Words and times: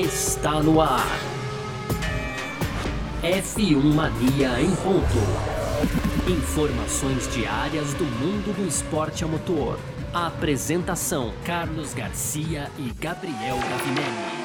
está 0.00 0.62
no 0.62 0.80
ar. 0.80 1.06
F1 3.22 3.82
Mania 3.94 4.60
em 4.60 4.74
ponto. 4.76 5.18
Informações 6.26 7.32
diárias 7.34 7.92
do 7.94 8.04
mundo 8.04 8.56
do 8.56 8.66
esporte 8.66 9.22
a 9.22 9.28
motor. 9.28 9.78
A 10.14 10.28
apresentação: 10.28 11.34
Carlos 11.44 11.92
Garcia 11.92 12.70
e 12.78 12.90
Gabriel 12.98 13.56
Gavinelli. 13.56 14.42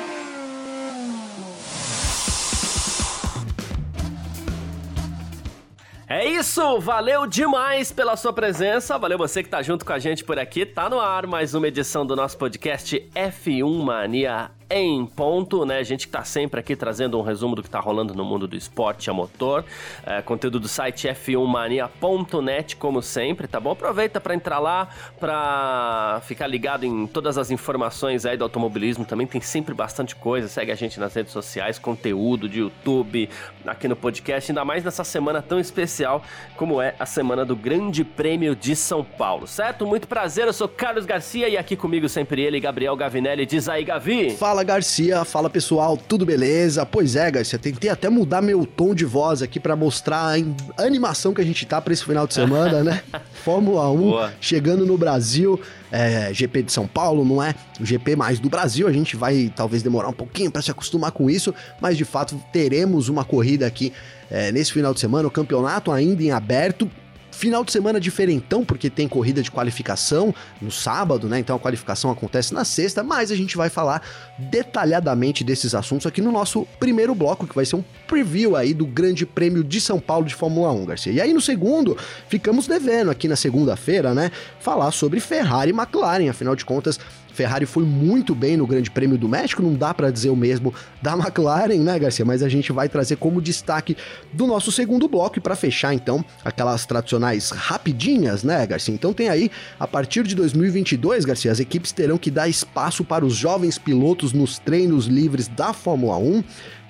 É 6.09 6.25
isso, 6.25 6.79
valeu 6.79 7.27
demais 7.27 7.91
pela 7.91 8.15
sua 8.15 8.31
presença, 8.31 8.97
valeu 8.97 9.17
você 9.17 9.43
que 9.43 9.49
tá 9.49 9.61
junto 9.61 9.85
com 9.85 9.91
a 9.91 9.99
gente 9.99 10.23
por 10.23 10.39
aqui. 10.39 10.65
Tá 10.65 10.89
no 10.89 10.99
ar 10.99 11.27
mais 11.27 11.53
uma 11.53 11.67
edição 11.67 12.05
do 12.05 12.15
nosso 12.15 12.37
podcast 12.37 13.09
F1 13.13 13.83
Mania 13.83 14.56
em 14.69 15.05
ponto, 15.05 15.65
né? 15.65 15.77
A 15.77 15.83
gente 15.83 16.07
que 16.07 16.11
tá 16.11 16.23
sempre 16.23 16.59
aqui 16.59 16.75
trazendo 16.75 17.17
um 17.17 17.21
resumo 17.21 17.55
do 17.55 17.63
que 17.63 17.69
tá 17.69 17.79
rolando 17.79 18.13
no 18.13 18.25
mundo 18.25 18.47
do 18.47 18.55
esporte 18.55 19.09
a 19.09 19.13
motor. 19.13 19.63
É, 20.05 20.21
conteúdo 20.21 20.59
do 20.59 20.67
site 20.67 21.07
f1mania.net, 21.07 22.75
como 22.75 23.01
sempre, 23.01 23.47
tá 23.47 23.59
bom? 23.59 23.71
Aproveita 23.71 24.19
para 24.19 24.35
entrar 24.35 24.59
lá, 24.59 24.89
para 25.19 26.21
ficar 26.25 26.47
ligado 26.47 26.85
em 26.85 27.07
todas 27.07 27.37
as 27.37 27.49
informações 27.49 28.25
aí 28.25 28.35
do 28.35 28.43
automobilismo. 28.43 29.05
Também 29.05 29.25
tem 29.25 29.39
sempre 29.39 29.73
bastante 29.73 30.15
coisa. 30.15 30.47
Segue 30.47 30.71
a 30.71 30.75
gente 30.75 30.99
nas 30.99 31.13
redes 31.13 31.31
sociais, 31.31 31.79
conteúdo 31.79 32.49
de 32.49 32.59
YouTube, 32.59 33.29
aqui 33.65 33.87
no 33.87 33.95
podcast, 33.95 34.51
ainda 34.51 34.65
mais 34.65 34.83
nessa 34.83 35.03
semana 35.03 35.41
tão 35.41 35.59
especial 35.59 36.21
como 36.55 36.81
é 36.81 36.95
a 36.99 37.05
semana 37.05 37.45
do 37.45 37.55
Grande 37.55 38.03
Prêmio 38.03 38.55
de 38.55 38.75
São 38.75 39.03
Paulo, 39.03 39.47
certo? 39.47 39.85
Muito 39.85 40.07
prazer, 40.07 40.47
eu 40.47 40.53
sou 40.53 40.67
Carlos 40.67 41.05
Garcia 41.05 41.47
e 41.47 41.57
aqui 41.57 41.75
comigo 41.75 42.09
sempre 42.09 42.41
ele, 42.41 42.59
Gabriel 42.59 42.95
Gavinelli. 42.95 43.45
Diz 43.45 43.69
aí, 43.69 43.83
Gavi. 43.83 44.31
Fala 44.31 44.56
Fala 44.57 44.65
Garcia, 44.65 45.23
fala 45.23 45.51
pessoal, 45.51 45.95
tudo 45.95 46.25
beleza? 46.25 46.83
Pois 46.83 47.15
é, 47.15 47.29
Garcia, 47.29 47.59
tentei 47.59 47.91
até 47.91 48.09
mudar 48.09 48.41
meu 48.41 48.65
tom 48.65 48.95
de 48.95 49.05
voz 49.05 49.43
aqui 49.43 49.59
para 49.59 49.75
mostrar 49.75 50.35
a 50.75 50.81
animação 50.81 51.31
que 51.31 51.39
a 51.39 51.45
gente 51.45 51.63
tá 51.63 51.79
para 51.79 51.93
esse 51.93 52.03
final 52.03 52.25
de 52.25 52.33
semana, 52.33 52.83
né? 52.83 53.03
Fórmula 53.45 53.87
1 53.91 53.97
Boa. 53.97 54.33
chegando 54.41 54.83
no 54.83 54.97
Brasil, 54.97 55.61
é, 55.91 56.33
GP 56.33 56.63
de 56.63 56.71
São 56.71 56.87
Paulo, 56.87 57.23
não 57.23 57.43
é 57.43 57.53
o 57.79 57.85
GP 57.85 58.15
mais 58.15 58.39
do 58.39 58.49
Brasil, 58.49 58.87
a 58.87 58.91
gente 58.91 59.15
vai 59.15 59.53
talvez 59.55 59.83
demorar 59.83 60.09
um 60.09 60.13
pouquinho 60.13 60.49
para 60.49 60.63
se 60.63 60.71
acostumar 60.71 61.11
com 61.11 61.29
isso, 61.29 61.53
mas 61.79 61.95
de 61.95 62.03
fato 62.03 62.35
teremos 62.51 63.09
uma 63.09 63.23
corrida 63.23 63.67
aqui 63.67 63.93
é, 64.27 64.51
nesse 64.51 64.73
final 64.73 64.91
de 64.91 64.99
semana, 64.99 65.27
o 65.27 65.31
campeonato 65.31 65.91
ainda 65.91 66.23
em 66.23 66.31
aberto, 66.31 66.89
Final 67.37 67.63
de 67.63 67.71
semana 67.71 67.99
diferentão, 67.99 68.65
porque 68.65 68.89
tem 68.89 69.07
corrida 69.07 69.43
de 69.43 69.51
qualificação 69.51 70.33
no 70.59 70.71
sábado, 70.71 71.29
né? 71.29 71.37
Então 71.37 71.55
a 71.55 71.59
qualificação 71.59 72.09
acontece 72.09 72.51
na 72.51 72.65
sexta, 72.65 73.03
mas 73.03 73.31
a 73.31 73.35
gente 73.35 73.55
vai 73.55 73.69
falar 73.69 74.01
detalhadamente 74.39 75.43
desses 75.43 75.75
assuntos 75.75 76.07
aqui 76.07 76.19
no 76.19 76.31
nosso 76.31 76.67
primeiro 76.79 77.13
bloco, 77.13 77.45
que 77.45 77.53
vai 77.53 77.63
ser 77.63 77.75
um 77.75 77.83
preview 78.07 78.55
aí 78.55 78.73
do 78.73 78.87
Grande 78.87 79.23
Prêmio 79.23 79.63
de 79.63 79.79
São 79.79 79.99
Paulo 79.99 80.25
de 80.25 80.33
Fórmula 80.33 80.71
1, 80.71 80.85
Garcia. 80.85 81.13
E 81.13 81.21
aí 81.21 81.31
no 81.31 81.39
segundo, 81.39 81.95
ficamos 82.27 82.65
devendo 82.65 83.11
aqui 83.11 83.27
na 83.27 83.35
segunda-feira, 83.35 84.15
né? 84.15 84.31
Falar 84.59 84.89
sobre 84.89 85.19
Ferrari 85.19 85.69
e 85.69 85.75
McLaren, 85.75 86.29
afinal 86.29 86.55
de 86.55 86.65
contas, 86.65 86.99
Ferrari 87.37 87.67
foi 87.67 87.83
muito 87.83 88.33
bem 88.33 88.57
no 88.57 88.65
Grande 88.65 88.89
Prêmio 88.89 89.15
do 89.15 89.29
México, 89.29 89.61
não 89.61 89.75
dá 89.75 89.93
para 89.93 90.09
dizer 90.09 90.31
o 90.31 90.35
mesmo 90.35 90.73
da 90.99 91.13
McLaren, 91.13 91.77
né, 91.77 91.99
Garcia? 91.99 92.25
Mas 92.25 92.41
a 92.41 92.49
gente 92.49 92.71
vai 92.71 92.89
trazer 92.89 93.17
como 93.17 93.39
destaque 93.39 93.95
do 94.33 94.47
nosso 94.47 94.71
segundo 94.71 95.07
bloco 95.07 95.37
e 95.37 95.41
para 95.41 95.55
fechar 95.55 95.93
então 95.93 96.25
aquelas 96.43 96.87
tradicionais 96.87 97.51
rapidinhas, 97.51 98.43
né, 98.43 98.65
Garcia? 98.65 98.93
Então 98.93 99.13
tem 99.13 99.29
aí 99.29 99.51
a 99.79 99.87
partir 99.87 100.23
de 100.23 100.33
2022, 100.33 101.25
Garcia, 101.25 101.51
as 101.51 101.59
equipes 101.59 101.91
terão 101.91 102.17
que 102.17 102.31
dar 102.31 102.49
espaço 102.49 103.03
para 103.03 103.23
os 103.23 103.35
jovens 103.35 103.77
pilotos 103.77 104.33
nos 104.33 104.57
treinos 104.57 105.05
livres 105.05 105.47
da 105.47 105.73
Fórmula 105.73 106.17
1. 106.17 106.43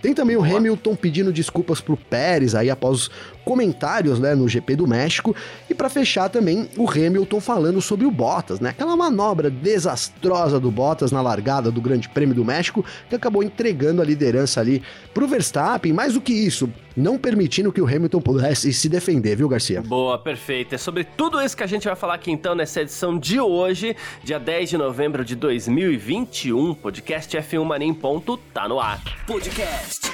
Tem 0.08 0.14
também 0.14 0.38
o 0.38 0.42
Hamilton 0.42 0.96
pedindo 0.96 1.34
desculpas 1.34 1.82
pro 1.82 1.98
Pérez 1.98 2.56
aí 2.56 2.70
após 2.70 3.10
comentários, 3.44 4.22
né, 4.22 4.36
no 4.36 4.48
GP 4.48 4.78
do 4.78 4.88
México. 4.88 5.36
E 5.70 5.74
para 5.74 5.90
fechar 5.90 6.30
também 6.30 6.70
o 6.78 6.90
Hamilton 6.90 7.42
falando 7.42 7.82
sobre 7.82 8.06
o 8.06 8.12
Bottas, 8.12 8.62
né? 8.62 8.70
Aquela 8.70 8.96
manobra 8.96 9.50
desastrosa 9.50 10.62
do 10.62 10.72
Bottas 10.72 11.12
na 11.12 11.22
largada 11.22 11.70
do 11.70 11.82
Grande 11.82 12.08
Prêmio 12.08 12.34
do 12.34 12.46
México, 12.46 12.86
que 13.10 13.16
acabou 13.18 13.44
entregando 13.44 14.02
a 14.02 14.06
liderança 14.06 14.62
ali 14.62 14.82
pro 15.14 15.28
Verstappen. 15.28 15.92
Mais 15.92 16.14
do 16.14 16.22
que 16.22 16.32
isso, 16.32 16.72
não 16.98 17.18
permitindo 17.18 17.72
que 17.72 17.80
o 17.80 17.86
Hamilton 17.86 18.20
pudesse 18.20 18.74
se 18.74 18.90
defender, 18.90 19.36
viu, 19.36 19.48
Garcia? 19.48 19.82
Boa, 19.84 20.18
perfeito. 20.18 20.74
É 20.74 20.78
sobre 20.78 21.04
tudo 21.04 21.40
isso 21.40 21.56
que 21.56 21.64
a 21.64 21.68
gente 21.68 21.86
vai 21.86 21.96
falar 21.96 22.16
aqui 22.16 22.32
então 22.32 22.56
nessa 22.56 22.82
edição 22.82 23.18
de 23.18 23.40
hoje, 23.40 23.96
dia 24.24 24.40
10 24.40 24.72
de 24.72 24.78
novembro 24.78 25.24
de 25.24 25.36
2021. 25.36 26.74
Podcast 26.74 27.38
F1 27.38 27.64
Mania 27.64 27.88
em 27.88 27.94
ponto 27.94 28.38
tá 28.52 28.68
no 28.68 28.80
ar. 28.80 29.02
Podcast 29.28 30.12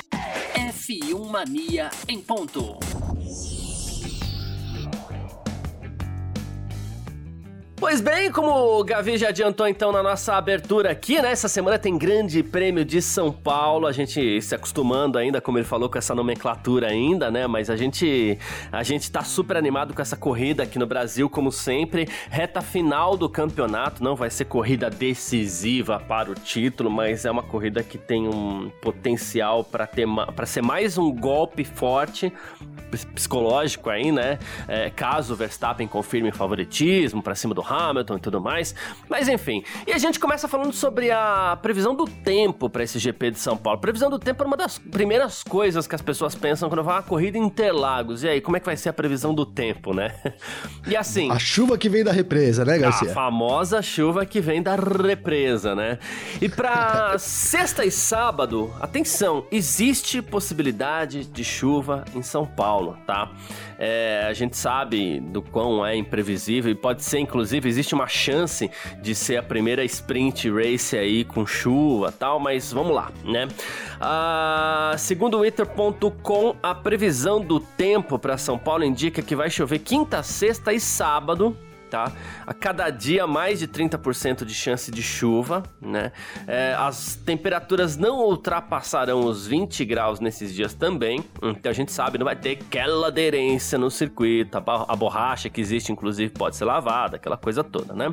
F1 0.53 1.31
Mania 1.31 1.89
em 2.07 2.19
ponto. 2.19 2.77
Pois 7.85 7.99
bem, 7.99 8.31
como 8.31 8.79
o 8.79 8.81
Gavi 8.81 9.17
já 9.17 9.27
adiantou 9.27 9.67
então 9.67 9.91
na 9.91 10.01
nossa 10.01 10.35
abertura 10.35 10.89
aqui, 10.89 11.21
né? 11.21 11.33
Essa 11.33 11.49
semana 11.49 11.77
tem 11.77 11.97
Grande 11.97 12.41
Prêmio 12.41 12.85
de 12.85 13.01
São 13.01 13.29
Paulo. 13.29 13.85
A 13.85 13.91
gente 13.91 14.41
se 14.41 14.55
acostumando 14.55 15.17
ainda, 15.17 15.41
como 15.41 15.57
ele 15.57 15.65
falou, 15.65 15.89
com 15.89 15.97
essa 15.97 16.15
nomenclatura 16.15 16.87
ainda, 16.87 17.29
né? 17.29 17.45
Mas 17.45 17.69
a 17.69 17.75
gente 17.75 18.39
a 18.71 18.83
gente 18.83 19.11
tá 19.11 19.21
super 19.21 19.57
animado 19.57 19.93
com 19.93 20.01
essa 20.01 20.15
corrida 20.15 20.63
aqui 20.63 20.79
no 20.79 20.87
Brasil, 20.87 21.29
como 21.29 21.51
sempre. 21.51 22.07
Reta 22.29 22.61
final 22.61 23.17
do 23.17 23.27
campeonato, 23.27 24.01
não 24.01 24.15
vai 24.15 24.29
ser 24.29 24.45
corrida 24.45 24.89
decisiva 24.89 25.99
para 25.99 26.31
o 26.31 26.35
título, 26.35 26.89
mas 26.89 27.25
é 27.25 27.31
uma 27.31 27.43
corrida 27.43 27.83
que 27.83 27.97
tem 27.97 28.29
um 28.29 28.71
potencial 28.81 29.61
para 29.61 29.85
ter 29.85 30.07
para 30.33 30.45
ser 30.45 30.61
mais 30.61 30.97
um 30.97 31.11
golpe 31.13 31.65
forte 31.65 32.31
psicológico 33.13 33.89
aí, 33.89 34.11
né? 34.11 34.39
É, 34.67 34.89
caso 34.89 35.33
o 35.33 35.35
Verstappen 35.35 35.87
confirme 35.87 36.31
favoritismo 36.31 37.21
para 37.21 37.35
cima 37.35 37.53
do 37.53 37.61
Hamilton 37.73 38.17
e 38.17 38.19
tudo 38.19 38.39
mais. 38.39 38.75
Mas 39.09 39.27
enfim, 39.27 39.63
e 39.87 39.91
a 39.91 39.97
gente 39.97 40.19
começa 40.19 40.47
falando 40.47 40.73
sobre 40.73 41.11
a 41.11 41.57
previsão 41.61 41.95
do 41.95 42.05
tempo 42.05 42.69
para 42.69 42.83
esse 42.83 42.99
GP 42.99 43.31
de 43.31 43.39
São 43.39 43.57
Paulo. 43.57 43.79
Previsão 43.79 44.09
do 44.09 44.19
tempo 44.19 44.43
é 44.43 44.45
uma 44.45 44.57
das 44.57 44.77
primeiras 44.77 45.43
coisas 45.43 45.87
que 45.87 45.95
as 45.95 46.01
pessoas 46.01 46.35
pensam 46.35 46.69
quando 46.69 46.83
vai 46.83 46.95
uma 46.95 47.03
corrida 47.03 47.37
em 47.37 47.43
Interlagos. 47.43 48.23
E 48.23 48.29
aí, 48.29 48.41
como 48.41 48.57
é 48.57 48.59
que 48.59 48.65
vai 48.65 48.77
ser 48.77 48.89
a 48.89 48.93
previsão 48.93 49.33
do 49.33 49.45
tempo, 49.45 49.93
né? 49.93 50.13
E 50.85 50.97
assim. 50.97 51.31
A 51.31 51.39
chuva 51.39 51.77
que 51.77 51.87
vem 51.87 52.03
da 52.03 52.11
represa, 52.11 52.65
né, 52.65 52.77
Garcia? 52.77 53.11
A 53.11 53.13
famosa 53.13 53.81
chuva 53.81 54.25
que 54.25 54.41
vem 54.41 54.61
da 54.61 54.75
represa, 54.75 55.73
né? 55.73 55.97
E 56.41 56.49
para 56.49 57.17
sexta 57.19 57.85
e 57.85 57.91
sábado, 57.91 58.73
atenção, 58.81 59.45
existe 59.49 60.21
possibilidade 60.21 61.25
de 61.25 61.43
chuva 61.43 62.03
em 62.13 62.21
São 62.21 62.45
Paulo, 62.45 62.97
tá? 63.07 63.31
É, 63.77 64.25
a 64.27 64.33
gente 64.33 64.57
sabe 64.57 65.19
do 65.19 65.41
quão 65.41 65.85
é 65.85 65.95
imprevisível 65.95 66.71
e 66.71 66.75
pode 66.75 67.03
ser, 67.03 67.19
inclusive, 67.19 67.62
existe 67.67 67.93
uma 67.93 68.07
chance 68.07 68.69
de 69.01 69.15
ser 69.15 69.37
a 69.37 69.43
primeira 69.43 69.83
sprint 69.85 70.49
race 70.49 70.97
aí 70.97 71.23
com 71.23 71.45
chuva 71.45 72.11
tal, 72.11 72.39
mas 72.39 72.73
vamos 72.73 72.93
lá, 72.93 73.11
né? 73.23 73.47
Ah, 73.99 74.95
segundo 74.97 75.37
o 75.37 75.43
Twitter.com, 75.43 76.55
a 76.63 76.73
previsão 76.73 77.41
do 77.41 77.59
tempo 77.59 78.17
para 78.17 78.37
São 78.37 78.57
Paulo 78.57 78.85
indica 78.85 79.21
que 79.21 79.35
vai 79.35 79.49
chover 79.49 79.79
quinta, 79.79 80.23
sexta 80.23 80.71
e 80.71 80.79
sábado 80.79 81.57
tá? 81.93 82.11
A 82.47 82.55
cada 82.55 82.89
dia 82.89 83.27
mais 83.27 83.59
de 83.59 83.67
30% 83.67 84.43
de 84.45 84.53
chance 84.55 84.89
de 84.89 85.03
chuva, 85.03 85.61
né? 85.79 86.11
É, 86.47 86.73
as 86.75 87.15
temperaturas 87.15 87.95
não 87.95 88.19
ultrapassarão 88.21 89.23
os 89.25 89.45
20 89.45 89.85
graus 89.85 90.19
nesses 90.19 90.51
dias 90.55 90.73
também, 90.73 91.23
então 91.43 91.69
a 91.69 91.73
gente 91.73 91.91
sabe, 91.91 92.17
não 92.17 92.25
vai 92.25 92.35
ter 92.35 92.57
aquela 92.59 93.09
aderência 93.09 93.77
no 93.77 93.91
circuito, 93.91 94.57
a, 94.57 94.95
borracha 94.95 95.49
que 95.49 95.61
existe 95.61 95.91
inclusive 95.91 96.33
pode 96.33 96.55
ser 96.55 96.65
lavada, 96.65 97.17
aquela 97.17 97.37
coisa 97.37 97.63
toda, 97.63 97.93
né? 97.93 98.11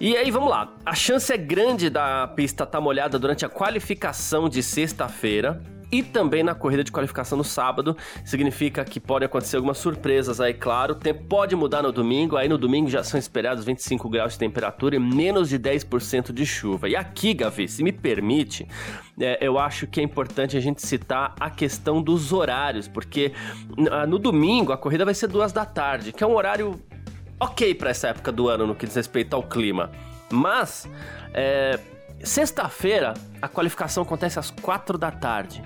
E 0.00 0.16
aí, 0.16 0.30
vamos 0.30 0.50
lá. 0.50 0.72
A 0.86 0.94
chance 0.94 1.32
é 1.32 1.36
grande 1.36 1.90
da 1.90 2.26
pista 2.28 2.64
estar 2.64 2.78
tá 2.78 2.80
molhada 2.80 3.18
durante 3.18 3.44
a 3.44 3.48
qualificação 3.48 4.48
de 4.48 4.62
sexta-feira, 4.62 5.60
e 5.90 6.02
também 6.02 6.42
na 6.42 6.54
corrida 6.54 6.84
de 6.84 6.92
qualificação 6.92 7.38
no 7.38 7.44
sábado. 7.44 7.96
Significa 8.24 8.84
que 8.84 9.00
podem 9.00 9.26
acontecer 9.26 9.56
algumas 9.56 9.78
surpresas 9.78 10.40
aí, 10.40 10.54
claro. 10.54 10.94
O 10.94 10.96
tempo 10.96 11.24
pode 11.24 11.56
mudar 11.56 11.82
no 11.82 11.92
domingo, 11.92 12.36
aí 12.36 12.48
no 12.48 12.58
domingo 12.58 12.88
já 12.88 13.02
são 13.02 13.18
esperados 13.18 13.64
25 13.64 14.08
graus 14.08 14.34
de 14.34 14.38
temperatura 14.38 14.96
e 14.96 14.98
menos 14.98 15.48
de 15.48 15.58
10% 15.58 16.32
de 16.32 16.44
chuva. 16.44 16.88
E 16.88 16.96
aqui, 16.96 17.34
Gavi, 17.34 17.68
se 17.68 17.82
me 17.82 17.92
permite, 17.92 18.66
é, 19.20 19.38
eu 19.40 19.58
acho 19.58 19.86
que 19.86 20.00
é 20.00 20.02
importante 20.02 20.56
a 20.56 20.60
gente 20.60 20.86
citar 20.86 21.34
a 21.40 21.50
questão 21.50 22.02
dos 22.02 22.32
horários, 22.32 22.86
porque 22.86 23.32
ah, 23.90 24.06
no 24.06 24.18
domingo 24.18 24.72
a 24.72 24.76
corrida 24.76 25.04
vai 25.04 25.14
ser 25.14 25.28
duas 25.28 25.52
da 25.52 25.64
tarde, 25.64 26.12
que 26.12 26.22
é 26.22 26.26
um 26.26 26.34
horário 26.34 26.80
ok 27.40 27.74
para 27.74 27.90
essa 27.90 28.08
época 28.08 28.32
do 28.32 28.48
ano 28.48 28.66
no 28.66 28.74
que 28.74 28.86
diz 28.86 28.94
respeito 28.94 29.34
ao 29.34 29.42
clima. 29.42 29.90
Mas, 30.30 30.88
é, 31.32 31.78
Sexta-feira, 32.22 33.14
a 33.40 33.48
qualificação 33.48 34.02
acontece 34.02 34.38
às 34.38 34.50
4 34.50 34.98
da 34.98 35.10
tarde. 35.10 35.62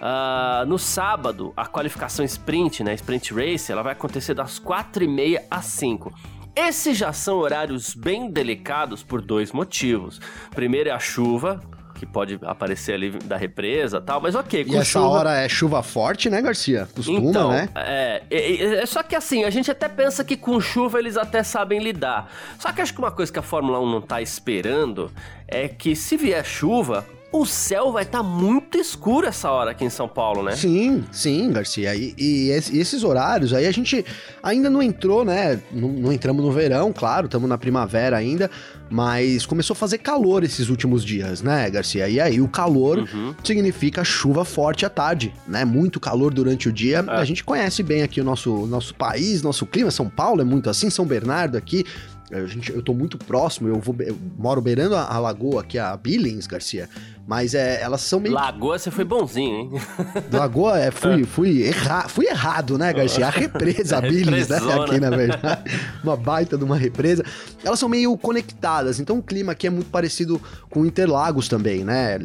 Uh, 0.00 0.64
no 0.66 0.78
sábado, 0.78 1.52
a 1.56 1.66
qualificação 1.66 2.24
sprint, 2.24 2.84
né, 2.84 2.94
sprint 2.94 3.34
race, 3.34 3.72
ela 3.72 3.82
vai 3.82 3.92
acontecer 3.92 4.32
das 4.32 4.58
4 4.58 5.02
e 5.02 5.08
meia 5.08 5.44
às 5.50 5.64
5. 5.66 6.12
Esses 6.54 6.96
já 6.96 7.12
são 7.12 7.38
horários 7.38 7.94
bem 7.94 8.30
delicados 8.30 9.02
por 9.02 9.20
dois 9.20 9.52
motivos. 9.52 10.20
Primeiro 10.50 10.88
é 10.88 10.92
a 10.92 10.98
chuva, 10.98 11.60
que 11.98 12.06
pode 12.06 12.38
aparecer 12.42 12.94
ali 12.94 13.10
da 13.10 13.36
represa 13.36 14.00
tal, 14.00 14.20
mas 14.20 14.34
ok. 14.34 14.64
e 14.66 14.76
essa 14.76 14.84
chuva... 14.84 15.08
hora 15.08 15.36
é 15.36 15.48
chuva 15.48 15.82
forte, 15.82 16.30
né, 16.30 16.40
Garcia? 16.40 16.88
Costuma, 16.94 17.18
então, 17.18 17.50
né? 17.50 17.68
É, 17.74 18.22
é, 18.30 18.62
é, 18.82 18.86
só 18.86 19.02
que 19.02 19.16
assim, 19.16 19.42
a 19.44 19.50
gente 19.50 19.70
até 19.70 19.88
pensa 19.88 20.24
que 20.24 20.36
com 20.36 20.60
chuva 20.60 20.98
eles 20.98 21.16
até 21.16 21.42
sabem 21.42 21.82
lidar. 21.82 22.30
Só 22.58 22.72
que 22.72 22.80
acho 22.80 22.92
que 22.94 23.00
uma 23.00 23.10
coisa 23.10 23.32
que 23.32 23.38
a 23.38 23.42
Fórmula 23.42 23.80
1 23.80 23.90
não 23.90 24.00
tá 24.00 24.22
esperando 24.22 25.10
é 25.48 25.66
que 25.66 25.96
se 25.96 26.16
vier 26.16 26.44
chuva, 26.44 27.04
o 27.30 27.44
céu 27.44 27.92
vai 27.92 28.04
estar 28.04 28.18
tá 28.18 28.24
muito 28.24 28.78
escuro 28.78 29.26
essa 29.26 29.50
hora 29.50 29.72
aqui 29.72 29.84
em 29.84 29.90
São 29.90 30.08
Paulo, 30.08 30.42
né? 30.42 30.56
Sim, 30.56 31.04
sim, 31.12 31.50
Garcia. 31.52 31.94
E, 31.94 32.14
e, 32.16 32.50
esses 32.50 33.04
horários 33.04 33.52
aí 33.52 33.66
a 33.66 33.70
gente 33.70 34.04
ainda 34.42 34.70
não 34.70 34.82
entrou, 34.82 35.24
né? 35.24 35.60
Não, 35.70 35.88
não 35.88 36.12
entramos 36.12 36.42
no 36.42 36.50
verão, 36.50 36.92
claro, 36.92 37.26
estamos 37.26 37.46
na 37.46 37.58
primavera 37.58 38.16
ainda, 38.16 38.50
mas 38.88 39.44
começou 39.44 39.74
a 39.74 39.76
fazer 39.76 39.98
calor 39.98 40.42
esses 40.42 40.70
últimos 40.70 41.04
dias, 41.04 41.42
né, 41.42 41.68
Garcia? 41.68 42.08
E 42.08 42.18
aí 42.18 42.40
o 42.40 42.48
calor 42.48 43.00
uhum. 43.00 43.34
significa 43.44 44.02
chuva 44.02 44.44
forte 44.44 44.86
à 44.86 44.90
tarde, 44.90 45.34
né? 45.46 45.66
Muito 45.66 46.00
calor 46.00 46.32
durante 46.32 46.68
o 46.68 46.72
dia. 46.72 47.04
É. 47.06 47.10
A 47.10 47.24
gente 47.24 47.44
conhece 47.44 47.82
bem 47.82 48.02
aqui 48.02 48.22
o 48.22 48.24
nosso, 48.24 48.66
nosso 48.66 48.94
país, 48.94 49.42
nosso 49.42 49.66
clima. 49.66 49.90
São 49.90 50.08
Paulo 50.08 50.40
é 50.40 50.44
muito 50.44 50.70
assim, 50.70 50.88
São 50.88 51.04
Bernardo 51.04 51.58
aqui 51.58 51.84
a 52.30 52.44
gente, 52.46 52.70
eu 52.70 52.82
tô 52.82 52.92
muito 52.92 53.16
próximo, 53.16 53.68
eu, 53.68 53.80
vou, 53.80 53.96
eu 54.00 54.16
moro 54.36 54.60
beirando 54.60 54.94
a, 54.94 55.04
a 55.04 55.18
lagoa 55.18 55.62
aqui, 55.62 55.78
a 55.78 55.96
Billings, 55.96 56.46
Garcia. 56.46 56.88
Mas 57.28 57.52
é, 57.52 57.82
elas 57.82 58.00
são 58.00 58.18
meio. 58.20 58.34
Lagoa, 58.34 58.78
você 58.78 58.90
foi 58.90 59.04
bonzinho, 59.04 59.54
hein? 59.54 59.70
Lagoa, 60.32 60.78
é, 60.78 60.90
fui, 60.90 61.24
fui, 61.28 61.62
erra... 61.62 62.08
fui 62.08 62.26
errado, 62.26 62.78
né, 62.78 62.90
Garcia? 62.90 63.26
A 63.26 63.30
represa, 63.30 63.98
a 63.98 64.00
Billings, 64.00 64.48
né? 64.48 64.56
Aqui, 64.56 64.98
na 64.98 65.10
verdade. 65.10 65.70
Uma 66.02 66.16
baita 66.16 66.56
de 66.56 66.64
uma 66.64 66.78
represa. 66.78 67.22
Elas 67.62 67.78
são 67.78 67.86
meio 67.86 68.16
conectadas, 68.16 68.98
então 68.98 69.18
o 69.18 69.22
clima 69.22 69.52
aqui 69.52 69.66
é 69.66 69.70
muito 69.70 69.90
parecido 69.90 70.40
com 70.70 70.86
Interlagos 70.86 71.48
também, 71.48 71.84
né? 71.84 72.18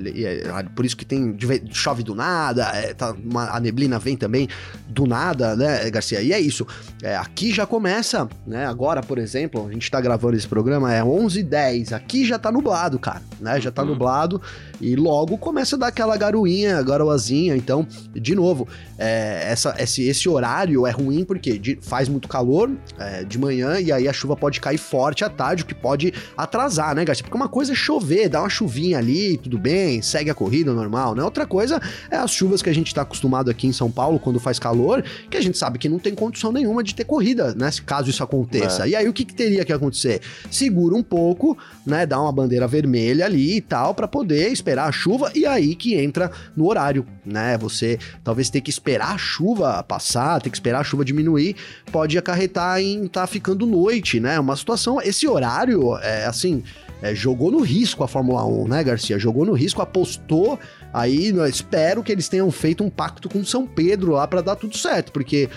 Por 0.73 0.85
isso 0.85 0.95
que 0.95 1.03
tem. 1.03 1.37
chove 1.69 2.01
do 2.01 2.15
nada, 2.15 2.63
é, 2.73 2.93
tá 2.93 3.11
uma, 3.11 3.49
a 3.49 3.59
neblina 3.59 3.99
vem 3.99 4.15
também 4.15 4.47
do 4.87 5.05
nada, 5.05 5.53
né, 5.57 5.89
Garcia? 5.91 6.21
E 6.21 6.31
é 6.31 6.39
isso. 6.39 6.65
É, 7.01 7.17
aqui 7.17 7.51
já 7.51 7.65
começa, 7.65 8.29
né? 8.47 8.65
Agora, 8.65 9.03
por 9.03 9.17
exemplo, 9.17 9.67
a 9.67 9.73
gente 9.73 9.91
tá 9.91 9.99
gravando 9.99 10.37
esse 10.37 10.47
programa, 10.47 10.93
é 10.93 11.01
11h10. 11.01 11.91
Aqui 11.91 12.23
já 12.25 12.39
tá 12.39 12.49
nublado, 12.49 12.97
cara, 12.97 13.21
né? 13.41 13.59
Já 13.59 13.69
tá 13.69 13.81
uhum. 13.81 13.89
nublado. 13.89 14.41
E 14.79 14.92
logo 14.95 15.37
começa 15.37 15.75
a 15.75 15.79
dar 15.79 15.87
aquela 15.87 16.15
garoinha, 16.17 16.81
garoazinha. 16.81 17.55
Então, 17.55 17.87
de 18.13 18.35
novo, 18.35 18.67
é, 18.97 19.47
essa, 19.49 19.75
esse, 19.79 20.03
esse 20.03 20.29
horário 20.29 20.85
é 20.85 20.91
ruim 20.91 21.23
porque 21.23 21.57
de, 21.57 21.77
faz 21.81 22.07
muito 22.07 22.27
calor 22.27 22.71
é, 22.97 23.23
de 23.23 23.37
manhã 23.37 23.79
e 23.79 23.91
aí 23.91 24.07
a 24.07 24.13
chuva 24.13 24.35
pode 24.35 24.59
cair 24.59 24.77
forte 24.77 25.23
à 25.23 25.29
tarde, 25.29 25.63
o 25.63 25.65
que 25.65 25.75
pode 25.75 26.13
atrasar, 26.37 26.95
né, 26.95 27.03
Garcia? 27.03 27.23
Porque 27.23 27.35
uma 27.35 27.49
coisa 27.49 27.73
é 27.73 27.75
chover, 27.75 28.29
dar 28.29 28.41
uma 28.41 28.49
chuvinha 28.49 28.97
ali, 28.97 29.37
tudo 29.37 29.57
bem, 29.57 30.01
segue 30.01 30.29
a 30.29 30.33
corrida 30.33 30.73
normal, 30.73 31.15
né? 31.15 31.23
Outra 31.23 31.45
coisa 31.45 31.81
é 32.09 32.15
as 32.15 32.31
chuvas 32.31 32.61
que 32.61 32.69
a 32.69 32.73
gente 32.73 32.93
tá 32.93 33.01
acostumado 33.01 33.49
aqui 33.49 33.67
em 33.67 33.73
São 33.73 33.91
Paulo 33.91 34.19
quando 34.19 34.39
faz 34.39 34.59
calor, 34.59 35.03
que 35.29 35.37
a 35.37 35.41
gente 35.41 35.57
sabe 35.57 35.77
que 35.79 35.89
não 35.89 35.99
tem 35.99 36.13
condição 36.13 36.51
nenhuma 36.51 36.83
de 36.83 36.95
ter 36.95 37.03
corrida, 37.03 37.53
né? 37.55 37.69
Caso 37.85 38.09
isso 38.09 38.23
aconteça. 38.23 38.85
É. 38.85 38.89
E 38.89 38.95
aí 38.95 39.07
o 39.07 39.13
que, 39.13 39.25
que 39.25 39.33
teria 39.33 39.65
que 39.65 39.73
acontecer? 39.73 40.21
Segura 40.49 40.95
um 40.95 41.03
pouco, 41.03 41.57
né? 41.85 42.05
Dá 42.05 42.21
uma 42.21 42.31
bandeira 42.31 42.67
vermelha 42.67 43.25
ali 43.25 43.57
e 43.57 43.61
tal, 43.61 43.93
para 43.93 44.07
poder 44.07 44.49
esperar 44.49 44.82
esperar 44.83 44.87
a 44.87 44.91
chuva 44.91 45.31
e 45.33 45.45
aí 45.45 45.75
que 45.75 45.95
entra 45.95 46.31
no 46.55 46.67
horário, 46.67 47.05
né? 47.25 47.57
Você 47.57 47.97
talvez 48.23 48.49
ter 48.49 48.61
que 48.61 48.69
esperar 48.69 49.13
a 49.13 49.17
chuva 49.17 49.83
passar, 49.83 50.41
ter 50.41 50.49
que 50.49 50.55
esperar 50.55 50.81
a 50.81 50.83
chuva 50.83 51.05
diminuir, 51.05 51.55
pode 51.91 52.17
acarretar 52.17 52.79
em 52.79 53.05
estar 53.05 53.21
tá 53.21 53.27
ficando 53.27 53.65
noite, 53.65 54.19
né? 54.19 54.39
Uma 54.39 54.55
situação, 54.55 55.01
esse 55.01 55.27
horário, 55.27 55.97
é 55.97 56.25
assim, 56.25 56.63
é, 57.01 57.13
jogou 57.13 57.51
no 57.51 57.61
risco 57.61 58.03
a 58.03 58.07
Fórmula 58.07 58.45
1, 58.45 58.67
né, 58.67 58.83
Garcia? 58.83 59.19
Jogou 59.19 59.45
no 59.45 59.53
risco, 59.53 59.81
apostou. 59.81 60.59
Aí, 60.93 61.33
espero 61.49 62.03
que 62.03 62.11
eles 62.11 62.29
tenham 62.29 62.49
feito 62.51 62.83
um 62.83 62.89
pacto 62.89 63.27
com 63.27 63.43
São 63.43 63.65
Pedro 63.65 64.13
lá 64.13 64.27
para 64.27 64.41
dar 64.41 64.55
tudo 64.55 64.77
certo, 64.77 65.11
porque 65.11 65.49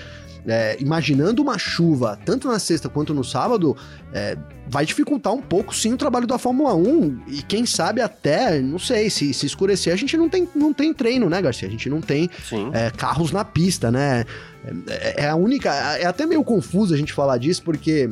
é, 0.46 0.76
imaginando 0.80 1.42
uma 1.42 1.58
chuva, 1.58 2.18
tanto 2.24 2.46
na 2.48 2.58
sexta 2.58 2.88
quanto 2.88 3.12
no 3.12 3.24
sábado, 3.24 3.76
é, 4.12 4.36
vai 4.68 4.86
dificultar 4.86 5.32
um 5.32 5.42
pouco 5.42 5.74
sim 5.74 5.92
o 5.92 5.96
trabalho 5.96 6.26
da 6.26 6.38
Fórmula 6.38 6.74
1. 6.74 7.22
E 7.26 7.42
quem 7.42 7.66
sabe 7.66 8.00
até, 8.00 8.60
não 8.60 8.78
sei, 8.78 9.10
se, 9.10 9.34
se 9.34 9.46
escurecer, 9.46 9.92
a 9.92 9.96
gente 9.96 10.16
não 10.16 10.28
tem, 10.28 10.48
não 10.54 10.72
tem 10.72 10.94
treino, 10.94 11.28
né, 11.28 11.42
Garcia? 11.42 11.66
A 11.66 11.70
gente 11.70 11.90
não 11.90 12.00
tem 12.00 12.30
é, 12.72 12.90
carros 12.90 13.32
na 13.32 13.44
pista, 13.44 13.90
né? 13.90 14.24
É, 14.88 15.24
é 15.24 15.28
a 15.28 15.34
única. 15.34 15.72
É 15.98 16.06
até 16.06 16.24
meio 16.24 16.44
confuso 16.44 16.94
a 16.94 16.96
gente 16.96 17.12
falar 17.12 17.38
disso, 17.38 17.62
porque 17.62 18.10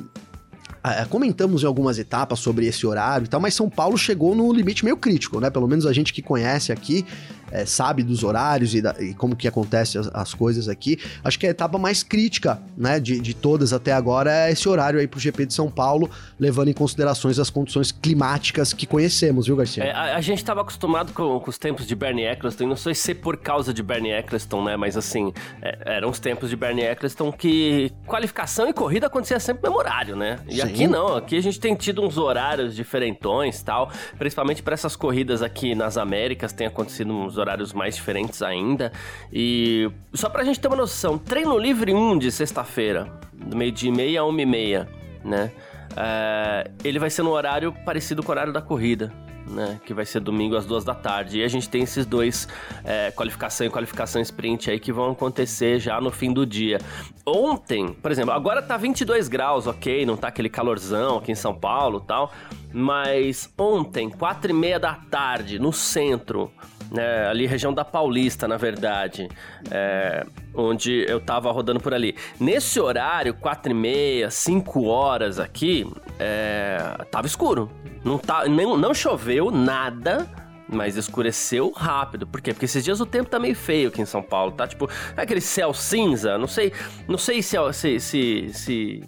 comentamos 1.08 1.62
em 1.62 1.66
algumas 1.66 1.98
etapas 1.98 2.40
sobre 2.40 2.66
esse 2.66 2.86
horário 2.86 3.24
e 3.24 3.28
tal, 3.28 3.40
mas 3.40 3.54
São 3.54 3.70
Paulo 3.70 3.96
chegou 3.96 4.34
no 4.34 4.52
limite 4.52 4.84
meio 4.84 4.98
crítico, 4.98 5.40
né? 5.40 5.48
Pelo 5.48 5.66
menos 5.66 5.86
a 5.86 5.94
gente 5.94 6.12
que 6.12 6.20
conhece 6.20 6.72
aqui 6.72 7.06
é, 7.50 7.66
sabe 7.66 8.02
dos 8.02 8.24
horários 8.24 8.74
e, 8.74 8.80
da, 8.80 8.94
e 8.98 9.14
como 9.14 9.36
que 9.36 9.46
acontece 9.46 9.98
as, 9.98 10.08
as, 10.12 10.34
coisas 10.34 10.68
aqui. 10.68 10.98
Acho 11.22 11.38
que 11.38 11.46
a 11.46 11.50
etapa 11.50 11.78
mais 11.78 12.02
crítica, 12.02 12.60
né, 12.76 12.98
de, 12.98 13.20
de 13.20 13.34
todas 13.34 13.72
até 13.72 13.92
agora 13.92 14.32
é 14.32 14.52
esse 14.52 14.68
horário 14.68 14.98
aí 14.98 15.06
pro 15.06 15.20
GP 15.20 15.46
de 15.46 15.54
São 15.54 15.70
Paulo, 15.70 16.10
levando 16.38 16.68
em 16.68 16.72
considerações 16.72 17.38
as 17.38 17.50
condições 17.50 17.92
climáticas 17.92 18.72
que 18.72 18.86
conhecemos, 18.86 19.46
viu, 19.46 19.56
Garcia? 19.56 19.84
É, 19.84 19.92
a, 19.92 20.16
a, 20.16 20.20
gente 20.20 20.38
estava 20.38 20.62
acostumado 20.62 21.12
com, 21.12 21.38
com, 21.38 21.50
os 21.50 21.58
tempos 21.58 21.86
de 21.86 21.94
Bernie 21.94 22.24
Eccleston, 22.24 22.66
não 22.66 22.76
sei 22.76 22.94
se 22.94 23.12
é 23.12 23.14
por 23.14 23.36
causa 23.36 23.72
de 23.72 23.82
Bernie 23.82 24.12
Eccleston, 24.12 24.64
né, 24.64 24.76
mas 24.76 24.96
assim, 24.96 25.32
é, 25.62 25.96
eram 25.96 26.10
os 26.10 26.18
tempos 26.18 26.50
de 26.50 26.56
Bernie 26.56 26.84
Eccleston 26.84 27.30
que 27.30 27.92
qualificação 28.06 28.68
e 28.68 28.72
corrida 28.72 29.06
acontecia 29.06 29.38
sempre 29.38 29.62
no 29.62 29.74
mesmo 29.74 29.78
horário, 29.78 30.16
né? 30.16 30.38
E 30.48 30.56
Sim. 30.56 30.62
aqui 30.62 30.86
não, 30.86 31.16
aqui 31.16 31.36
a 31.36 31.42
gente 31.42 31.58
tem 31.58 31.74
tido 31.74 32.02
uns 32.02 32.16
horários 32.16 32.74
diferentões 32.74 33.62
tal, 33.62 33.90
principalmente 34.18 34.62
para 34.62 34.74
essas 34.74 34.96
corridas 34.96 35.42
aqui 35.42 35.74
nas 35.74 35.96
Américas, 35.96 36.52
tem 36.52 36.66
acontecido 36.66 37.12
uns 37.12 37.33
horários 37.38 37.72
mais 37.72 37.96
diferentes 37.96 38.42
ainda. 38.42 38.92
E 39.32 39.90
só 40.12 40.28
pra 40.28 40.44
gente 40.44 40.60
ter 40.60 40.68
uma 40.68 40.76
noção, 40.76 41.18
treino 41.18 41.58
livre 41.58 41.92
1 41.94 42.18
de 42.18 42.30
sexta-feira, 42.30 43.10
do 43.32 43.56
meio 43.56 43.72
de 43.72 43.90
meia 43.90 44.20
a 44.20 44.24
uma 44.24 44.40
e 44.40 44.46
meia, 44.46 44.88
né? 45.24 45.50
É, 45.96 46.70
ele 46.82 46.98
vai 46.98 47.10
ser 47.10 47.22
no 47.22 47.30
horário 47.30 47.72
parecido 47.84 48.22
com 48.22 48.28
o 48.28 48.32
horário 48.32 48.52
da 48.52 48.62
corrida. 48.62 49.12
Né, 49.46 49.78
que 49.84 49.92
vai 49.92 50.06
ser 50.06 50.20
domingo 50.20 50.56
às 50.56 50.64
duas 50.64 50.84
da 50.84 50.94
tarde. 50.94 51.40
E 51.40 51.44
a 51.44 51.48
gente 51.48 51.68
tem 51.68 51.82
esses 51.82 52.06
dois, 52.06 52.48
é, 52.82 53.10
qualificação 53.10 53.66
e 53.66 53.68
qualificação 53.68 54.22
sprint 54.22 54.70
aí, 54.70 54.80
que 54.80 54.90
vão 54.90 55.10
acontecer 55.10 55.78
já 55.78 56.00
no 56.00 56.10
fim 56.10 56.32
do 56.32 56.46
dia. 56.46 56.78
Ontem, 57.26 57.92
por 57.92 58.10
exemplo, 58.10 58.32
agora 58.32 58.62
tá 58.62 58.78
22 58.78 59.28
graus, 59.28 59.66
ok, 59.66 60.06
não 60.06 60.16
tá 60.16 60.28
aquele 60.28 60.48
calorzão 60.48 61.18
aqui 61.18 61.30
em 61.30 61.34
São 61.34 61.54
Paulo 61.54 62.00
tal, 62.00 62.32
mas 62.72 63.52
ontem, 63.58 64.08
quatro 64.08 64.50
e 64.50 64.54
meia 64.54 64.80
da 64.80 64.94
tarde, 64.94 65.58
no 65.58 65.74
centro, 65.74 66.50
né, 66.94 67.26
ali 67.26 67.44
região 67.44 67.74
da 67.74 67.84
Paulista, 67.84 68.46
na 68.46 68.56
verdade, 68.56 69.28
é, 69.70 70.24
onde 70.54 71.04
eu 71.08 71.20
tava 71.20 71.50
rodando 71.50 71.80
por 71.80 71.92
ali. 71.92 72.16
Nesse 72.38 72.78
horário, 72.78 73.34
quatro 73.34 73.72
e 73.72 73.74
meia, 73.74 74.30
cinco 74.30 74.84
horas 74.84 75.40
aqui, 75.40 75.84
é, 76.20 76.78
tava 77.10 77.26
escuro. 77.26 77.68
Não, 78.04 78.16
tá, 78.16 78.46
nem, 78.46 78.64
não 78.78 78.94
choveu 78.94 79.50
nada, 79.50 80.26
mas 80.68 80.96
escureceu 80.96 81.72
rápido. 81.72 82.28
Por 82.28 82.40
quê? 82.40 82.52
Porque 82.52 82.66
esses 82.66 82.84
dias 82.84 83.00
o 83.00 83.06
tempo 83.06 83.28
tá 83.28 83.40
meio 83.40 83.56
feio 83.56 83.88
aqui 83.88 84.00
em 84.00 84.06
São 84.06 84.22
Paulo, 84.22 84.52
tá? 84.52 84.66
Tipo, 84.66 84.88
é 85.16 85.22
aquele 85.22 85.40
céu 85.40 85.74
cinza, 85.74 86.38
não 86.38 86.46
sei, 86.46 86.72
não 87.08 87.18
sei 87.18 87.42
se, 87.42 87.56
se, 87.72 87.98
se, 87.98 88.50
se 88.52 89.02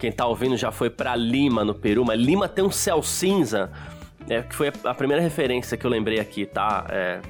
quem 0.00 0.10
tá 0.10 0.26
ouvindo 0.26 0.56
já 0.56 0.72
foi 0.72 0.90
para 0.90 1.14
Lima, 1.14 1.64
no 1.64 1.74
Peru, 1.74 2.04
mas 2.04 2.18
Lima 2.18 2.48
tem 2.48 2.64
um 2.64 2.72
céu 2.72 3.02
cinza 3.02 3.70
é, 4.28 4.42
que 4.42 4.54
foi 4.54 4.72
a 4.84 4.94
primeira 4.94 5.22
referência 5.22 5.76
que 5.76 5.84
eu 5.84 5.90
lembrei 5.90 6.20
aqui, 6.20 6.46
tá? 6.46 6.86
É, 6.88 7.20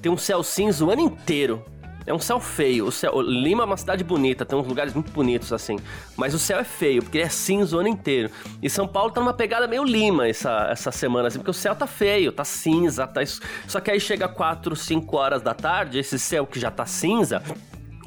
tem 0.00 0.10
um 0.10 0.16
céu 0.16 0.42
cinza 0.42 0.84
o 0.84 0.90
ano 0.90 1.02
inteiro. 1.02 1.64
É 2.06 2.14
um 2.14 2.18
céu 2.18 2.40
feio. 2.40 2.86
O 2.86 2.92
céu, 2.92 3.20
Lima 3.20 3.64
é 3.64 3.66
uma 3.66 3.76
cidade 3.76 4.02
bonita, 4.02 4.46
tem 4.46 4.58
uns 4.58 4.66
lugares 4.66 4.94
muito 4.94 5.12
bonitos 5.12 5.52
assim. 5.52 5.76
Mas 6.16 6.32
o 6.32 6.38
céu 6.38 6.58
é 6.58 6.64
feio, 6.64 7.02
porque 7.02 7.18
é 7.18 7.28
cinza 7.28 7.76
o 7.76 7.80
ano 7.80 7.88
inteiro. 7.88 8.30
E 8.62 8.70
São 8.70 8.88
Paulo 8.88 9.10
tá 9.10 9.20
numa 9.20 9.34
pegada 9.34 9.66
meio 9.66 9.84
Lima 9.84 10.26
essa, 10.26 10.68
essa 10.70 10.90
semana, 10.90 11.28
assim, 11.28 11.38
porque 11.38 11.50
o 11.50 11.54
céu 11.54 11.76
tá 11.76 11.86
feio, 11.86 12.32
tá 12.32 12.44
cinza, 12.44 13.06
tá. 13.06 13.20
Só 13.66 13.78
que 13.78 13.90
aí 13.90 14.00
chega 14.00 14.26
4, 14.26 14.74
5 14.74 15.16
horas 15.16 15.42
da 15.42 15.52
tarde, 15.52 15.98
esse 15.98 16.18
céu 16.18 16.46
que 16.46 16.58
já 16.58 16.70
tá 16.70 16.86
cinza, 16.86 17.42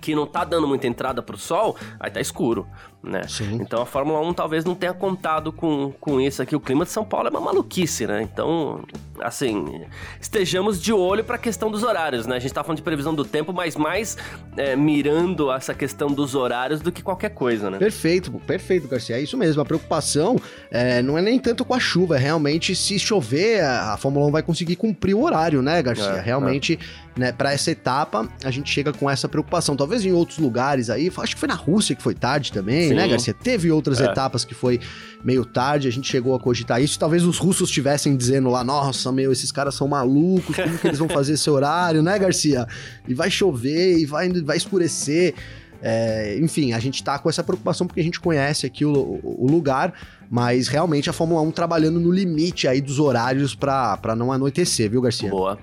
que 0.01 0.15
não 0.15 0.25
tá 0.25 0.43
dando 0.43 0.67
muita 0.67 0.87
entrada 0.87 1.21
pro 1.21 1.37
sol, 1.37 1.77
aí 1.99 2.09
tá 2.09 2.19
escuro 2.19 2.67
né? 3.03 3.23
Sim. 3.27 3.55
Então 3.61 3.81
a 3.81 3.85
Fórmula 3.85 4.19
1 4.21 4.33
talvez 4.33 4.63
não 4.63 4.75
tenha 4.75 4.93
contado 4.93 5.51
com, 5.51 5.91
com 5.99 6.21
isso 6.21 6.41
aqui. 6.41 6.55
O 6.55 6.59
clima 6.59 6.85
de 6.85 6.91
São 6.91 7.03
Paulo 7.03 7.27
é 7.27 7.31
uma 7.31 7.41
maluquice, 7.41 8.05
né? 8.05 8.21
Então, 8.21 8.83
assim, 9.19 9.81
estejamos 10.19 10.81
de 10.81 10.93
olho 10.93 11.23
para 11.23 11.35
a 11.35 11.39
questão 11.39 11.71
dos 11.71 11.83
horários, 11.83 12.27
né? 12.27 12.35
A 12.35 12.39
gente 12.39 12.53
tá 12.53 12.63
falando 12.63 12.77
de 12.77 12.83
previsão 12.83 13.13
do 13.13 13.25
tempo, 13.25 13.51
mas 13.51 13.75
mais 13.75 14.17
é, 14.55 14.75
mirando 14.75 15.51
essa 15.51 15.73
questão 15.73 16.09
dos 16.09 16.35
horários 16.35 16.81
do 16.81 16.91
que 16.91 17.01
qualquer 17.01 17.29
coisa, 17.29 17.69
né? 17.69 17.79
Perfeito, 17.79 18.31
perfeito, 18.45 18.87
Garcia. 18.87 19.17
É 19.17 19.21
isso 19.21 19.37
mesmo. 19.37 19.61
A 19.61 19.65
preocupação 19.65 20.35
é, 20.69 21.01
não 21.01 21.17
é 21.17 21.21
nem 21.21 21.39
tanto 21.39 21.65
com 21.65 21.73
a 21.73 21.79
chuva, 21.79 22.17
é 22.17 22.19
realmente 22.19 22.75
se 22.75 22.99
chover, 22.99 23.63
a 23.63 23.97
Fórmula 23.97 24.27
1 24.27 24.31
vai 24.31 24.43
conseguir 24.43 24.75
cumprir 24.75 25.15
o 25.15 25.23
horário, 25.23 25.61
né, 25.61 25.81
Garcia? 25.81 26.05
É, 26.05 26.21
realmente, 26.21 26.77
né, 27.17 27.31
para 27.31 27.51
essa 27.51 27.71
etapa, 27.71 28.27
a 28.43 28.51
gente 28.51 28.69
chega 28.69 28.93
com 28.93 29.09
essa 29.09 29.27
preocupação. 29.27 29.75
Talvez 29.75 30.05
em 30.05 30.11
outros 30.11 30.37
lugares 30.37 30.89
aí, 30.89 31.11
acho 31.17 31.33
que 31.33 31.39
foi 31.39 31.47
na 31.47 31.55
Rússia 31.55 31.95
que 31.95 32.03
foi 32.03 32.13
tarde 32.13 32.51
também, 32.51 32.90
Sim. 32.91 32.97
né, 32.97 33.07
Garcia? 33.07 33.33
Teve 33.33 33.71
outras 33.71 33.99
é. 33.99 34.05
etapas 34.05 34.45
que 34.45 34.53
foi 34.53 34.79
meio 35.23 35.45
tarde, 35.45 35.87
a 35.87 35.91
gente 35.91 36.09
chegou 36.09 36.35
a 36.35 36.39
cogitar 36.39 36.81
isso. 36.81 36.97
Talvez 36.97 37.23
os 37.23 37.37
russos 37.37 37.69
estivessem 37.69 38.15
dizendo 38.15 38.49
lá, 38.49 38.63
nossa, 38.63 39.11
meu, 39.11 39.31
esses 39.31 39.51
caras 39.51 39.75
são 39.75 39.87
malucos, 39.87 40.55
como 40.55 40.77
que 40.77 40.87
eles 40.87 40.99
vão 40.99 41.09
fazer 41.09 41.33
esse 41.33 41.49
horário, 41.49 42.01
né, 42.01 42.17
Garcia? 42.17 42.67
E 43.07 43.13
vai 43.13 43.29
chover, 43.29 43.97
e 43.97 44.05
vai, 44.05 44.29
vai 44.29 44.57
escurecer. 44.57 45.33
É, 45.81 46.37
enfim, 46.39 46.73
a 46.73 46.79
gente 46.79 47.03
tá 47.03 47.17
com 47.17 47.27
essa 47.27 47.43
preocupação 47.43 47.87
porque 47.87 47.99
a 47.99 48.03
gente 48.03 48.19
conhece 48.19 48.67
aqui 48.67 48.85
o, 48.85 49.19
o, 49.23 49.47
lugar, 49.49 49.93
mas 50.29 50.67
realmente 50.67 51.09
a 51.09 51.13
Fórmula 51.13 51.41
1 51.41 51.51
trabalhando 51.51 51.99
no 51.99 52.11
limite 52.11 52.67
aí 52.67 52.79
dos 52.79 52.99
horários 52.99 53.55
para 53.55 54.15
não 54.15 54.31
anoitecer, 54.31 54.91
viu, 54.91 55.01
Garcia? 55.01 55.29
Boa. 55.29 55.57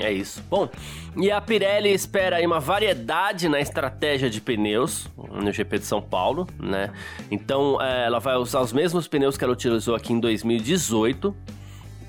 É 0.00 0.12
isso. 0.12 0.42
Bom, 0.50 0.68
e 1.16 1.30
a 1.30 1.40
Pirelli 1.40 1.92
espera 1.92 2.36
aí 2.36 2.46
uma 2.46 2.58
variedade 2.58 3.48
na 3.48 3.60
estratégia 3.60 4.28
de 4.28 4.40
pneus 4.40 5.08
no 5.16 5.52
GP 5.52 5.78
de 5.78 5.86
São 5.86 6.02
Paulo, 6.02 6.48
né? 6.58 6.92
Então, 7.30 7.80
é, 7.80 8.06
ela 8.06 8.18
vai 8.18 8.36
usar 8.36 8.60
os 8.60 8.72
mesmos 8.72 9.06
pneus 9.06 9.36
que 9.36 9.44
ela 9.44 9.52
utilizou 9.52 9.94
aqui 9.94 10.12
em 10.12 10.20
2018 10.20 11.34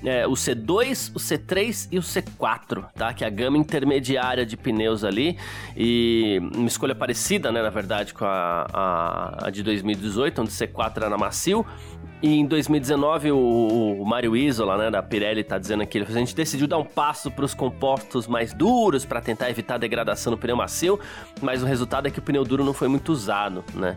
é, 0.04 0.26
o 0.26 0.32
C2, 0.32 1.10
o 1.14 1.18
C3 1.18 1.88
e 1.90 1.98
o 1.98 2.02
C4, 2.02 2.86
tá? 2.94 3.12
Que 3.12 3.24
é 3.24 3.26
a 3.26 3.30
gama 3.30 3.56
intermediária 3.56 4.44
de 4.44 4.56
pneus 4.56 5.04
ali. 5.04 5.36
E 5.76 6.38
uma 6.54 6.68
escolha 6.68 6.94
parecida, 6.94 7.50
né, 7.50 7.62
na 7.62 7.70
verdade, 7.70 8.12
com 8.12 8.24
a, 8.24 8.66
a, 8.72 9.46
a 9.46 9.50
de 9.50 9.62
2018, 9.62 10.42
onde 10.42 10.50
o 10.50 10.52
C4 10.52 10.98
era 10.98 11.10
na 11.10 11.18
macio. 11.18 11.64
E 12.22 12.34
em 12.34 12.46
2019, 12.46 13.30
o, 13.30 13.98
o 14.00 14.04
Mário 14.06 14.34
Isola, 14.34 14.78
né, 14.78 14.90
da 14.90 15.02
Pirelli, 15.02 15.44
tá 15.44 15.58
dizendo 15.58 15.82
aqui, 15.82 15.98
a 15.98 16.04
gente 16.04 16.34
decidiu 16.34 16.66
dar 16.66 16.78
um 16.78 16.84
passo 16.84 17.30
para 17.30 17.44
os 17.44 17.52
compostos 17.52 18.26
mais 18.26 18.54
duros 18.54 19.04
para 19.04 19.20
tentar 19.20 19.50
evitar 19.50 19.74
a 19.74 19.78
degradação 19.78 20.32
do 20.32 20.38
pneu 20.38 20.56
macio, 20.56 20.98
mas 21.42 21.62
o 21.62 21.66
resultado 21.66 22.08
é 22.08 22.10
que 22.10 22.18
o 22.18 22.22
pneu 22.22 22.42
duro 22.42 22.64
não 22.64 22.72
foi 22.72 22.88
muito 22.88 23.12
usado, 23.12 23.62
né? 23.74 23.96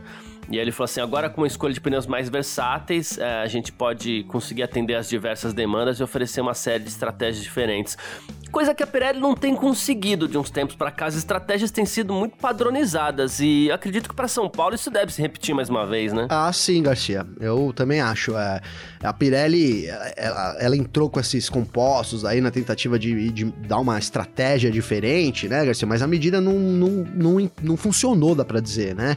E 0.52 0.56
aí 0.56 0.62
ele 0.62 0.72
falou 0.72 0.86
assim: 0.86 1.02
agora 1.02 1.30
com 1.30 1.42
uma 1.42 1.48
escolha 1.48 1.74
de 1.74 1.80
pneus 1.80 2.08
mais 2.08 2.30
versáteis, 2.30 3.18
é, 3.18 3.42
a 3.42 3.48
gente 3.48 3.72
pode 3.72 4.24
conseguir 4.24 4.64
atender 4.64 4.96
as 4.96 5.08
diversas 5.08 5.54
demandas 5.54 6.00
e 6.00 6.04
oferecer 6.04 6.42
uma 6.42 6.54
série 6.54 6.84
de 6.84 6.90
estratégias 6.90 7.44
diferentes. 7.44 7.98
Coisa 8.52 8.74
que 8.74 8.82
a 8.82 8.88
Pirelli 8.88 9.20
não 9.20 9.36
tem 9.36 9.56
conseguido 9.56 10.28
de 10.28 10.36
uns 10.36 10.50
tempos 10.50 10.76
para 10.76 10.90
cá. 10.90 11.06
As 11.06 11.16
estratégias 11.16 11.70
têm 11.70 11.86
sido 11.86 12.16
muito 12.16 12.36
padronizadas 12.38 13.40
e 13.40 13.72
acredito 13.72 14.10
que 14.10 14.16
para 14.16 14.28
São 14.28 14.50
Paulo 14.50 14.74
isso 14.74 14.90
deve 14.90 15.14
se 15.14 15.22
repetir 15.22 15.54
mais 15.54 15.70
uma 15.70 15.86
vez, 15.86 16.12
né? 16.12 16.26
Ah, 16.32 16.52
sim, 16.52 16.82
Garcia. 16.82 17.28
Eu 17.40 17.72
também 17.76 18.02
acho. 18.02 18.36
É, 18.36 18.60
a 19.04 19.14
Pirelli, 19.14 19.86
ela, 20.18 20.56
ela, 20.60 20.76
entrou 20.76 21.12
com 21.12 21.20
esses 21.20 21.48
compostos 21.48 22.26
aí 22.26 22.42
na 22.42 22.50
tentativa 22.50 22.98
de, 22.98 23.30
de, 23.30 23.46
dar 23.46 23.78
uma 23.78 24.00
estratégia 24.00 24.72
diferente, 24.72 25.48
né, 25.48 25.64
Garcia? 25.64 25.88
Mas 25.88 26.02
a 26.02 26.08
medida 26.08 26.42
não, 26.42 26.54
não, 26.54 26.90
não, 27.14 27.52
não 27.62 27.78
funcionou, 27.78 28.34
dá 28.34 28.44
para 28.44 28.60
dizer, 28.60 28.96
né? 28.96 29.16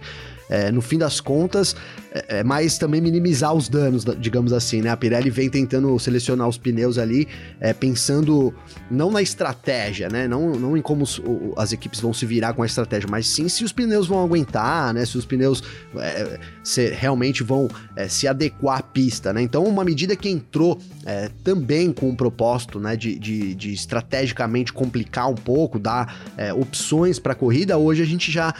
É, 0.53 0.71
no 0.71 0.83
fim 0.83 0.99
das 0.99 1.19
contas, 1.19 1.75
é, 2.13 2.41
é, 2.41 2.45
mais 2.45 2.77
também 2.77 3.01
minimizar 3.01 3.55
os 3.55 3.71
danos, 3.71 4.05
digamos 4.19 4.53
assim, 4.53 4.83
né? 4.83 4.91
A 4.91 4.97
Pirelli 4.97 5.31
vem 5.31 5.49
tentando 5.49 5.99
selecionar 5.99 6.47
os 6.47 6.59
pneus 6.59 6.99
ali, 6.99 7.27
é, 7.59 7.73
pensando 7.73 8.55
não 8.91 9.11
na 9.11 9.23
estratégia, 9.23 10.11
né? 10.11 10.29
Não, 10.29 10.53
não 10.53 10.77
em 10.77 10.83
como 10.83 11.05
os, 11.05 11.19
o, 11.19 11.55
as 11.57 11.73
equipes 11.73 12.01
vão 12.01 12.13
se 12.13 12.27
virar 12.27 12.53
com 12.53 12.63
a 12.63 12.67
estratégia, 12.67 13.09
mas 13.11 13.27
sim 13.29 13.49
se 13.49 13.65
os 13.65 13.73
pneus 13.73 14.07
vão 14.07 14.23
aguentar, 14.23 14.93
né? 14.93 15.07
Se 15.07 15.17
os 15.17 15.25
pneus 15.25 15.63
é, 15.97 16.39
se, 16.63 16.91
realmente 16.91 17.43
vão 17.43 17.71
é, 17.97 18.07
se 18.07 18.29
adequar 18.29 18.81
à 18.81 18.83
pista, 18.83 19.33
né? 19.33 19.41
Então, 19.41 19.65
uma 19.65 19.85
medida 19.85 20.15
que 20.15 20.29
entrou 20.29 20.79
é, 21.07 21.31
também 21.43 21.95
com 21.95 22.11
o 22.11 22.17
propósito, 22.17 22.79
né? 22.79 22.95
De, 22.95 23.19
de, 23.19 23.55
de, 23.55 23.73
estrategicamente 23.73 24.71
complicar 24.71 25.31
um 25.31 25.35
pouco, 25.35 25.79
dar 25.79 26.15
opções 26.57 27.19
para 27.19 27.33
a 27.33 27.35
corrida, 27.35 27.79
hoje 27.79 28.03
a 28.03 28.05
gente 28.05 28.31
já 28.31 28.55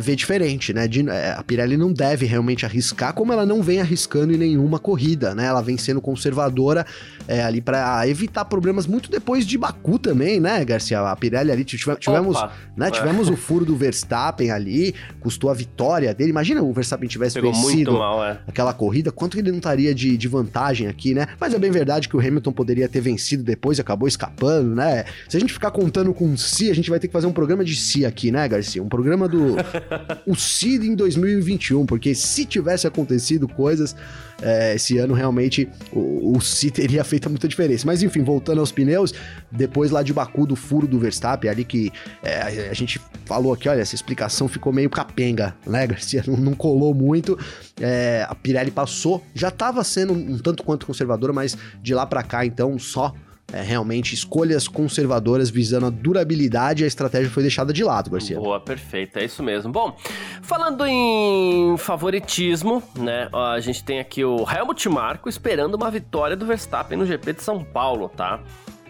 vê 0.00 0.16
diferente, 0.16 0.72
né? 0.72 0.88
De, 0.88 1.04
a 1.36 1.42
Pirelli 1.42 1.76
não 1.76 1.92
deve 1.92 2.24
realmente 2.24 2.64
arriscar, 2.64 3.12
como 3.12 3.30
ela 3.30 3.44
não 3.44 3.62
vem 3.62 3.78
arriscando 3.80 4.32
em 4.32 4.38
nenhuma 4.38 4.78
corrida, 4.78 5.34
né? 5.34 5.44
Ela 5.44 5.60
vem 5.60 5.76
sendo 5.76 6.00
conservadora 6.00 6.86
é, 7.28 7.42
ali 7.42 7.60
para 7.60 8.08
evitar 8.08 8.46
problemas 8.46 8.86
muito 8.86 9.10
depois 9.10 9.46
de 9.46 9.58
Baku 9.58 9.98
também, 9.98 10.40
né, 10.40 10.64
Garcia? 10.64 11.00
A 11.00 11.14
Pirelli 11.14 11.52
ali 11.52 11.62
tivemos, 11.62 12.42
né, 12.74 12.90
tivemos 12.90 13.28
o 13.28 13.36
furo 13.36 13.66
do 13.66 13.76
Verstappen 13.76 14.50
ali, 14.50 14.94
custou 15.20 15.50
a 15.50 15.54
vitória 15.54 16.14
dele. 16.14 16.30
Imagina 16.30 16.62
o 16.62 16.72
Verstappen 16.72 17.06
tivesse 17.06 17.34
Pegou 17.34 17.52
vencido 17.52 17.92
mal, 17.92 18.24
é. 18.24 18.38
aquela 18.46 18.72
corrida, 18.72 19.12
quanto 19.12 19.38
ele 19.38 19.50
não 19.50 19.58
estaria 19.58 19.94
de, 19.94 20.16
de 20.16 20.28
vantagem 20.28 20.88
aqui, 20.88 21.12
né? 21.12 21.26
Mas 21.38 21.52
é 21.52 21.58
bem 21.58 21.70
verdade 21.70 22.08
que 22.08 22.16
o 22.16 22.20
Hamilton 22.20 22.52
poderia 22.52 22.88
ter 22.88 23.02
vencido 23.02 23.42
depois, 23.42 23.78
acabou 23.78 24.08
escapando, 24.08 24.74
né? 24.74 25.04
Se 25.28 25.36
a 25.36 25.40
gente 25.40 25.52
ficar 25.52 25.70
contando 25.70 26.14
com 26.14 26.32
o 26.32 26.38
Si, 26.38 26.70
a 26.70 26.74
gente 26.74 26.88
vai 26.88 26.98
ter 26.98 27.08
que 27.08 27.12
fazer 27.12 27.26
um 27.26 27.32
programa 27.32 27.62
de 27.62 27.76
Si 27.76 28.06
aqui, 28.06 28.30
né, 28.30 28.48
Garcia? 28.48 28.82
Um 28.82 28.88
programa 28.88 29.28
do 29.28 29.56
o 30.26 30.34
Si 30.34 30.76
em 30.76 30.94
2000 30.94 31.15
2021, 31.20 31.86
porque 31.86 32.14
se 32.14 32.44
tivesse 32.44 32.86
acontecido 32.86 33.48
coisas 33.48 33.96
é, 34.42 34.74
esse 34.74 34.98
ano, 34.98 35.14
realmente 35.14 35.68
o, 35.92 36.36
o 36.36 36.40
Si 36.40 36.70
teria 36.70 37.02
feito 37.04 37.28
muita 37.30 37.48
diferença. 37.48 37.86
Mas 37.86 38.02
enfim, 38.02 38.22
voltando 38.22 38.60
aos 38.60 38.70
pneus, 38.70 39.14
depois 39.50 39.90
lá 39.90 40.02
de 40.02 40.12
Baku, 40.12 40.46
do 40.46 40.56
furo 40.56 40.86
do 40.86 40.98
Verstappen, 40.98 41.50
ali 41.50 41.64
que 41.64 41.90
é, 42.22 42.68
a 42.70 42.74
gente 42.74 43.00
falou 43.24 43.52
aqui, 43.52 43.68
olha, 43.68 43.80
essa 43.80 43.94
explicação 43.94 44.48
ficou 44.48 44.72
meio 44.72 44.90
capenga, 44.90 45.54
né, 45.66 45.86
Garcia? 45.86 46.22
Não, 46.26 46.36
não 46.36 46.54
colou 46.54 46.94
muito. 46.94 47.38
É, 47.80 48.26
a 48.28 48.34
Pirelli 48.34 48.70
passou, 48.70 49.24
já 49.34 49.48
estava 49.48 49.82
sendo 49.84 50.12
um 50.12 50.38
tanto 50.38 50.62
quanto 50.62 50.86
conservadora, 50.86 51.32
mas 51.32 51.56
de 51.82 51.94
lá 51.94 52.06
para 52.06 52.22
cá, 52.22 52.44
então, 52.44 52.78
só 52.78 53.14
é, 53.52 53.62
realmente 53.62 54.14
escolhas 54.14 54.66
conservadoras 54.66 55.48
visando 55.50 55.86
a 55.86 55.90
durabilidade, 55.90 56.84
a 56.84 56.86
estratégia 56.86 57.30
foi 57.30 57.42
deixada 57.42 57.72
de 57.72 57.84
lado, 57.84 58.10
Garcia. 58.10 58.38
Boa, 58.38 58.60
perfeito, 58.60 59.18
é 59.18 59.24
isso 59.24 59.42
mesmo. 59.42 59.72
Bom, 59.72 59.96
falando 60.42 60.84
em 60.86 61.76
favoritismo, 61.78 62.82
né, 62.96 63.28
a 63.32 63.60
gente 63.60 63.84
tem 63.84 64.00
aqui 64.00 64.24
o 64.24 64.44
Helmut 64.50 64.88
Marko 64.88 65.28
esperando 65.28 65.74
uma 65.74 65.90
vitória 65.90 66.36
do 66.36 66.44
Verstappen 66.44 66.98
no 66.98 67.06
GP 67.06 67.34
de 67.34 67.42
São 67.42 67.62
Paulo, 67.62 68.08
tá? 68.08 68.40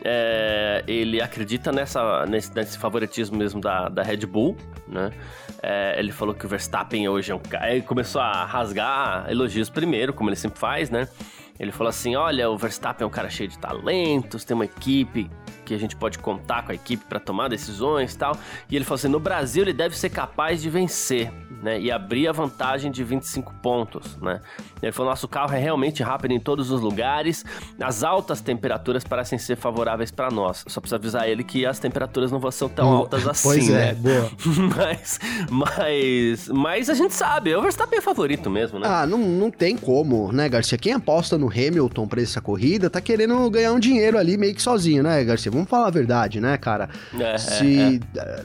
É, 0.08 0.84
ele 0.86 1.20
acredita 1.20 1.72
nessa, 1.72 2.24
nesse, 2.26 2.54
nesse, 2.54 2.78
favoritismo 2.78 3.36
mesmo 3.36 3.60
da, 3.60 3.88
da 3.88 4.02
Red 4.02 4.18
Bull, 4.18 4.56
né? 4.86 5.10
É, 5.60 5.98
ele 5.98 6.12
falou 6.12 6.32
que 6.32 6.46
o 6.46 6.48
Verstappen 6.48 7.08
hoje 7.08 7.32
é 7.32 7.34
um 7.34 7.40
cara. 7.40 7.72
Ele 7.72 7.82
começou 7.82 8.20
a 8.20 8.44
rasgar 8.44 9.28
elogios 9.28 9.68
primeiro, 9.68 10.12
como 10.12 10.28
ele 10.28 10.36
sempre 10.36 10.60
faz, 10.60 10.90
né? 10.90 11.08
Ele 11.58 11.72
falou 11.72 11.88
assim: 11.88 12.16
olha, 12.16 12.50
o 12.50 12.56
Verstappen 12.56 13.04
é 13.04 13.06
um 13.06 13.10
cara 13.10 13.28
cheio 13.30 13.48
de 13.48 13.58
talentos, 13.58 14.44
tem 14.44 14.54
uma 14.54 14.64
equipe 14.64 15.30
que 15.66 15.74
a 15.74 15.78
gente 15.78 15.96
pode 15.96 16.18
contar 16.18 16.64
com 16.64 16.72
a 16.72 16.74
equipe 16.74 17.04
para 17.04 17.18
tomar 17.18 17.48
decisões 17.48 18.14
e 18.14 18.18
tal. 18.18 18.38
E 18.70 18.76
ele 18.76 18.84
falou 18.84 18.94
assim: 18.94 19.08
no 19.08 19.20
Brasil 19.20 19.62
ele 19.62 19.72
deve 19.72 19.98
ser 19.98 20.10
capaz 20.10 20.62
de 20.62 20.70
vencer, 20.70 21.32
né? 21.62 21.80
E 21.80 21.90
abrir 21.90 22.28
a 22.28 22.32
vantagem 22.32 22.90
de 22.90 23.02
25 23.02 23.52
pontos, 23.54 24.16
né? 24.18 24.40
Ele 24.80 24.92
falou: 24.92 25.10
nosso 25.10 25.26
carro 25.26 25.52
é 25.52 25.58
realmente 25.58 26.02
rápido 26.02 26.32
em 26.32 26.40
todos 26.40 26.70
os 26.70 26.80
lugares, 26.80 27.44
as 27.80 28.04
altas 28.04 28.40
temperaturas 28.40 29.02
parecem 29.04 29.38
ser 29.38 29.56
favoráveis 29.56 30.10
para 30.10 30.30
nós. 30.30 30.64
Só 30.68 30.80
precisa 30.80 30.96
avisar 30.96 31.28
ele 31.28 31.42
que 31.42 31.66
as 31.66 31.78
temperaturas 31.78 32.30
não 32.30 32.38
vão 32.38 32.50
ser 32.50 32.68
tão 32.70 32.88
oh, 32.92 32.96
altas 32.98 33.26
assim, 33.26 33.48
pois 33.48 33.68
é, 33.68 33.92
né? 33.92 33.94
boa. 33.94 34.30
mas, 34.76 35.18
mas, 35.50 36.48
mas 36.48 36.90
a 36.90 36.94
gente 36.94 37.14
sabe, 37.14 37.54
o 37.54 37.60
Verstappen 37.60 37.98
é 37.98 38.02
favorito 38.02 38.48
mesmo, 38.48 38.78
né? 38.78 38.86
Ah, 38.88 39.06
não, 39.06 39.18
não 39.18 39.50
tem 39.50 39.76
como, 39.76 40.30
né, 40.32 40.48
Garcia? 40.48 40.78
Quem 40.78 40.92
aposta 40.92 41.36
no 41.36 41.48
Hamilton 41.48 42.06
pra 42.06 42.22
essa 42.22 42.40
corrida 42.40 42.88
tá 42.88 43.00
querendo 43.00 43.48
ganhar 43.50 43.72
um 43.72 43.80
dinheiro 43.80 44.18
ali 44.18 44.36
meio 44.36 44.54
que 44.54 44.62
sozinho, 44.62 45.02
né, 45.02 45.24
Garcia? 45.24 45.50
Vamos 45.56 45.70
falar 45.70 45.88
a 45.88 45.90
verdade, 45.90 46.40
né, 46.40 46.56
cara? 46.56 46.88
É, 47.18 47.38
se. 47.38 48.00
É. 48.16 48.44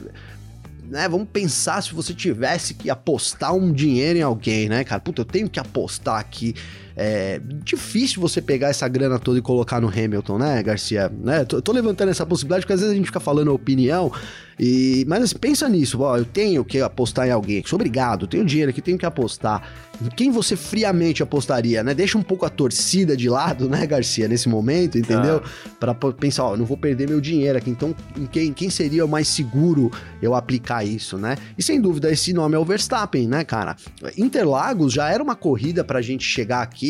Né, 0.84 1.08
vamos 1.08 1.28
pensar 1.32 1.82
se 1.82 1.94
você 1.94 2.12
tivesse 2.12 2.74
que 2.74 2.90
apostar 2.90 3.54
um 3.54 3.72
dinheiro 3.72 4.18
em 4.18 4.22
alguém, 4.22 4.68
né, 4.68 4.84
cara? 4.84 5.00
Puta, 5.00 5.22
eu 5.22 5.24
tenho 5.24 5.48
que 5.48 5.58
apostar 5.58 6.18
aqui. 6.18 6.54
É 6.96 7.40
difícil 7.64 8.20
você 8.20 8.40
pegar 8.40 8.68
essa 8.68 8.86
grana 8.88 9.18
toda 9.18 9.38
e 9.38 9.42
colocar 9.42 9.80
no 9.80 9.88
Hamilton, 9.88 10.38
né, 10.38 10.62
Garcia? 10.62 11.10
Né? 11.22 11.44
Tô, 11.44 11.62
tô 11.62 11.72
levantando 11.72 12.10
essa 12.10 12.26
possibilidade 12.26 12.62
porque 12.62 12.74
às 12.74 12.80
vezes 12.80 12.92
a 12.92 12.96
gente 12.96 13.06
fica 13.06 13.20
falando 13.20 13.50
a 13.50 13.54
opinião 13.54 14.12
e, 14.58 15.04
mas 15.08 15.24
assim, 15.24 15.36
pensa 15.38 15.68
nisso, 15.68 16.00
ó, 16.00 16.16
eu 16.16 16.24
tenho 16.24 16.64
que 16.64 16.80
apostar 16.80 17.26
em 17.26 17.30
alguém, 17.30 17.62
sou 17.66 17.76
obrigado, 17.76 18.26
tenho 18.26 18.44
dinheiro 18.44 18.70
aqui, 18.70 18.80
tenho 18.80 18.98
que 18.98 19.06
apostar. 19.06 19.62
Em 20.00 20.08
quem 20.08 20.30
você 20.30 20.56
friamente 20.56 21.22
apostaria, 21.22 21.82
né? 21.82 21.94
Deixa 21.94 22.18
um 22.18 22.22
pouco 22.22 22.44
a 22.44 22.48
torcida 22.48 23.16
de 23.16 23.28
lado, 23.28 23.68
né, 23.68 23.86
Garcia, 23.86 24.28
nesse 24.28 24.48
momento, 24.48 24.98
entendeu? 24.98 25.42
Ah. 25.44 25.68
Para 25.78 25.94
pensar, 25.94 26.44
ó, 26.44 26.56
não 26.56 26.64
vou 26.64 26.76
perder 26.76 27.08
meu 27.08 27.20
dinheiro 27.20 27.58
aqui, 27.58 27.70
então 27.70 27.94
em 28.16 28.26
quem, 28.26 28.52
quem 28.52 28.68
seria 28.68 29.04
o 29.04 29.08
mais 29.08 29.28
seguro 29.28 29.90
eu 30.20 30.34
aplicar 30.34 30.84
isso, 30.84 31.16
né? 31.16 31.36
E 31.56 31.62
sem 31.62 31.80
dúvida, 31.80 32.10
esse 32.10 32.32
nome 32.32 32.54
é 32.54 32.58
o 32.58 32.64
Verstappen, 32.64 33.26
né, 33.28 33.44
cara? 33.44 33.76
Interlagos 34.16 34.92
já 34.92 35.08
era 35.08 35.22
uma 35.22 35.36
corrida 35.36 35.84
pra 35.84 36.02
gente 36.02 36.24
chegar 36.24 36.62
aqui 36.62 36.81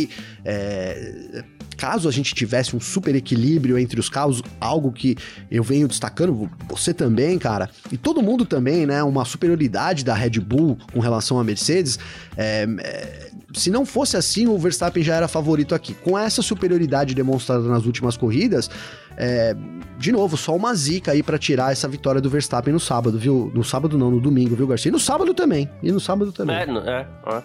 é, 0.44 1.44
caso 1.76 2.08
a 2.08 2.12
gente 2.12 2.34
tivesse 2.34 2.76
um 2.76 2.80
super 2.80 3.14
equilíbrio 3.14 3.78
entre 3.78 3.98
os 3.98 4.08
carros, 4.08 4.42
algo 4.60 4.92
que 4.92 5.16
eu 5.50 5.62
venho 5.62 5.88
destacando, 5.88 6.50
você 6.68 6.94
também, 6.94 7.38
cara, 7.38 7.68
e 7.90 7.96
todo 7.96 8.22
mundo 8.22 8.44
também, 8.44 8.86
né? 8.86 9.02
Uma 9.02 9.24
superioridade 9.24 10.04
da 10.04 10.14
Red 10.14 10.38
Bull 10.40 10.78
com 10.92 11.00
relação 11.00 11.38
à 11.40 11.44
Mercedes. 11.44 11.98
É, 12.36 12.66
é, 12.78 13.30
se 13.54 13.70
não 13.70 13.84
fosse 13.84 14.16
assim, 14.16 14.46
o 14.46 14.56
Verstappen 14.58 15.02
já 15.02 15.14
era 15.14 15.28
favorito 15.28 15.74
aqui. 15.74 15.94
Com 15.94 16.18
essa 16.18 16.40
superioridade 16.40 17.14
demonstrada 17.14 17.68
nas 17.68 17.84
últimas 17.84 18.16
corridas, 18.16 18.70
é, 19.16 19.54
de 19.98 20.10
novo, 20.10 20.36
só 20.36 20.54
uma 20.56 20.74
zica 20.74 21.12
aí 21.12 21.22
para 21.22 21.38
tirar 21.38 21.72
essa 21.72 21.86
vitória 21.88 22.20
do 22.20 22.30
Verstappen 22.30 22.72
no 22.72 22.80
sábado, 22.80 23.18
viu? 23.18 23.50
No 23.54 23.62
sábado 23.62 23.98
não, 23.98 24.10
no 24.10 24.20
domingo, 24.20 24.56
viu, 24.56 24.66
Garcia? 24.66 24.88
E 24.88 24.92
no 24.92 24.98
sábado 24.98 25.34
também. 25.34 25.68
E 25.82 25.92
no 25.92 26.00
sábado 26.00 26.32
também. 26.32 26.56
É, 26.56 26.62
é, 26.62 27.06
é. 27.26 27.42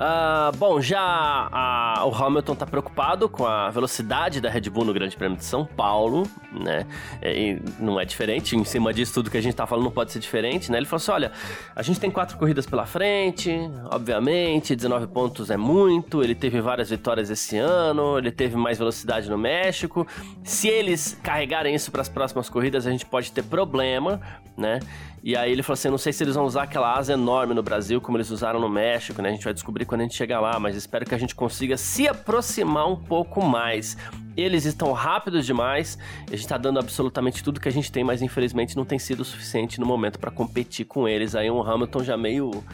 Uh, 0.00 0.56
bom, 0.56 0.80
já 0.80 0.98
a, 0.98 2.06
o 2.06 2.14
Hamilton 2.14 2.54
tá 2.54 2.64
preocupado 2.64 3.28
com 3.28 3.44
a 3.44 3.68
velocidade 3.68 4.40
da 4.40 4.48
Red 4.48 4.62
Bull 4.62 4.86
no 4.86 4.94
Grande 4.94 5.14
Prêmio 5.14 5.36
de 5.36 5.44
São 5.44 5.66
Paulo, 5.66 6.26
né? 6.50 6.86
E 7.22 7.58
não 7.78 8.00
é 8.00 8.06
diferente, 8.06 8.56
em 8.56 8.64
cima 8.64 8.94
disso 8.94 9.12
tudo 9.12 9.30
que 9.30 9.36
a 9.36 9.42
gente 9.42 9.54
tá 9.54 9.66
falando 9.66 9.84
não 9.84 9.90
pode 9.90 10.10
ser 10.10 10.18
diferente, 10.18 10.72
né? 10.72 10.78
Ele 10.78 10.86
falou 10.86 11.02
assim: 11.02 11.10
olha, 11.10 11.32
a 11.76 11.82
gente 11.82 12.00
tem 12.00 12.10
quatro 12.10 12.38
corridas 12.38 12.64
pela 12.64 12.86
frente, 12.86 13.54
obviamente, 13.90 14.74
19 14.74 15.06
pontos 15.08 15.50
é 15.50 15.58
muito, 15.58 16.22
ele 16.24 16.34
teve 16.34 16.62
várias 16.62 16.88
vitórias 16.88 17.28
esse 17.28 17.58
ano, 17.58 18.16
ele 18.16 18.30
teve 18.30 18.56
mais 18.56 18.78
velocidade 18.78 19.28
no 19.28 19.36
México. 19.36 20.06
Se 20.42 20.66
eles 20.66 21.20
carregarem 21.22 21.74
isso 21.74 21.92
para 21.92 22.00
as 22.00 22.08
próximas 22.08 22.48
corridas, 22.48 22.86
a 22.86 22.90
gente 22.90 23.04
pode 23.04 23.30
ter 23.32 23.42
problema, 23.42 24.18
né? 24.56 24.80
E 25.22 25.36
aí 25.36 25.52
ele 25.52 25.62
falou 25.62 25.74
assim: 25.74 25.88
não 25.88 25.98
sei 25.98 26.12
se 26.12 26.24
eles 26.24 26.34
vão 26.34 26.44
usar 26.44 26.62
aquela 26.62 26.96
asa 26.96 27.12
enorme 27.12 27.54
no 27.54 27.62
Brasil, 27.62 28.00
como 28.00 28.16
eles 28.16 28.30
usaram 28.30 28.58
no 28.58 28.68
México, 28.68 29.20
né? 29.20 29.28
A 29.28 29.32
gente 29.32 29.44
vai 29.44 29.52
descobrir 29.52 29.84
quando 29.84 30.00
a 30.00 30.04
gente 30.04 30.16
chegar 30.16 30.40
lá, 30.40 30.58
mas 30.58 30.76
espero 30.76 31.04
que 31.04 31.14
a 31.14 31.18
gente 31.18 31.34
consiga 31.34 31.76
se 31.76 32.08
aproximar 32.08 32.88
um 32.88 32.96
pouco 32.96 33.44
mais. 33.44 33.96
Eles 34.36 34.64
estão 34.64 34.92
rápidos 34.92 35.44
demais, 35.44 35.98
a 36.30 36.34
gente 36.34 36.48
tá 36.48 36.56
dando 36.56 36.78
absolutamente 36.78 37.42
tudo 37.42 37.60
que 37.60 37.68
a 37.68 37.72
gente 37.72 37.92
tem, 37.92 38.02
mas 38.02 38.22
infelizmente 38.22 38.76
não 38.76 38.84
tem 38.84 38.98
sido 38.98 39.20
o 39.20 39.24
suficiente 39.24 39.78
no 39.78 39.84
momento 39.84 40.18
para 40.18 40.30
competir 40.30 40.86
com 40.86 41.06
eles. 41.06 41.34
Aí 41.34 41.50
um 41.50 41.62
Hamilton 41.62 42.04
já 42.04 42.16
meio 42.16 42.64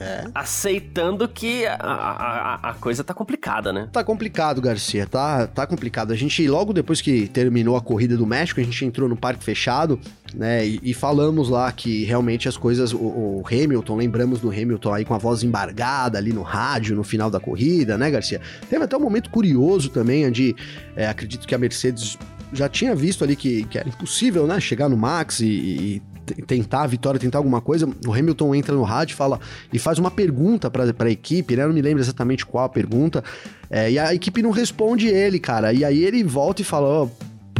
é. 0.00 0.24
Aceitando 0.34 1.28
que 1.28 1.66
a, 1.66 1.76
a, 1.76 2.70
a, 2.70 2.74
coisa 2.74 3.04
tá 3.04 3.14
complicada, 3.14 3.72
né? 3.72 3.88
Tá 3.92 4.02
complicado, 4.02 4.60
Garcia. 4.60 5.06
Tá, 5.06 5.46
tá 5.46 5.66
complicado. 5.66 6.12
A 6.12 6.16
gente, 6.16 6.46
logo 6.48 6.72
depois 6.72 7.00
que 7.00 7.28
terminou 7.28 7.76
a 7.76 7.80
corrida 7.80 8.16
do 8.16 8.26
México, 8.26 8.60
a 8.60 8.64
gente 8.64 8.84
entrou 8.84 9.08
no 9.08 9.16
parque 9.16 9.44
fechado, 9.44 10.00
né? 10.34 10.66
E, 10.66 10.80
e 10.82 10.94
falamos 10.94 11.48
lá 11.48 11.70
que 11.70 12.04
realmente 12.04 12.48
as 12.48 12.56
coisas. 12.56 12.92
O, 12.92 12.98
o, 12.98 13.44
Hamilton, 13.46 13.96
lembramos 13.96 14.40
do 14.40 14.50
Hamilton 14.50 14.92
aí 14.92 15.04
com 15.04 15.14
a 15.14 15.18
voz 15.18 15.42
embargada 15.42 16.18
ali 16.18 16.32
no 16.32 16.42
rádio 16.42 16.96
no 16.96 17.04
final 17.04 17.30
da 17.30 17.38
corrida, 17.38 17.96
né, 17.96 18.10
Garcia? 18.10 18.40
Teve 18.68 18.84
até 18.84 18.96
um 18.96 19.00
momento 19.00 19.30
curioso 19.30 19.90
também, 19.90 20.26
onde 20.26 20.56
é, 20.96 21.06
acredito 21.06 21.46
que 21.46 21.54
a 21.54 21.58
Mercedes 21.58 22.18
já 22.52 22.68
tinha 22.68 22.94
visto 22.94 23.22
ali 23.22 23.36
que, 23.36 23.64
que 23.64 23.78
era 23.78 23.88
impossível, 23.88 24.46
né? 24.46 24.58
Chegar 24.60 24.88
no 24.88 24.96
Max 24.96 25.40
e, 25.40 25.46
e 25.46 26.02
tentar 26.46 26.82
a 26.82 26.86
vitória, 26.86 27.20
tentar 27.20 27.38
alguma 27.38 27.60
coisa, 27.60 27.88
o 28.06 28.12
Hamilton 28.12 28.54
entra 28.54 28.74
no 28.74 28.82
rádio 28.82 29.16
fala 29.16 29.38
e 29.72 29.78
faz 29.78 29.98
uma 29.98 30.10
pergunta 30.10 30.70
para 30.70 30.84
a 30.84 31.10
equipe, 31.10 31.56
né? 31.56 31.62
Eu 31.62 31.68
não 31.68 31.74
me 31.74 31.82
lembro 31.82 32.02
exatamente 32.02 32.44
qual 32.44 32.64
a 32.64 32.68
pergunta. 32.68 33.22
É, 33.70 33.90
e 33.90 33.98
a 33.98 34.14
equipe 34.14 34.42
não 34.42 34.50
responde 34.50 35.08
ele, 35.08 35.38
cara. 35.38 35.72
E 35.72 35.84
aí 35.84 36.02
ele 36.04 36.22
volta 36.22 36.62
e 36.62 36.64
fala: 36.64 37.04
oh, 37.04 37.10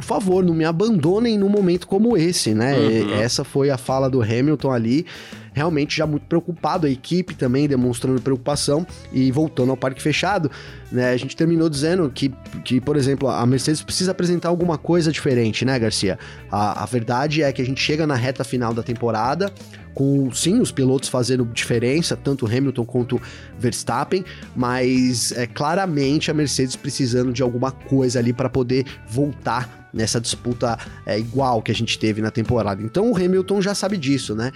favor, 0.05 0.45
não 0.45 0.55
me 0.55 0.65
abandonem 0.65 1.39
num 1.39 1.49
momento 1.49 1.87
como 1.87 2.17
esse, 2.17 2.55
né? 2.55 2.75
Uhum. 2.77 3.15
Essa 3.15 3.45
foi 3.45 3.71
a 3.71 3.79
fala 3.79 4.09
do 4.09 4.23
Hamilton 4.23 4.71
ali 4.71 5.07
realmente 5.55 5.97
já 5.97 6.05
muito 6.05 6.27
preocupado, 6.27 6.87
a 6.87 6.91
equipe 6.91 7.35
também 7.35 7.69
demonstrando 7.69 8.21
preocupação 8.21 8.85
e 9.13 9.31
voltando 9.31 9.71
ao 9.71 9.77
parque 9.77 10.03
fechado, 10.03 10.51
né? 10.91 11.13
A 11.13 11.17
gente 11.17 11.37
terminou 11.37 11.71
dizendo 11.71 12.11
que, 12.11 12.35
que 12.65 12.81
por 12.81 12.97
exemplo, 12.97 13.29
a 13.29 13.47
Mercedes 13.47 13.81
precisa 13.81 14.11
apresentar 14.11 14.49
alguma 14.49 14.77
coisa 14.77 15.13
diferente, 15.13 15.65
né, 15.65 15.79
Garcia? 15.79 16.19
A, 16.51 16.83
a 16.83 16.87
verdade 16.87 17.43
é 17.43 17.53
que 17.53 17.63
a 17.63 17.65
gente 17.65 17.81
chega 17.81 18.07
na 18.07 18.17
reta 18.17 18.43
final 18.43 18.75
da 18.75 18.83
temporada 18.83 19.53
com 19.95 20.31
sim 20.33 20.61
os 20.61 20.73
pilotos 20.73 21.09
fazendo 21.09 21.45
diferença, 21.47 22.17
tanto 22.17 22.47
Hamilton 22.47 22.85
quanto 22.85 23.23
Verstappen, 23.59 24.25
mas 24.55 25.33
é 25.33 25.47
claramente 25.47 26.31
a 26.31 26.35
Mercedes 26.35 26.77
precisando 26.77 27.33
de 27.33 27.43
alguma 27.43 27.71
coisa 27.71 28.19
ali 28.19 28.33
para 28.33 28.51
poder 28.51 28.85
voltar 29.09 29.85
nessa 29.95 30.21
disputa 30.21 30.77
é, 31.07 31.19
igual 31.19 31.63
que 31.63 31.71
a 31.71 31.75
gente 31.75 31.99
teve 31.99 32.21
na 32.21 32.31
temporada. 32.31 32.83
Então 32.83 33.11
o 33.11 33.17
Hamilton 33.17 33.63
já 33.63 33.75
sabe 33.75 33.97
disso, 33.97 34.35
né? 34.35 34.51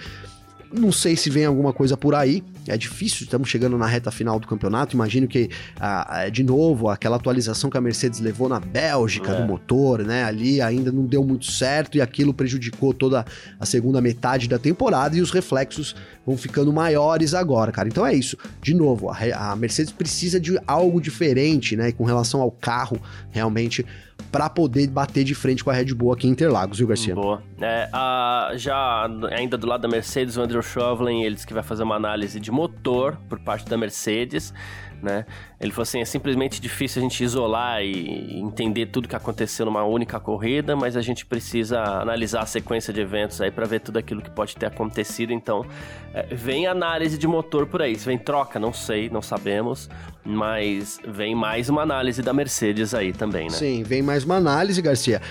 Não 0.71 0.91
sei 0.91 1.15
se 1.15 1.29
vem 1.29 1.45
alguma 1.45 1.73
coisa 1.73 1.97
por 1.97 2.13
aí. 2.13 2.43
É 2.67 2.77
difícil, 2.77 3.23
estamos 3.23 3.49
chegando 3.49 3.77
na 3.77 3.87
reta 3.87 4.11
final 4.11 4.39
do 4.39 4.47
campeonato. 4.47 4.95
Imagino 4.95 5.27
que, 5.27 5.49
ah, 5.79 6.29
de 6.31 6.43
novo, 6.43 6.89
aquela 6.89 7.15
atualização 7.15 7.69
que 7.69 7.77
a 7.77 7.81
Mercedes 7.81 8.19
levou 8.19 8.47
na 8.47 8.59
Bélgica 8.59 9.31
é. 9.31 9.41
do 9.41 9.47
motor, 9.47 10.03
né? 10.03 10.23
Ali 10.23 10.61
ainda 10.61 10.91
não 10.91 11.05
deu 11.05 11.23
muito 11.23 11.51
certo 11.51 11.97
e 11.97 12.01
aquilo 12.01 12.33
prejudicou 12.33 12.93
toda 12.93 13.25
a 13.59 13.65
segunda 13.65 13.99
metade 13.99 14.47
da 14.47 14.59
temporada 14.59 15.17
e 15.17 15.21
os 15.21 15.31
reflexos 15.31 15.95
vão 16.25 16.37
ficando 16.37 16.71
maiores 16.71 17.33
agora, 17.33 17.71
cara. 17.71 17.87
Então 17.87 18.05
é 18.05 18.13
isso. 18.13 18.37
De 18.61 18.75
novo, 18.75 19.09
a, 19.09 19.51
a 19.51 19.55
Mercedes 19.55 19.91
precisa 19.91 20.39
de 20.39 20.59
algo 20.67 21.01
diferente, 21.01 21.75
né? 21.75 21.91
Com 21.91 22.03
relação 22.03 22.41
ao 22.41 22.51
carro, 22.51 23.01
realmente 23.31 23.83
para 24.31 24.49
poder 24.49 24.87
bater 24.87 25.23
de 25.23 25.33
frente 25.33 25.63
com 25.63 25.69
a 25.69 25.73
Red 25.73 25.93
Bull 25.93 26.13
aqui 26.13 26.27
em 26.27 26.31
Interlagos, 26.31 26.77
viu, 26.77 26.87
Garcia? 26.87 27.15
Boa. 27.15 27.41
É, 27.61 27.89
a, 27.91 28.51
já 28.55 29.09
ainda 29.31 29.57
do 29.57 29.67
lado 29.67 29.81
da 29.81 29.87
Mercedes, 29.87 30.37
o 30.37 30.41
Andrew 30.41 30.61
Chauvelin, 30.61 31.23
ele 31.23 31.35
disse 31.35 31.47
que 31.47 31.53
vai 31.53 31.63
fazer 31.63 31.83
uma 31.83 31.95
análise 31.95 32.39
de 32.39 32.51
motor 32.51 33.17
por 33.27 33.39
parte 33.39 33.67
da 33.69 33.77
Mercedes 33.77 34.53
né? 35.01 35.25
Ele 35.59 35.71
falou 35.71 35.83
assim, 35.83 35.99
é 35.99 36.05
simplesmente 36.05 36.61
difícil 36.61 37.01
a 37.01 37.03
gente 37.03 37.23
isolar 37.23 37.81
e 37.83 38.39
entender 38.39 38.87
tudo 38.87 39.07
que 39.07 39.15
aconteceu 39.15 39.65
numa 39.65 39.83
única 39.83 40.19
corrida, 40.19 40.75
mas 40.75 40.95
a 40.95 41.01
gente 41.01 41.25
precisa 41.25 41.81
analisar 41.81 42.41
a 42.41 42.45
sequência 42.45 42.93
de 42.93 43.01
eventos 43.01 43.41
aí 43.41 43.51
para 43.51 43.65
ver 43.65 43.79
tudo 43.81 43.97
aquilo 43.97 44.21
que 44.21 44.29
pode 44.29 44.55
ter 44.55 44.65
acontecido. 44.65 45.33
Então, 45.33 45.65
é, 46.13 46.23
vem 46.33 46.67
análise 46.67 47.17
de 47.17 47.27
motor 47.27 47.65
por 47.67 47.81
aí. 47.81 47.95
Se 47.95 48.05
vem 48.05 48.17
troca, 48.17 48.59
não 48.59 48.73
sei, 48.73 49.09
não 49.09 49.21
sabemos, 49.21 49.89
mas 50.29 50.99
vem 51.07 51.33
mais 51.35 51.69
uma 51.69 51.81
análise 51.81 52.21
da 52.21 52.33
Mercedes 52.33 52.93
aí 52.93 53.11
também, 53.11 53.45
né? 53.45 53.57
Sim, 53.57 53.83
vem 53.83 54.01
mais 54.01 54.23
uma 54.23 54.35
análise, 54.35 54.81
Garcia. 54.81 55.21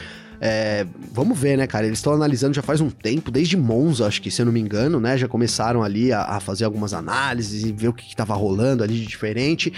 É, 0.40 0.86
vamos 1.12 1.38
ver, 1.38 1.56
né, 1.56 1.66
cara? 1.66 1.86
Eles 1.86 1.98
estão 1.98 2.12
analisando 2.12 2.54
já 2.54 2.62
faz 2.62 2.80
um 2.80 2.90
tempo, 2.90 3.30
desde 3.30 3.56
Monza, 3.56 4.06
acho 4.06 4.22
que, 4.22 4.30
se 4.30 4.40
eu 4.40 4.46
não 4.46 4.52
me 4.52 4.60
engano, 4.60 5.00
né? 5.00 5.16
Já 5.16 5.26
começaram 5.26 5.82
ali 5.82 6.12
a, 6.12 6.22
a 6.22 6.40
fazer 6.40 6.64
algumas 6.64 6.94
análises 6.94 7.64
e 7.64 7.72
ver 7.72 7.88
o 7.88 7.92
que, 7.92 8.06
estava 8.06 8.34
rolando 8.34 8.82
ali 8.84 8.94
de 8.94 9.06
diferente. 9.06 9.72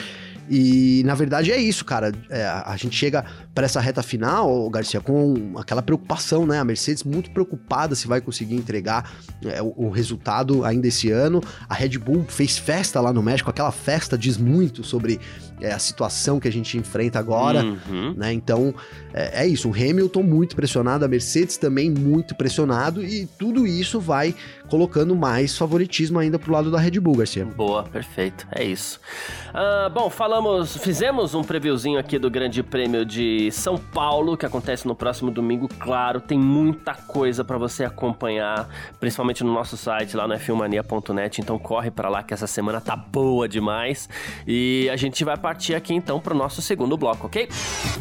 E 0.51 1.05
na 1.05 1.15
verdade 1.15 1.53
é 1.53 1.57
isso, 1.57 1.85
cara. 1.85 2.13
É, 2.29 2.45
a 2.45 2.77
gente 2.77 2.97
chega 2.97 3.25
para 3.55 3.65
essa 3.65 3.81
reta 3.81 4.03
final, 4.03 4.69
Garcia, 4.69 5.01
com 5.01 5.57
aquela 5.57 5.81
preocupação, 5.81 6.45
né? 6.45 6.59
A 6.59 6.65
Mercedes 6.65 7.05
muito 7.05 7.31
preocupada 7.31 7.95
se 7.95 8.09
vai 8.09 8.21
conseguir 8.21 8.57
entregar 8.57 9.13
é, 9.45 9.63
o, 9.63 9.73
o, 9.77 9.91
resultado 9.91 10.65
ainda 10.65 10.89
esse 10.89 11.09
ano. 11.09 11.41
A 11.69 11.75
Red 11.75 11.99
Bull 11.99 12.25
fez 12.29 12.59
festa 12.59 13.01
lá 13.01 13.13
no 13.13 13.23
México, 13.23 13.49
aquela 13.49 13.71
festa 13.71 14.19
diz 14.19 14.37
muito 14.37 14.83
sobre 14.83 15.21
é, 15.61 15.73
a 15.73 15.79
situação 15.79 16.39
que 16.41 16.49
a 16.49 16.53
gente 16.53 16.77
enfrenta 16.77 17.19
agora, 17.19 17.63
uhum. 17.63 18.15
né? 18.17 18.33
Então 18.33 18.75
é, 19.13 19.45
é, 19.45 19.47
isso. 19.47 19.69
O 19.69 19.75
Hamilton 19.75 20.23
muito 20.23 20.57
pressionado, 20.57 21.05
a 21.05 21.09
Mercedes 21.09 21.57
também 21.57 21.91
muito 21.91 22.35
pressionado 22.35 23.03
e 23.05 23.27
tudo 23.39 23.67
isso 23.67 24.01
vai 24.01 24.35
colocando 24.69 25.17
mais 25.17 25.59
favoritismo 25.59 26.19
ainda 26.19 26.39
pro 26.39 26.53
lado 26.53 26.71
da 26.71 26.79
Red 26.79 27.01
Bull, 27.01 27.17
Garcia. 27.17 27.45
Boa, 27.45 27.83
perfeito. 27.83 28.47
É 28.53 28.63
isso. 28.63 29.01
Uh, 29.49 29.91
bom, 29.91 30.09
falamos, 30.09 30.77
fizemos 30.77 31.35
um 31.35 31.43
previewzinho 31.43 31.99
aqui 31.99 32.19
do 32.19 32.31
Grande 32.31 32.63
Prêmio 32.63 33.05
de 33.05 33.51
São 33.51 33.77
Paulo, 33.77 34.37
que 34.37 34.47
acontece 34.47 34.87
no 34.87 34.95
próximo 34.95 35.31
domingo. 35.31 35.69
Claro, 35.81 36.21
tem 36.21 36.39
muita 36.39 36.95
coisa 36.95 37.43
para 37.43 37.59
você 37.59 37.85
acompanhar, 37.85 38.69
principalmente 39.01 39.43
no 39.43 39.53
nosso 39.53 39.77
site 39.77 40.17
lá 40.17 40.29
no 40.29 40.35
f1mania.net. 40.35 41.41
Então 41.41 41.59
corre 41.59 41.91
para 41.91 42.09
lá 42.09 42.23
que 42.23 42.33
essa 42.33 42.47
semana 42.47 42.81
tá 42.81 42.95
boa 42.95 43.49
demais. 43.49 44.09
E 44.47 44.89
a 44.93 44.97
gente 44.97 45.25
vai 45.25 45.37
partir 45.51 45.75
aqui 45.75 45.93
então 45.93 46.21
pro 46.21 46.33
nosso 46.33 46.63
segundo 46.63 46.97
bloco, 46.97 47.27
ok? 47.27 47.49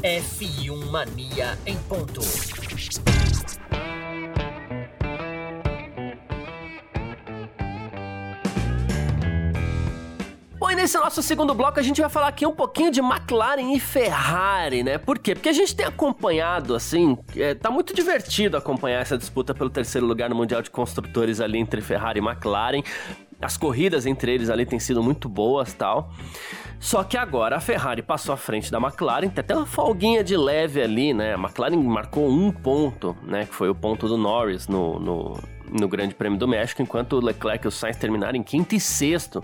F1 0.03 0.85
Mania 0.91 1.57
em 1.65 1.75
ponto. 1.77 2.21
Bom, 10.59 10.69
e 10.69 10.75
nesse 10.75 10.95
nosso 10.99 11.23
segundo 11.23 11.55
bloco 11.55 11.79
a 11.79 11.81
gente 11.81 11.99
vai 11.99 12.09
falar 12.09 12.27
aqui 12.27 12.45
um 12.45 12.53
pouquinho 12.53 12.91
de 12.91 12.99
McLaren 12.99 13.73
e 13.73 13.79
Ferrari, 13.79 14.83
né? 14.83 14.99
Por 14.99 15.17
quê? 15.17 15.33
Porque 15.33 15.49
a 15.49 15.53
gente 15.53 15.75
tem 15.75 15.87
acompanhado, 15.87 16.75
assim, 16.75 17.17
é, 17.35 17.55
tá 17.55 17.71
muito 17.71 17.95
divertido 17.95 18.57
acompanhar 18.57 19.01
essa 19.01 19.17
disputa 19.17 19.55
pelo 19.55 19.71
terceiro 19.71 20.05
lugar 20.05 20.29
no 20.29 20.35
Mundial 20.35 20.61
de 20.61 20.69
Construtores 20.69 21.41
ali 21.41 21.57
entre 21.57 21.81
Ferrari 21.81 22.19
e 22.19 22.23
McLaren. 22.23 22.83
As 23.41 23.57
corridas 23.57 24.05
entre 24.05 24.33
eles 24.33 24.49
ali 24.49 24.65
têm 24.65 24.79
sido 24.79 25.01
muito 25.01 25.29
boas 25.29 25.73
tal. 25.73 26.11
Só 26.79 27.03
que 27.03 27.17
agora 27.17 27.57
a 27.57 27.59
Ferrari 27.59 28.01
passou 28.01 28.33
à 28.33 28.37
frente 28.37 28.71
da 28.71 28.77
McLaren, 28.77 29.29
tem 29.29 29.41
até 29.41 29.55
uma 29.55 29.65
folguinha 29.65 30.23
de 30.23 30.35
leve 30.37 30.81
ali, 30.81 31.13
né? 31.13 31.33
A 31.33 31.37
McLaren 31.37 31.77
marcou 31.77 32.29
um 32.29 32.51
ponto, 32.51 33.15
né? 33.23 33.45
Que 33.45 33.53
foi 33.53 33.69
o 33.69 33.75
ponto 33.75 34.07
do 34.07 34.17
Norris 34.17 34.67
no, 34.67 34.99
no 34.99 35.39
no 35.71 35.87
Grande 35.87 36.15
Prêmio 36.15 36.37
do 36.37 36.47
México, 36.47 36.81
enquanto 36.81 37.13
o 37.13 37.23
Leclerc 37.23 37.65
e 37.65 37.67
o 37.67 37.71
Sainz 37.71 37.97
terminaram 37.97 38.35
em 38.37 38.43
quinto 38.43 38.75
e 38.75 38.79
sexto. 38.79 39.43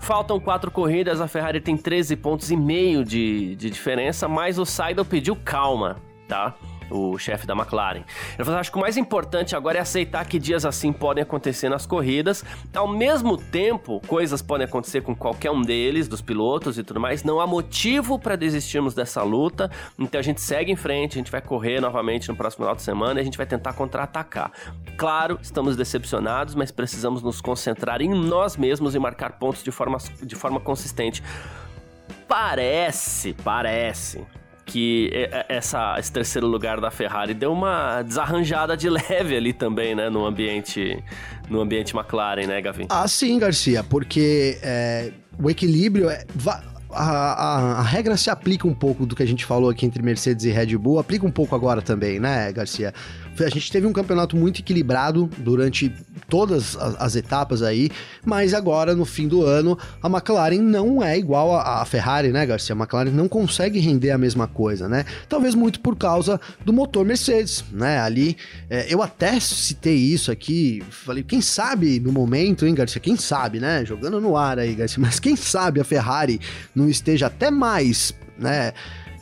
Faltam 0.00 0.38
quatro 0.38 0.70
corridas, 0.70 1.20
a 1.20 1.26
Ferrari 1.26 1.60
tem 1.60 1.76
13 1.76 2.16
pontos 2.16 2.50
e 2.50 2.56
meio 2.56 3.04
de, 3.04 3.56
de 3.56 3.68
diferença, 3.68 4.28
mas 4.28 4.58
o 4.58 4.64
Seidel 4.64 5.04
pediu 5.04 5.36
calma, 5.36 5.96
tá? 6.28 6.54
O 6.90 7.18
chefe 7.18 7.46
da 7.46 7.54
McLaren. 7.54 8.04
Ele 8.34 8.44
falou: 8.44 8.60
acho 8.60 8.70
que 8.70 8.78
o 8.78 8.80
mais 8.80 8.96
importante 8.96 9.56
agora 9.56 9.78
é 9.78 9.80
aceitar 9.80 10.26
que 10.26 10.38
dias 10.38 10.64
assim 10.64 10.92
podem 10.92 11.22
acontecer 11.22 11.68
nas 11.68 11.86
corridas. 11.86 12.44
Ao 12.74 12.88
mesmo 12.88 13.36
tempo, 13.36 14.00
coisas 14.06 14.42
podem 14.42 14.66
acontecer 14.66 15.02
com 15.02 15.14
qualquer 15.14 15.50
um 15.50 15.62
deles, 15.62 16.08
dos 16.08 16.20
pilotos 16.20 16.78
e 16.78 16.82
tudo 16.82 17.00
mais. 17.00 17.24
Não 17.24 17.40
há 17.40 17.46
motivo 17.46 18.18
para 18.18 18.36
desistirmos 18.36 18.94
dessa 18.94 19.22
luta. 19.22 19.70
Então 19.98 20.18
a 20.18 20.22
gente 20.22 20.40
segue 20.40 20.70
em 20.70 20.76
frente, 20.76 21.14
a 21.14 21.18
gente 21.18 21.30
vai 21.30 21.40
correr 21.40 21.80
novamente 21.80 22.28
no 22.28 22.36
próximo 22.36 22.64
final 22.64 22.76
de 22.76 22.82
semana 22.82 23.20
e 23.20 23.22
a 23.22 23.24
gente 23.24 23.36
vai 23.36 23.46
tentar 23.46 23.72
contra-atacar. 23.72 24.52
Claro, 24.96 25.38
estamos 25.42 25.76
decepcionados, 25.76 26.54
mas 26.54 26.70
precisamos 26.70 27.22
nos 27.22 27.40
concentrar 27.40 28.00
em 28.00 28.08
nós 28.08 28.56
mesmos 28.56 28.94
e 28.94 28.98
marcar 28.98 29.38
pontos 29.38 29.62
de 29.62 29.70
forma, 29.70 29.98
de 30.22 30.34
forma 30.34 30.60
consistente. 30.60 31.22
Parece, 32.28 33.34
parece 33.44 34.26
que 34.66 35.10
essa, 35.48 35.96
esse 35.98 36.12
terceiro 36.12 36.46
lugar 36.46 36.80
da 36.80 36.90
Ferrari 36.90 37.32
deu 37.32 37.52
uma 37.52 38.02
desarranjada 38.02 38.76
de 38.76 38.90
leve 38.90 39.36
ali 39.36 39.52
também, 39.52 39.94
né, 39.94 40.10
no 40.10 40.26
ambiente, 40.26 41.02
no 41.48 41.60
ambiente 41.60 41.96
McLaren, 41.96 42.46
né, 42.46 42.60
Gavin? 42.60 42.86
Ah, 42.90 43.06
sim, 43.06 43.38
Garcia, 43.38 43.84
porque 43.84 44.58
é, 44.60 45.12
o 45.38 45.48
equilíbrio 45.48 46.10
é, 46.10 46.24
a, 46.90 47.04
a, 47.04 47.72
a, 47.78 47.82
regra 47.82 48.16
se 48.16 48.30
aplica 48.30 48.66
um 48.66 48.74
pouco 48.74 49.04
do 49.06 49.14
que 49.14 49.22
a 49.22 49.26
gente 49.26 49.44
falou 49.44 49.70
aqui 49.70 49.84
entre 49.84 50.02
Mercedes 50.02 50.44
e 50.44 50.50
Red 50.50 50.76
Bull, 50.76 50.98
aplica 50.98 51.26
um 51.26 51.30
pouco 51.30 51.54
agora 51.54 51.82
também, 51.82 52.18
né, 52.18 52.52
Garcia? 52.52 52.92
a 53.44 53.48
gente 53.48 53.70
teve 53.70 53.86
um 53.86 53.92
campeonato 53.92 54.36
muito 54.36 54.60
equilibrado 54.60 55.28
durante 55.38 55.92
todas 56.28 56.76
as, 56.76 57.00
as, 57.00 57.16
etapas 57.16 57.62
aí, 57.62 57.90
mas 58.24 58.54
agora 58.54 58.94
no 58.94 59.04
fim 59.04 59.28
do 59.28 59.42
ano 59.42 59.78
a 60.02 60.08
McLaren 60.08 60.60
não 60.60 61.02
é 61.02 61.18
igual 61.18 61.54
à 61.54 61.84
Ferrari, 61.84 62.30
né, 62.32 62.46
Garcia? 62.46 62.74
A 62.74 62.78
McLaren 62.78 63.10
não 63.10 63.28
consegue 63.28 63.78
render 63.78 64.10
a 64.10 64.18
mesma 64.18 64.46
coisa, 64.46 64.88
né? 64.88 65.04
Talvez 65.28 65.54
muito 65.54 65.80
por 65.80 65.96
causa 65.96 66.40
do 66.64 66.72
motor 66.72 67.04
Mercedes, 67.04 67.64
né? 67.70 67.98
Ali, 67.98 68.36
é, 68.70 68.86
eu 68.88 69.02
até 69.02 69.38
citei 69.38 69.96
isso 69.96 70.30
aqui, 70.30 70.82
falei, 70.90 71.22
quem 71.22 71.40
sabe 71.40 72.00
no 72.00 72.12
momento, 72.12 72.66
hein, 72.66 72.74
Garcia? 72.74 73.00
Quem 73.00 73.16
sabe, 73.16 73.60
né? 73.60 73.84
Jogando 73.84 74.20
no 74.20 74.36
ar 74.36 74.58
aí, 74.58 74.74
Garcia, 74.74 75.00
mas 75.00 75.20
quem 75.20 75.36
sabe 75.36 75.80
a 75.80 75.84
Ferrari 75.84 76.40
esteja 76.88 77.26
até 77.26 77.50
mais, 77.50 78.14
né? 78.38 78.72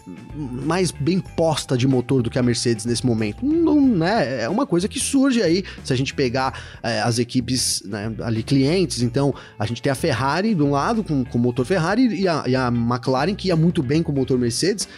mais 0.06 0.90
bem 0.90 1.18
posta 1.18 1.76
de 1.76 1.88
motor 1.88 2.22
do 2.22 2.30
que 2.30 2.38
a 2.38 2.42
Mercedes 2.42 2.84
nesse 2.84 3.04
momento. 3.06 3.44
Não, 3.44 3.80
né? 3.80 4.42
É 4.42 4.48
uma 4.48 4.66
coisa 4.66 4.86
que 4.86 5.00
surge 5.00 5.42
aí, 5.42 5.64
se 5.82 5.92
a 5.92 5.96
gente 5.96 6.12
pegar 6.12 6.60
é, 6.82 7.00
as 7.00 7.18
equipes 7.18 7.82
né, 7.86 8.12
ali 8.22 8.42
clientes, 8.42 9.02
então 9.02 9.34
a 9.58 9.64
gente 9.66 9.80
tem 9.80 9.90
a 9.90 9.94
Ferrari 9.94 10.54
de 10.54 10.62
um 10.62 10.70
lado 10.70 11.02
com 11.02 11.24
o 11.32 11.38
motor 11.38 11.64
Ferrari 11.64 12.06
e 12.08 12.28
a, 12.28 12.44
e 12.46 12.54
a 12.54 12.68
McLaren 12.68 13.34
que 13.34 13.48
ia 13.48 13.56
muito 13.56 13.82
bem 13.82 14.02
com 14.02 14.12
o 14.12 14.14
motor 14.14 14.38
Mercedes 14.38 14.88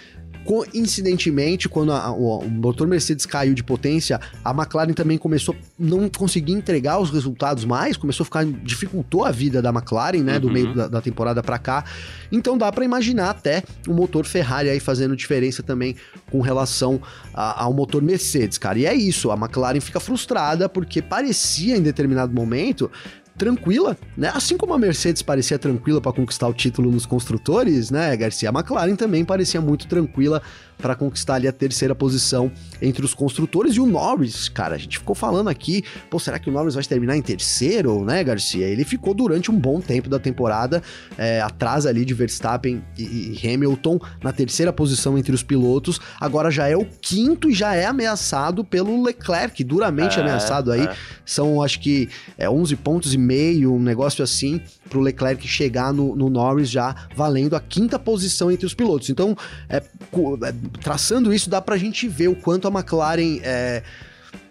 coincidentemente, 0.46 1.68
quando 1.68 1.92
a, 1.92 2.10
o, 2.12 2.38
o, 2.38 2.48
motor 2.48 2.86
Mercedes 2.86 3.26
caiu 3.26 3.52
de 3.52 3.64
potência, 3.64 4.20
a 4.44 4.52
McLaren 4.52 4.92
também 4.92 5.18
começou 5.18 5.54
a 5.54 5.58
não 5.78 6.08
conseguir 6.08 6.52
entregar 6.52 7.00
os 7.00 7.10
resultados 7.10 7.64
mais, 7.64 7.96
começou 7.96 8.22
a 8.22 8.26
ficar 8.26 8.44
dificultou 8.44 9.24
a 9.24 9.32
vida 9.32 9.60
da 9.60 9.70
McLaren, 9.70 10.22
né, 10.22 10.34
uhum. 10.34 10.40
do 10.40 10.50
meio 10.50 10.74
da, 10.74 10.86
da 10.86 11.00
temporada 11.00 11.42
para 11.42 11.58
cá. 11.58 11.84
Então 12.30 12.56
dá 12.56 12.70
para 12.70 12.84
imaginar 12.84 13.30
até 13.30 13.64
o 13.88 13.92
motor 13.92 14.24
Ferrari 14.24 14.70
aí 14.70 14.78
fazendo 14.78 15.16
diferença 15.16 15.62
também 15.62 15.96
com 16.30 16.40
relação 16.40 17.00
a, 17.34 17.64
ao 17.64 17.72
motor 17.72 18.00
Mercedes, 18.00 18.56
cara. 18.56 18.78
E 18.78 18.86
é 18.86 18.94
isso, 18.94 19.32
a 19.32 19.34
McLaren 19.34 19.80
fica 19.80 19.98
frustrada 19.98 20.68
porque 20.68 21.02
parecia 21.02 21.76
em 21.76 21.82
determinado 21.82 22.32
momento 22.32 22.88
tranquila, 23.36 23.96
né? 24.16 24.30
Assim 24.34 24.56
como 24.56 24.74
a 24.74 24.78
Mercedes 24.78 25.22
parecia 25.22 25.58
tranquila 25.58 26.00
para 26.00 26.12
conquistar 26.12 26.48
o 26.48 26.54
título 26.54 26.90
nos 26.90 27.06
construtores, 27.06 27.90
né, 27.90 28.16
Garcia? 28.16 28.50
A 28.50 28.52
McLaren 28.52 28.96
também 28.96 29.24
parecia 29.24 29.60
muito 29.60 29.86
tranquila 29.86 30.42
para 30.78 30.94
conquistar 30.94 31.34
ali 31.34 31.48
a 31.48 31.52
terceira 31.52 31.94
posição 31.94 32.50
entre 32.80 33.04
os 33.04 33.14
construtores 33.14 33.74
e 33.74 33.80
o 33.80 33.86
Norris, 33.86 34.48
cara, 34.48 34.74
a 34.74 34.78
gente 34.78 34.98
ficou 34.98 35.14
falando 35.14 35.48
aqui, 35.48 35.82
pô, 36.10 36.18
será 36.18 36.38
que 36.38 36.50
o 36.50 36.52
Norris 36.52 36.74
vai 36.74 36.84
terminar 36.84 37.16
em 37.16 37.22
terceiro, 37.22 38.04
né, 38.04 38.22
Garcia? 38.22 38.66
Ele 38.66 38.84
ficou 38.84 39.14
durante 39.14 39.50
um 39.50 39.58
bom 39.58 39.80
tempo 39.80 40.08
da 40.08 40.18
temporada 40.18 40.82
é, 41.16 41.40
atrás 41.40 41.86
ali 41.86 42.04
de 42.04 42.14
Verstappen 42.14 42.82
e, 42.98 43.38
e, 43.42 43.48
Hamilton 43.48 43.98
na 44.22 44.32
terceira 44.32 44.72
posição 44.72 45.16
entre 45.16 45.34
os 45.34 45.42
pilotos, 45.42 46.00
agora 46.20 46.50
já 46.50 46.68
é 46.68 46.76
o 46.76 46.84
quinto 46.84 47.50
e 47.50 47.54
já 47.54 47.74
é 47.74 47.86
ameaçado 47.86 48.64
pelo 48.64 49.02
Leclerc, 49.02 49.62
duramente 49.64 50.18
é, 50.18 50.22
ameaçado 50.22 50.72
aí, 50.72 50.82
é. 50.82 50.94
são 51.24 51.62
acho 51.62 51.80
que 51.80 52.08
é, 52.36 52.48
11 52.48 52.76
pontos 52.76 53.14
e 53.14 53.18
meio, 53.18 53.74
um 53.74 53.82
negócio 53.82 54.22
assim, 54.22 54.60
pro 54.88 55.00
Leclerc 55.00 55.46
chegar 55.46 55.92
no, 55.92 56.16
no 56.16 56.30
Norris 56.30 56.70
já 56.70 56.94
valendo 57.14 57.54
a 57.54 57.60
quinta 57.60 57.98
posição 57.98 58.50
entre 58.50 58.66
os 58.66 58.74
pilotos, 58.74 59.10
então 59.10 59.36
é, 59.68 59.76
é 59.76 60.54
traçando 60.80 61.32
isso, 61.32 61.50
dá 61.50 61.60
pra 61.60 61.76
gente 61.76 62.08
ver 62.08 62.28
o 62.28 62.36
quanto 62.36 62.68
a 62.68 62.70
McLaren 62.70 63.40
é, 63.42 63.82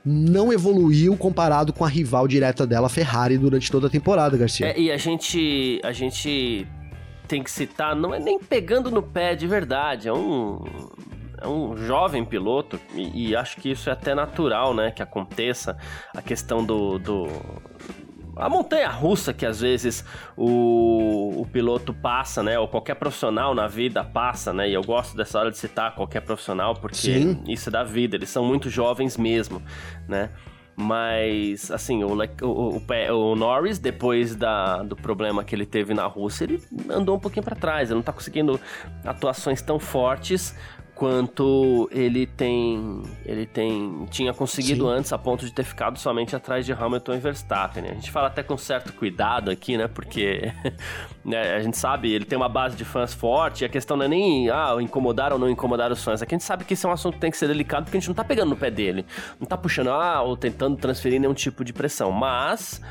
não 0.05 0.53
evoluiu 0.53 1.17
comparado 1.17 1.73
com 1.73 1.83
a 1.83 1.87
rival 1.87 2.27
direta 2.27 2.67
dela, 2.67 2.85
a 2.85 2.89
Ferrari, 2.89 3.37
durante 3.37 3.71
toda 3.71 3.87
a 3.87 3.89
temporada, 3.89 4.37
Garcia. 4.37 4.67
É, 4.67 4.79
e 4.79 4.91
a 4.91 4.97
gente, 4.97 5.81
a 5.83 5.91
gente 5.91 6.67
tem 7.27 7.41
que 7.41 7.49
citar, 7.49 7.95
não 7.95 8.13
é 8.13 8.19
nem 8.19 8.39
pegando 8.39 8.91
no 8.91 9.01
pé 9.01 9.33
de 9.33 9.47
verdade, 9.47 10.07
é 10.07 10.13
um, 10.13 10.63
é 11.41 11.47
um 11.47 11.75
jovem 11.75 12.23
piloto, 12.23 12.79
e, 12.93 13.29
e 13.29 13.35
acho 13.35 13.57
que 13.57 13.71
isso 13.71 13.89
é 13.89 13.93
até 13.93 14.13
natural, 14.13 14.75
né, 14.75 14.91
que 14.91 15.01
aconteça, 15.01 15.75
a 16.15 16.21
questão 16.21 16.63
do, 16.63 16.99
do 16.99 17.27
a 18.35 18.49
montanha 18.49 18.89
russa 18.89 19.33
que 19.33 19.45
às 19.45 19.61
vezes 19.61 20.05
o, 20.35 21.41
o 21.41 21.47
piloto 21.51 21.93
passa, 21.93 22.43
né? 22.43 22.59
Ou 22.59 22.67
qualquer 22.67 22.95
profissional 22.95 23.55
na 23.55 23.67
vida 23.67 24.03
passa, 24.03 24.53
né? 24.53 24.69
E 24.69 24.73
eu 24.73 24.81
gosto 24.81 25.15
dessa 25.15 25.39
hora 25.39 25.51
de 25.51 25.57
citar 25.57 25.95
qualquer 25.95 26.21
profissional 26.21 26.75
porque 26.75 26.95
Sim. 26.95 27.43
isso 27.47 27.69
é 27.69 27.71
da 27.71 27.83
vida, 27.83 28.15
eles 28.15 28.29
são 28.29 28.45
muito 28.45 28.69
jovens 28.69 29.17
mesmo, 29.17 29.61
né? 30.07 30.29
Mas, 30.77 31.71
assim, 31.71 32.03
o, 32.03 32.09
o, 32.41 32.77
o, 32.77 33.31
o, 33.31 33.35
Norris, 33.35 33.79
depois 33.79 34.35
da, 34.35 34.83
do 34.83 34.93
problema 34.93 35.41
que 35.41 35.55
ele 35.55 35.65
teve 35.65 35.93
na 35.93 36.05
Rússia, 36.05 36.43
ele 36.43 36.61
andou 36.89 37.15
um 37.15 37.19
pouquinho 37.19 37.43
para 37.45 37.55
trás. 37.55 37.89
Ele 37.89 37.95
não 37.95 38.03
tá 38.03 38.11
conseguindo 38.11 38.59
atuações 39.05 39.61
tão 39.61 39.79
fortes 39.79 40.53
quanto 40.95 41.89
ele 41.91 42.25
tem 42.25 43.03
ele 43.25 43.45
tem 43.45 44.07
tinha 44.09 44.33
conseguido 44.33 44.85
Sim. 44.85 44.91
antes 44.91 45.11
a 45.11 45.17
ponto 45.17 45.45
de 45.45 45.51
ter 45.51 45.63
ficado 45.63 45.99
somente 45.99 46.35
atrás 46.35 46.65
de 46.65 46.71
Hamilton 46.71 47.15
e 47.15 47.17
Verstappen. 47.19 47.83
Né? 47.83 47.89
A 47.91 47.93
gente 47.95 48.09
fala 48.09 48.27
até 48.27 48.41
com 48.41 48.57
certo 48.57 48.93
cuidado 48.93 49.51
aqui, 49.51 49.77
né? 49.77 49.89
Porque 49.89 50.53
né, 51.23 51.53
a 51.53 51.59
gente 51.59 51.77
sabe, 51.77 52.11
ele 52.11 52.23
tem 52.23 52.37
uma 52.37 52.47
base 52.47 52.77
de 52.77 52.85
fãs 52.85 53.13
forte, 53.13 53.63
e 53.63 53.65
a 53.65 53.69
questão 53.69 53.97
não 53.97 54.05
é 54.05 54.07
nem 54.07 54.49
ah, 54.49 54.75
incomodar 54.79 55.33
ou 55.33 55.37
não 55.37 55.49
incomodar 55.49 55.91
os 55.91 56.01
fãs. 56.01 56.21
Aqui 56.21 56.33
a 56.33 56.37
gente 56.37 56.45
sabe 56.45 56.63
que 56.63 56.73
esse 56.73 56.85
é 56.85 56.89
um 56.89 56.93
assunto 56.93 57.15
que 57.15 57.19
tem 57.19 57.31
que 57.31 57.37
ser 57.37 57.47
delicado 57.47 57.83
porque 57.83 57.97
a 57.97 57.99
gente 57.99 58.07
não 58.07 58.15
tá 58.15 58.23
pegando 58.23 58.49
no 58.49 58.55
pé 58.55 58.71
dele. 58.71 59.05
Não 59.39 59.45
tá 59.45 59.57
puxando 59.57 59.89
ah, 59.89 60.21
ou 60.21 60.37
tentando 60.37 60.77
transferir 60.77 61.19
nenhum 61.19 61.33
tipo 61.33 61.65
de 61.65 61.73
pressão, 61.73 62.11
mas 62.11 62.81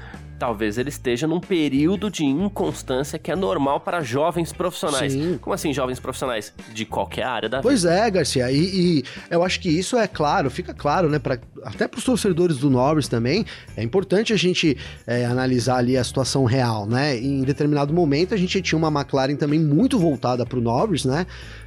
talvez 0.44 0.76
ele 0.76 0.90
esteja 0.90 1.26
num 1.26 1.40
período 1.40 2.10
de 2.10 2.22
inconstância 2.22 3.18
que 3.18 3.30
é 3.30 3.36
normal 3.36 3.80
para 3.80 4.02
jovens 4.02 4.52
profissionais. 4.52 5.10
Sim. 5.10 5.38
Como 5.40 5.54
assim, 5.54 5.72
jovens 5.72 5.98
profissionais? 5.98 6.52
De 6.74 6.84
qualquer 6.84 7.22
área 7.22 7.48
da 7.48 7.62
pois 7.62 7.80
vida. 7.80 7.94
Pois 7.94 8.04
é, 8.04 8.10
Garcia. 8.10 8.52
E, 8.52 8.58
e, 8.58 9.04
eu 9.30 9.42
acho 9.42 9.58
que 9.58 9.70
isso 9.70 9.96
é 9.96 10.06
claro, 10.06 10.50
fica 10.50 10.74
claro, 10.74 11.08
né? 11.08 11.18
Pra, 11.18 11.38
até 11.64 11.88
para 11.88 11.96
os 11.96 12.04
torcedores 12.04 12.58
do 12.58 12.68
Norris 12.68 13.08
também, 13.08 13.46
é 13.74 13.82
importante 13.82 14.34
a 14.34 14.36
gente 14.36 14.76
é, 15.06 15.24
analisar 15.24 15.78
ali 15.78 15.96
a 15.96 16.04
situação 16.04 16.44
real, 16.44 16.86
né? 16.86 17.16
Em 17.16 17.40
determinado 17.42 17.94
momento 17.94 18.34
a 18.34 18.36
gente 18.36 18.60
tinha 18.60 18.78
uma 18.78 18.88
McLaren 18.88 19.36
também 19.36 19.58
muito 19.58 19.98
voltada 19.98 20.44
para 20.44 20.58
o 20.58 20.60
Norris, 20.60 21.06
né? 21.06 21.26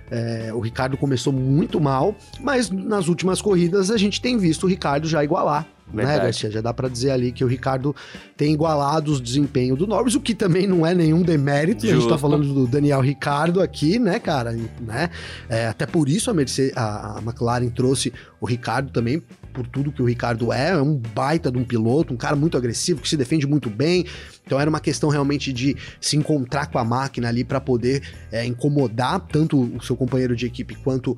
É, 0.09 0.51
o 0.53 0.59
Ricardo 0.59 0.97
começou 0.97 1.33
muito 1.33 1.79
mal, 1.79 2.15
mas 2.39 2.69
nas 2.69 3.07
últimas 3.07 3.41
corridas 3.41 3.91
a 3.91 3.97
gente 3.97 4.21
tem 4.21 4.37
visto 4.37 4.63
o 4.63 4.67
Ricardo 4.67 5.07
já 5.07 5.23
igualar 5.23 5.67
né, 5.91 6.03
Verdade. 6.03 6.17
né, 6.17 6.23
Garcia? 6.25 6.51
Já 6.51 6.61
dá 6.61 6.73
para 6.73 6.89
dizer 6.89 7.11
ali 7.11 7.31
que 7.31 7.43
o 7.43 7.47
Ricardo 7.47 7.95
tem 8.35 8.53
igualado 8.53 9.13
o 9.13 9.21
desempenho 9.21 9.75
do 9.75 9.87
Norris, 9.87 10.15
o 10.15 10.19
que 10.19 10.35
também 10.35 10.67
não 10.67 10.85
é 10.85 10.93
nenhum 10.93 11.21
demérito. 11.21 11.81
Justo. 11.81 11.95
A 11.95 11.99
gente 11.99 12.09
tá 12.09 12.17
falando 12.17 12.53
do 12.53 12.67
Daniel 12.67 13.01
Ricardo 13.01 13.61
aqui, 13.61 13.97
né, 13.97 14.19
cara? 14.19 14.51
Né? 14.51 15.09
É, 15.49 15.67
até 15.67 15.85
por 15.85 16.09
isso 16.09 16.29
a, 16.29 16.33
Mercedes, 16.33 16.75
a, 16.75 17.17
a 17.17 17.21
McLaren 17.21 17.69
trouxe 17.69 18.13
o 18.39 18.45
Ricardo 18.45 18.91
também, 18.91 19.21
por 19.53 19.65
tudo 19.65 19.91
que 19.91 20.01
o 20.01 20.05
Ricardo 20.05 20.51
é, 20.53 20.71
é 20.71 20.81
um 20.81 20.95
baita 20.95 21.51
de 21.51 21.57
um 21.57 21.63
piloto, 21.63 22.13
um 22.13 22.17
cara 22.17 22.35
muito 22.35 22.57
agressivo, 22.57 23.01
que 23.01 23.09
se 23.09 23.17
defende 23.17 23.47
muito 23.47 23.69
bem. 23.69 24.05
Então 24.47 24.59
era 24.59 24.69
uma 24.69 24.79
questão 24.79 25.09
realmente 25.09 25.51
de 25.51 25.75
se 25.99 26.15
encontrar 26.15 26.67
com 26.67 26.79
a 26.79 26.83
máquina 26.85 27.27
ali 27.27 27.43
para 27.43 27.59
poder 27.59 28.01
é, 28.31 28.45
incomodar 28.45 29.19
tanto 29.19 29.59
o 29.59 29.83
seu 29.83 29.95
companheiro 29.95 30.35
de 30.35 30.45
equipe 30.45 30.73
quanto 30.75 31.17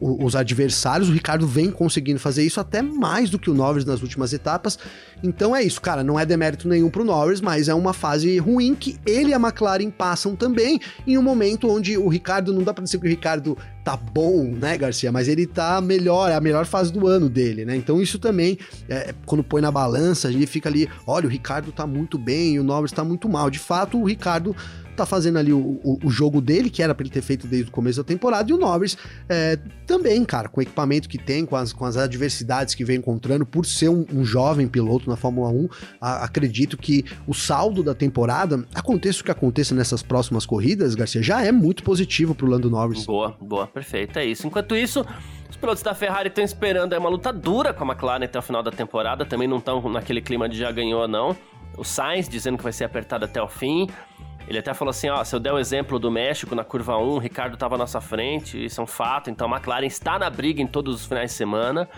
os 0.00 0.34
adversários. 0.34 1.10
O 1.10 1.12
Ricardo 1.12 1.46
vem 1.46 1.70
conseguindo 1.70 2.18
fazer 2.18 2.42
isso 2.42 2.58
até 2.58 2.80
mais 2.80 3.28
do 3.28 3.38
que 3.38 3.50
o 3.50 3.54
Norris 3.54 3.84
nas 3.84 4.02
últimas 4.02 4.32
etapas. 4.32 4.78
Então 5.22 5.54
é 5.54 5.62
isso, 5.62 5.80
cara. 5.80 6.02
Não 6.02 6.18
é 6.18 6.24
demérito 6.24 6.66
nenhum 6.66 6.88
pro 6.88 7.04
Norris, 7.04 7.40
mas 7.40 7.68
é 7.68 7.74
uma 7.74 7.92
fase 7.92 8.38
ruim 8.38 8.74
que 8.74 8.98
ele 9.06 9.30
e 9.30 9.34
a 9.34 9.36
McLaren 9.36 9.90
passam 9.90 10.34
também 10.34 10.80
em 11.06 11.18
um 11.18 11.22
momento 11.22 11.68
onde 11.68 11.98
o 11.98 12.08
Ricardo, 12.08 12.52
não 12.52 12.62
dá 12.62 12.72
pra 12.72 12.82
dizer 12.82 12.98
que 12.98 13.06
o 13.06 13.10
Ricardo 13.10 13.56
tá 13.84 13.96
bom, 13.96 14.44
né, 14.44 14.76
Garcia? 14.76 15.10
Mas 15.10 15.28
ele 15.28 15.46
tá 15.46 15.80
melhor, 15.80 16.30
é 16.30 16.34
a 16.34 16.40
melhor 16.40 16.66
fase 16.66 16.92
do 16.92 17.06
ano 17.06 17.28
dele, 17.28 17.64
né? 17.64 17.76
Então 17.76 18.00
isso 18.00 18.18
também, 18.18 18.58
é, 18.88 19.14
quando 19.26 19.42
põe 19.42 19.60
na 19.60 19.70
balança, 19.70 20.28
ele 20.28 20.46
fica 20.46 20.68
ali, 20.68 20.88
olha, 21.06 21.26
o 21.26 21.30
Ricardo 21.30 21.72
tá 21.72 21.86
muito 21.86 22.18
bem, 22.18 22.58
o 22.58 22.64
Norris 22.70 22.92
tá 22.92 23.04
muito 23.04 23.28
mal. 23.28 23.50
De 23.50 23.58
fato, 23.58 23.98
o 23.98 24.04
Ricardo 24.04 24.54
tá 25.00 25.06
fazendo 25.06 25.38
ali 25.38 25.52
o, 25.52 25.80
o, 25.82 25.98
o 26.04 26.10
jogo 26.10 26.40
dele, 26.40 26.68
que 26.68 26.82
era 26.82 26.94
pra 26.94 27.02
ele 27.02 27.10
ter 27.10 27.22
feito 27.22 27.46
desde 27.46 27.70
o 27.70 27.72
começo 27.72 27.98
da 27.98 28.04
temporada, 28.04 28.50
e 28.50 28.54
o 28.54 28.58
Norris 28.58 28.98
é, 29.28 29.58
também, 29.86 30.22
cara, 30.24 30.48
com 30.48 30.60
o 30.60 30.62
equipamento 30.62 31.08
que 31.08 31.16
tem, 31.16 31.46
com 31.46 31.56
as, 31.56 31.72
com 31.72 31.86
as 31.86 31.96
adversidades 31.96 32.74
que 32.74 32.84
vem 32.84 32.98
encontrando, 32.98 33.46
por 33.46 33.64
ser 33.64 33.88
um, 33.88 34.04
um 34.12 34.24
jovem 34.24 34.68
piloto 34.68 35.08
na 35.08 35.16
Fórmula 35.16 35.48
1, 35.48 35.68
a, 36.00 36.24
acredito 36.24 36.76
que 36.76 37.04
o 37.26 37.32
saldo 37.32 37.82
da 37.82 37.94
temporada, 37.94 38.64
aconteça 38.74 39.22
o 39.22 39.24
que 39.24 39.30
aconteça 39.30 39.74
nessas 39.74 40.02
próximas 40.02 40.44
corridas, 40.44 40.94
Garcia, 40.94 41.22
já 41.22 41.42
é 41.42 41.50
muito 41.50 41.82
positivo 41.82 42.34
pro 42.34 42.46
Lando 42.46 42.68
Norris. 42.68 43.06
Boa, 43.06 43.34
boa, 43.40 43.66
perfeito, 43.66 44.18
é 44.18 44.26
isso. 44.26 44.46
Enquanto 44.46 44.76
isso, 44.76 45.04
os 45.48 45.56
pilotos 45.56 45.82
da 45.82 45.94
Ferrari 45.94 46.28
estão 46.28 46.44
esperando 46.44 46.96
uma 46.96 47.08
luta 47.08 47.32
dura 47.32 47.72
com 47.72 47.84
a 47.84 47.86
McLaren 47.86 48.24
até 48.24 48.38
o 48.38 48.42
final 48.42 48.62
da 48.62 48.70
temporada, 48.70 49.24
também 49.24 49.48
não 49.48 49.58
estão 49.58 49.80
naquele 49.88 50.20
clima 50.20 50.46
de 50.48 50.58
já 50.58 50.70
ganhou 50.70 51.00
ou 51.00 51.08
não. 51.08 51.36
O 51.80 51.84
Sainz 51.84 52.28
dizendo 52.28 52.58
que 52.58 52.62
vai 52.62 52.74
ser 52.74 52.84
apertado 52.84 53.24
até 53.24 53.40
o 53.40 53.48
fim. 53.48 53.88
Ele 54.46 54.58
até 54.58 54.74
falou 54.74 54.90
assim: 54.90 55.08
ó, 55.08 55.24
se 55.24 55.34
eu 55.34 55.40
der 55.40 55.50
o 55.50 55.58
exemplo 55.58 55.98
do 55.98 56.10
México 56.10 56.54
na 56.54 56.62
curva 56.62 56.98
1, 56.98 57.08
o 57.08 57.18
Ricardo 57.18 57.54
estava 57.54 57.74
à 57.76 57.78
nossa 57.78 58.02
frente, 58.02 58.62
isso 58.62 58.82
é 58.82 58.84
um 58.84 58.86
fato, 58.86 59.30
então 59.30 59.48
a 59.48 59.56
McLaren 59.56 59.86
está 59.86 60.18
na 60.18 60.28
briga 60.28 60.60
em 60.60 60.66
todos 60.66 60.94
os 60.94 61.06
finais 61.06 61.30
de 61.30 61.38
semana. 61.38 61.88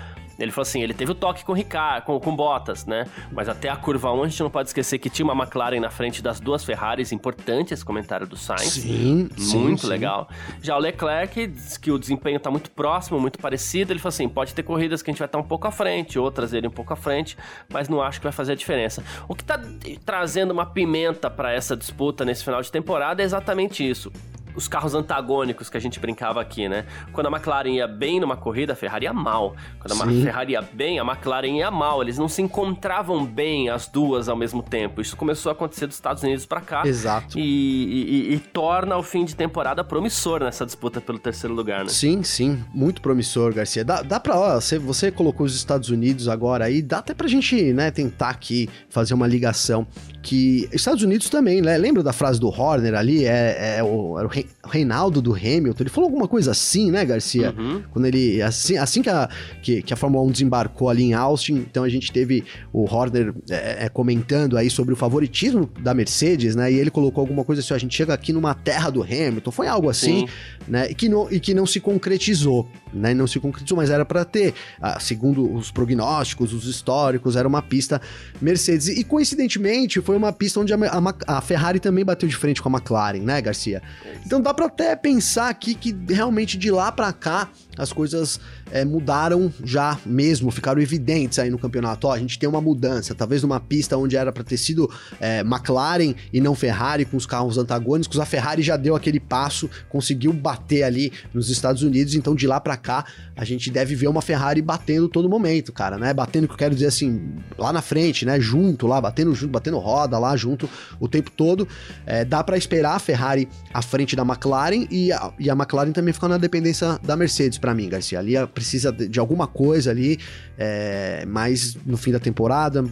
Ele 0.43 0.51
falou 0.51 0.63
assim, 0.63 0.83
ele 0.83 0.93
teve 0.93 1.13
o 1.13 1.15
toque 1.15 1.45
com 1.45 1.53
o 1.53 1.55
Ricardo, 1.55 2.05
com, 2.05 2.19
com 2.19 2.35
Bottas, 2.35 2.85
né? 2.85 3.07
Mas 3.31 3.49
até 3.49 3.69
a 3.69 3.77
curva 3.77 4.13
1 4.13 4.23
a 4.23 4.29
gente 4.29 4.43
não 4.43 4.51
pode 4.51 4.69
esquecer 4.69 4.99
que 4.99 5.09
tinha 5.09 5.25
uma 5.25 5.41
McLaren 5.41 5.79
na 5.79 5.91
frente 5.91 6.21
das 6.21 6.41
duas 6.41 6.65
Ferraris, 6.65 7.13
importante 7.13 7.73
esse 7.73 7.85
comentário 7.85 8.27
do 8.27 8.37
Sainz. 8.37 8.73
Sim, 8.73 9.29
Muito 9.55 9.83
sim, 9.83 9.87
legal. 9.87 10.29
Sim. 10.31 10.59
Já 10.63 10.77
o 10.77 10.81
Leclerc 10.81 11.47
diz 11.47 11.77
que 11.77 11.93
o 11.93 11.99
desempenho 11.99 12.41
tá 12.41 12.51
muito 12.51 12.71
próximo, 12.71 13.21
muito 13.21 13.39
parecido. 13.39 13.93
Ele 13.93 14.01
falou 14.01 14.09
assim, 14.09 14.29
pode 14.29 14.53
ter 14.55 14.63
corridas 14.63 15.01
que 15.01 15.11
a 15.11 15.13
gente 15.13 15.21
vai 15.21 15.27
estar 15.27 15.39
um 15.39 15.45
pouco 15.45 15.69
à 15.69 15.71
frente, 15.71 16.19
outras 16.19 16.53
ele 16.53 16.67
um 16.67 16.73
pouco 16.73 16.93
à 16.93 16.97
frente, 16.97 17.37
mas 17.69 17.89
não 17.89 18.03
acho 18.03 18.19
que 18.19 18.25
vai 18.25 18.33
fazer 18.33 18.53
a 18.53 18.57
diferença. 18.57 19.05
O 19.29 19.35
que 19.35 19.45
tá 19.45 19.61
trazendo 20.05 20.51
uma 20.51 20.67
pimenta 20.67 21.31
para 21.31 21.53
essa 21.53 21.77
disputa 21.77 22.25
nesse 22.25 22.43
final 22.43 22.61
de 22.61 22.71
temporada 22.73 23.23
é 23.23 23.25
exatamente 23.25 23.89
isso 23.89 24.11
os 24.55 24.69
carros 24.69 24.95
antagônicos 24.95 25.69
que 25.69 25.77
a 25.77 25.81
gente 25.81 25.99
brincava 25.99 26.41
aqui, 26.41 26.69
né? 26.69 26.85
Quando 27.13 27.27
a 27.27 27.31
McLaren 27.31 27.71
ia 27.71 27.87
bem 27.87 28.21
numa 28.21 28.37
corrida, 28.37 28.73
a 28.73 28.77
Ferrari 28.77 29.05
ia 29.05 29.13
mal. 29.13 29.55
Quando 29.79 29.93
a 29.93 30.07
Sim. 30.07 30.23
Ferrari 30.23 30.53
ia 30.53 30.63
bem, 30.63 30.99
a 30.99 31.05
McLaren 31.05 31.57
ia 31.57 31.71
mal. 31.71 32.03
Eles 32.03 32.19
não 32.19 32.29
se 32.29 32.43
encontravam 32.43 33.25
bem 33.25 33.69
as 33.69 33.87
duas 33.87 34.29
ao 34.29 34.37
mesmo 34.37 34.63
tempo. 34.63 35.01
Isso 35.01 35.17
começou 35.17 35.51
a 35.51 35.53
acontecer 35.53 35.87
dos 35.87 35.97
Estados 35.97 36.23
Unidos 36.23 36.47
para 36.47 36.61
cá. 36.61 36.83
Exato. 36.87 37.39
E, 37.39 37.43
e, 37.43 38.35
e, 38.35 38.39
torna 38.39 38.97
o 38.97 39.03
fim 39.03 39.25
de 39.25 39.35
temporada 39.35 39.83
promissor 39.83 40.43
nessa 40.43 40.65
disputa 40.65 41.01
pelo 41.01 41.19
terceiro 41.19 41.55
lugar, 41.55 41.85
né? 41.85 41.91
Sim, 41.91 42.23
sim. 42.23 42.63
Muito 42.73 43.01
promissor, 43.01 43.53
Garcia. 43.55 43.85
Dá, 43.85 44.03
dá 44.03 44.21
pra, 44.21 44.39
ó, 44.39 44.61
você, 44.61 44.79
você 44.79 45.11
colocou 45.11 45.47
os 45.47 45.55
Estados 45.55 45.89
Unidos 45.89 46.29
agora 46.29 46.65
aí, 46.65 46.83
dá 46.83 46.99
até 46.99 47.15
pra 47.15 47.29
gente, 47.29 47.73
né, 47.73 47.91
tentar 47.91 48.31
aqui 48.31 48.69
fazer 48.89 49.15
uma 49.15 49.27
ligação 49.27 49.87
que 50.23 50.69
Estados 50.73 51.03
Unidos 51.03 51.29
também, 51.29 51.61
né? 51.61 51.77
Lembra 51.77 52.03
da 52.03 52.13
frase 52.13 52.39
do 52.39 52.49
Horner 52.49 52.95
ali? 52.95 53.25
É, 53.25 53.79
é 53.79 53.83
o, 53.83 54.19
era 54.19 54.27
o 54.27 54.31
Reinaldo 54.65 55.21
do 55.21 55.35
Hamilton. 55.35 55.83
Ele 55.83 55.91
falou 55.91 56.09
alguma 56.09 56.29
coisa 56.29 56.53
assim, 56.53 56.91
né, 56.91 57.05
Garcia? 57.05 57.53
Uhum. 57.57 57.83
Quando 57.91 58.07
ele. 58.07 58.41
Assim, 58.41 58.77
assim 58.77 59.03
que, 59.03 59.11
a, 59.11 59.29
que, 59.61 59.83
que, 59.83 59.93
a 59.93 59.97
Fórmula 59.97 60.25
1 60.25 60.31
desembarcou 60.31 60.89
ali 60.89 61.03
em 61.05 61.13
Austin, 61.13 61.55
então 61.55 61.83
a 61.83 61.89
gente 61.89 62.13
teve 62.13 62.45
o 62.73 62.85
Horner 62.85 63.35
é, 63.51 63.87
é, 63.87 63.89
comentando 63.89 64.57
aí 64.57 64.71
sobre 64.71 64.95
o 64.95 64.97
favoritismo 64.97 65.69
da 65.81 65.93
Mercedes, 65.93 66.55
né? 66.55 66.73
E 66.73 66.77
ele 66.77 66.91
colocou 66.91 67.21
alguma 67.21 67.45
coisa 67.45 67.61
assim: 67.61 67.75
a 67.75 67.79
gente 67.79 67.97
chega 67.97 68.15
aqui 68.15 68.33
numa 68.33 68.55
terra 68.55 68.91
do 68.91 69.03
Hamilton. 69.03 69.51
Foi 69.51 69.67
algo 69.67 69.91
assim, 69.91 70.21
Sim. 70.21 70.29
né? 70.69 70.89
E 70.89 70.95
que, 70.95 71.09
não, 71.09 71.31
e 71.33 71.41
que 71.41 71.53
não 71.53 71.67
se 71.67 71.81
concretizou, 71.81 72.69
né? 72.95 73.13
Não 73.13 73.27
se 73.27 73.41
concretizou, 73.41 73.77
mas 73.77 73.91
era 73.91 74.05
para 74.05 74.25
ter, 74.25 74.55
ah, 74.81 75.01
segundo 75.01 75.53
os 75.53 75.73
prognósticos, 75.73 76.53
os 76.53 76.67
históricos, 76.67 77.35
era 77.35 77.49
uma 77.49 77.61
pista 77.61 78.01
Mercedes. 78.41 78.87
E 78.87 79.03
coincidentemente, 79.03 80.01
foi 80.01 80.13
foi 80.13 80.19
uma 80.19 80.31
pista 80.31 80.61
onde 80.61 80.75
a, 80.75 80.77
a, 80.77 81.39
a, 81.39 81.41
Ferrari 81.41 81.81
também 81.81 82.05
bateu 82.05 82.29
de 82.29 82.37
frente 82.37 82.61
com 82.61 82.69
a 82.69 82.73
McLaren, 82.73 83.21
né, 83.21 83.41
Garcia? 83.41 83.83
Então 84.27 84.32
dá 84.41 84.55
para 84.55 84.67
até 84.67 84.97
pensar 84.97 85.49
aqui 85.49 85.75
que 85.75 85.97
realmente 86.09 86.57
de 86.57 86.71
lá 86.71 86.91
para 86.93 87.13
cá 87.13 87.49
as 87.77 87.93
coisas 87.93 88.39
é, 88.71 88.85
mudaram 88.85 89.53
já 89.65 89.99
mesmo, 90.05 90.51
ficaram 90.51 90.81
evidentes 90.81 91.39
aí 91.39 91.51
no 91.51 91.59
campeonato. 91.59 92.07
Ó, 92.07 92.13
a 92.13 92.19
gente 92.19 92.39
tem 92.39 92.49
uma 92.49 92.61
mudança, 92.61 93.15
talvez 93.15 93.43
numa 93.43 93.61
pista 93.61 93.97
onde 93.97 94.17
era 94.17 94.33
para 94.33 94.45
ter 94.45 94.57
sido 94.57 94.91
é, 95.21 95.41
McLaren 95.41 96.15
e 96.33 96.41
não 96.41 96.55
Ferrari 96.55 97.05
com 97.05 97.17
os 97.17 97.27
carros 97.27 97.59
antagônicos, 97.59 98.19
a 98.19 98.27
Ferrari 98.27 98.63
já 98.63 98.77
deu 98.77 98.95
aquele 98.95 99.21
passo, 99.21 99.69
conseguiu 99.89 100.33
bater 100.33 100.83
ali 100.83 101.13
nos 101.33 101.51
Estados 101.51 101.83
Unidos, 101.83 102.15
então 102.15 102.35
de 102.35 102.47
lá 102.47 102.61
para 102.61 102.77
cá 102.77 103.05
a 103.35 103.45
gente 103.45 103.71
deve 103.71 103.95
ver 103.95 104.09
uma 104.09 104.21
Ferrari 104.21 104.61
batendo 104.61 105.09
todo 105.09 105.29
momento, 105.29 105.73
cara, 105.73 105.97
né? 105.97 106.13
Batendo, 106.13 106.47
que 106.47 106.55
eu 106.55 106.59
quero 106.59 106.75
dizer 106.75 106.87
assim, 106.87 107.33
lá 107.57 107.73
na 107.73 107.81
frente, 107.81 108.27
né? 108.27 108.39
Junto 108.39 108.87
lá, 108.87 109.01
batendo 109.01 109.35
junto, 109.35 109.51
batendo 109.51 109.79
roda 109.79 110.19
lá 110.19 110.37
junto 110.37 110.69
o 111.01 111.09
tempo 111.09 111.31
todo. 111.31 111.67
É, 112.05 112.25
dá 112.25 112.45
para 112.45 112.57
esperar 112.57 112.95
a 112.95 112.99
Ferrari 112.99 113.49
à 113.73 113.81
frente 113.81 114.15
da 114.15 114.23
McLaren 114.23 114.87
e 114.91 115.11
a, 115.13 115.33
e 115.39 115.49
a 115.49 115.55
McLaren 115.55 115.93
também 115.93 116.13
ficando 116.13 116.33
na 116.33 116.39
dependência 116.39 116.99
da 117.03 117.17
Mercedes 117.17 117.59
para 117.63 117.73
mim, 117.73 117.89
Garcia. 117.89 118.19
Ali 118.19 118.35
precisa 118.49 118.91
de, 118.93 119.21
alguma 119.21 119.47
coisa 119.47 119.93
ali, 119.93 120.19
é, 120.59 121.25
mas 121.27 121.77
no 121.87 121.97
fim 121.97 122.11
da 122.11 122.19
temporada, 122.19 122.85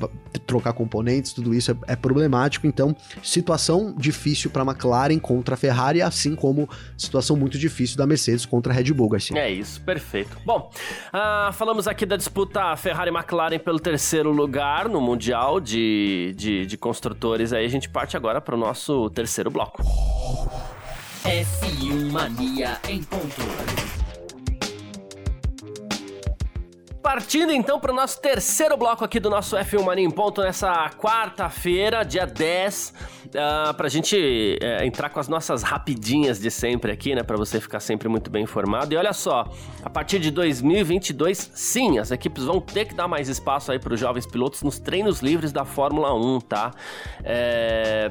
trocar 0.47 0.73
componentes, 0.73 1.33
tudo 1.33 1.53
isso 1.53 1.73
é, 1.73 1.93
é 1.93 1.97
problemático. 1.97 2.69
Então, 2.69 2.95
situação 3.21 3.93
difícil 3.99 4.49
para 4.49 4.63
McLaren 4.63 5.19
contra 5.19 5.55
a 5.55 5.59
Ferrari, 5.59 6.01
assim 6.01 6.37
como 6.37 6.69
situação 6.97 7.37
muito 7.37 7.59
difícil 7.59 7.97
da 7.97 8.07
Mercedes 8.07 8.47
contra 8.47 8.73
a 8.73 8.77
Red 8.77 8.93
Bull, 8.93 9.09
Garcia. 9.09 9.37
É 9.37 9.51
isso, 9.51 9.81
perfeito. 9.83 10.39
Bom, 10.47 10.71
uh, 11.09 11.53
falamos 11.53 11.89
aqui 11.89 12.07
da 12.07 12.17
disputa 12.17 12.77
Ferrari-McLaren 12.77 13.59
pelo 13.59 13.81
terceiro 13.81 14.31
lugar 14.31 14.89
no 14.89 15.01
Mundial 15.01 15.59
de, 15.59 16.33
de, 16.37 16.65
de 16.65 16.79
construtores. 16.79 17.53
Aí 17.53 17.67
a 17.67 17.69
gente 17.69 17.89
parte 17.89 18.17
agora 18.17 18.41
para 18.41 18.55
o 18.55 18.59
nosso 18.59 19.11
terceiro 19.11 19.51
bloco. 19.51 19.83
F1 21.25 22.11
Mania 22.13 22.79
em 22.89 23.03
ponto. 23.03 23.43
Partindo 27.03 27.51
então 27.51 27.81
para 27.81 27.93
o 27.93 27.95
nosso 27.95 28.21
terceiro 28.21 28.77
bloco 28.77 29.03
aqui 29.03 29.19
do 29.19 29.31
nosso 29.31 29.57
F1 29.57 29.83
Mania 29.83 30.05
em 30.05 30.11
Ponto 30.11 30.43
nessa 30.43 30.91
quarta-feira, 30.91 32.05
dia 32.05 32.27
10, 32.27 32.93
uh, 33.27 33.75
para 33.75 33.87
a 33.87 33.89
gente 33.89 34.59
uh, 34.63 34.85
entrar 34.85 35.09
com 35.09 35.19
as 35.19 35.27
nossas 35.27 35.63
rapidinhas 35.63 36.39
de 36.39 36.51
sempre 36.51 36.93
aqui, 36.93 37.15
né? 37.15 37.23
Para 37.23 37.39
você 37.39 37.59
ficar 37.59 37.81
sempre 37.81 38.07
muito 38.07 38.31
bem 38.31 38.43
informado. 38.43 38.93
E 38.93 38.99
olha 38.99 39.15
só, 39.15 39.51
a 39.83 39.89
partir 39.89 40.19
de 40.19 40.31
2022, 40.31 41.53
sim, 41.55 41.99
as 41.99 42.11
equipes 42.11 42.45
vão 42.45 42.61
ter 42.61 42.85
que 42.85 42.95
dar 42.95 43.09
mais 43.09 43.31
espaço 43.31 43.73
aí 43.73 43.79
para 43.79 43.95
os 43.95 43.99
jovens 43.99 44.27
pilotos 44.27 44.63
nos 44.63 44.79
treinos 44.79 45.21
livres 45.21 45.53
da 45.53 45.65
Fórmula 45.65 46.15
1, 46.15 46.41
tá? 46.41 46.71
É 47.25 48.11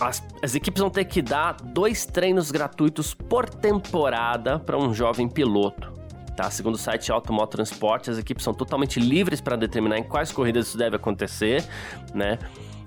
as, 0.00 0.26
as, 0.42 0.54
equipes 0.54 0.80
vão 0.80 0.88
ter 0.88 1.04
que 1.04 1.20
dar 1.20 1.52
dois 1.62 2.06
treinos 2.06 2.50
gratuitos 2.50 3.12
por 3.12 3.46
temporada 3.46 4.58
para 4.58 4.78
um 4.78 4.94
jovem 4.94 5.28
piloto. 5.28 5.92
Tá? 6.36 6.50
Segundo 6.50 6.74
o 6.74 6.78
site 6.78 7.12
Automoto 7.12 7.52
Transporte, 7.56 8.10
as 8.10 8.18
equipes 8.18 8.42
são 8.42 8.52
totalmente 8.52 8.98
livres 8.98 9.40
para 9.40 9.56
determinar 9.56 9.98
em 9.98 10.02
quais 10.02 10.32
corridas 10.32 10.68
isso 10.68 10.78
deve 10.78 10.96
acontecer, 10.96 11.64
né? 12.12 12.38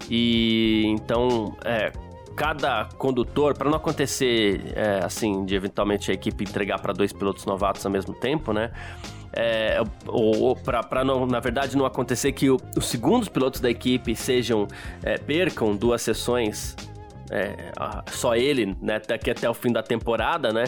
E 0.10 0.84
então, 0.88 1.56
é, 1.64 1.92
cada 2.36 2.86
condutor, 2.98 3.58
para 3.58 3.70
não 3.70 3.78
acontecer 3.78 4.74
é, 4.76 5.04
assim, 5.04 5.44
de 5.44 5.56
eventualmente 5.56 6.12
a 6.12 6.14
equipe 6.14 6.44
entregar 6.44 6.80
para 6.80 6.94
dois 6.94 7.12
pilotos 7.12 7.46
novatos 7.46 7.86
ao 7.86 7.92
mesmo 7.92 8.14
tempo, 8.14 8.54
né? 8.54 8.72
É, 9.34 9.82
ou, 10.08 10.42
ou 10.42 10.56
para 10.56 11.04
na 11.04 11.40
verdade, 11.40 11.76
não 11.78 11.86
acontecer 11.86 12.32
que 12.32 12.50
o, 12.50 12.58
os 12.76 12.88
segundos 12.88 13.28
pilotos 13.28 13.60
da 13.60 13.70
equipe 13.70 14.16
sejam 14.16 14.68
é, 15.04 15.18
percam 15.18 15.76
duas 15.76 16.02
sessões 16.02 16.76
é, 17.32 17.72
só 18.12 18.36
ele, 18.36 18.78
né, 18.82 19.00
daqui 19.08 19.30
até 19.30 19.50
o 19.50 19.54
fim 19.54 19.72
da 19.72 19.84
temporada, 19.84 20.52
né, 20.52 20.66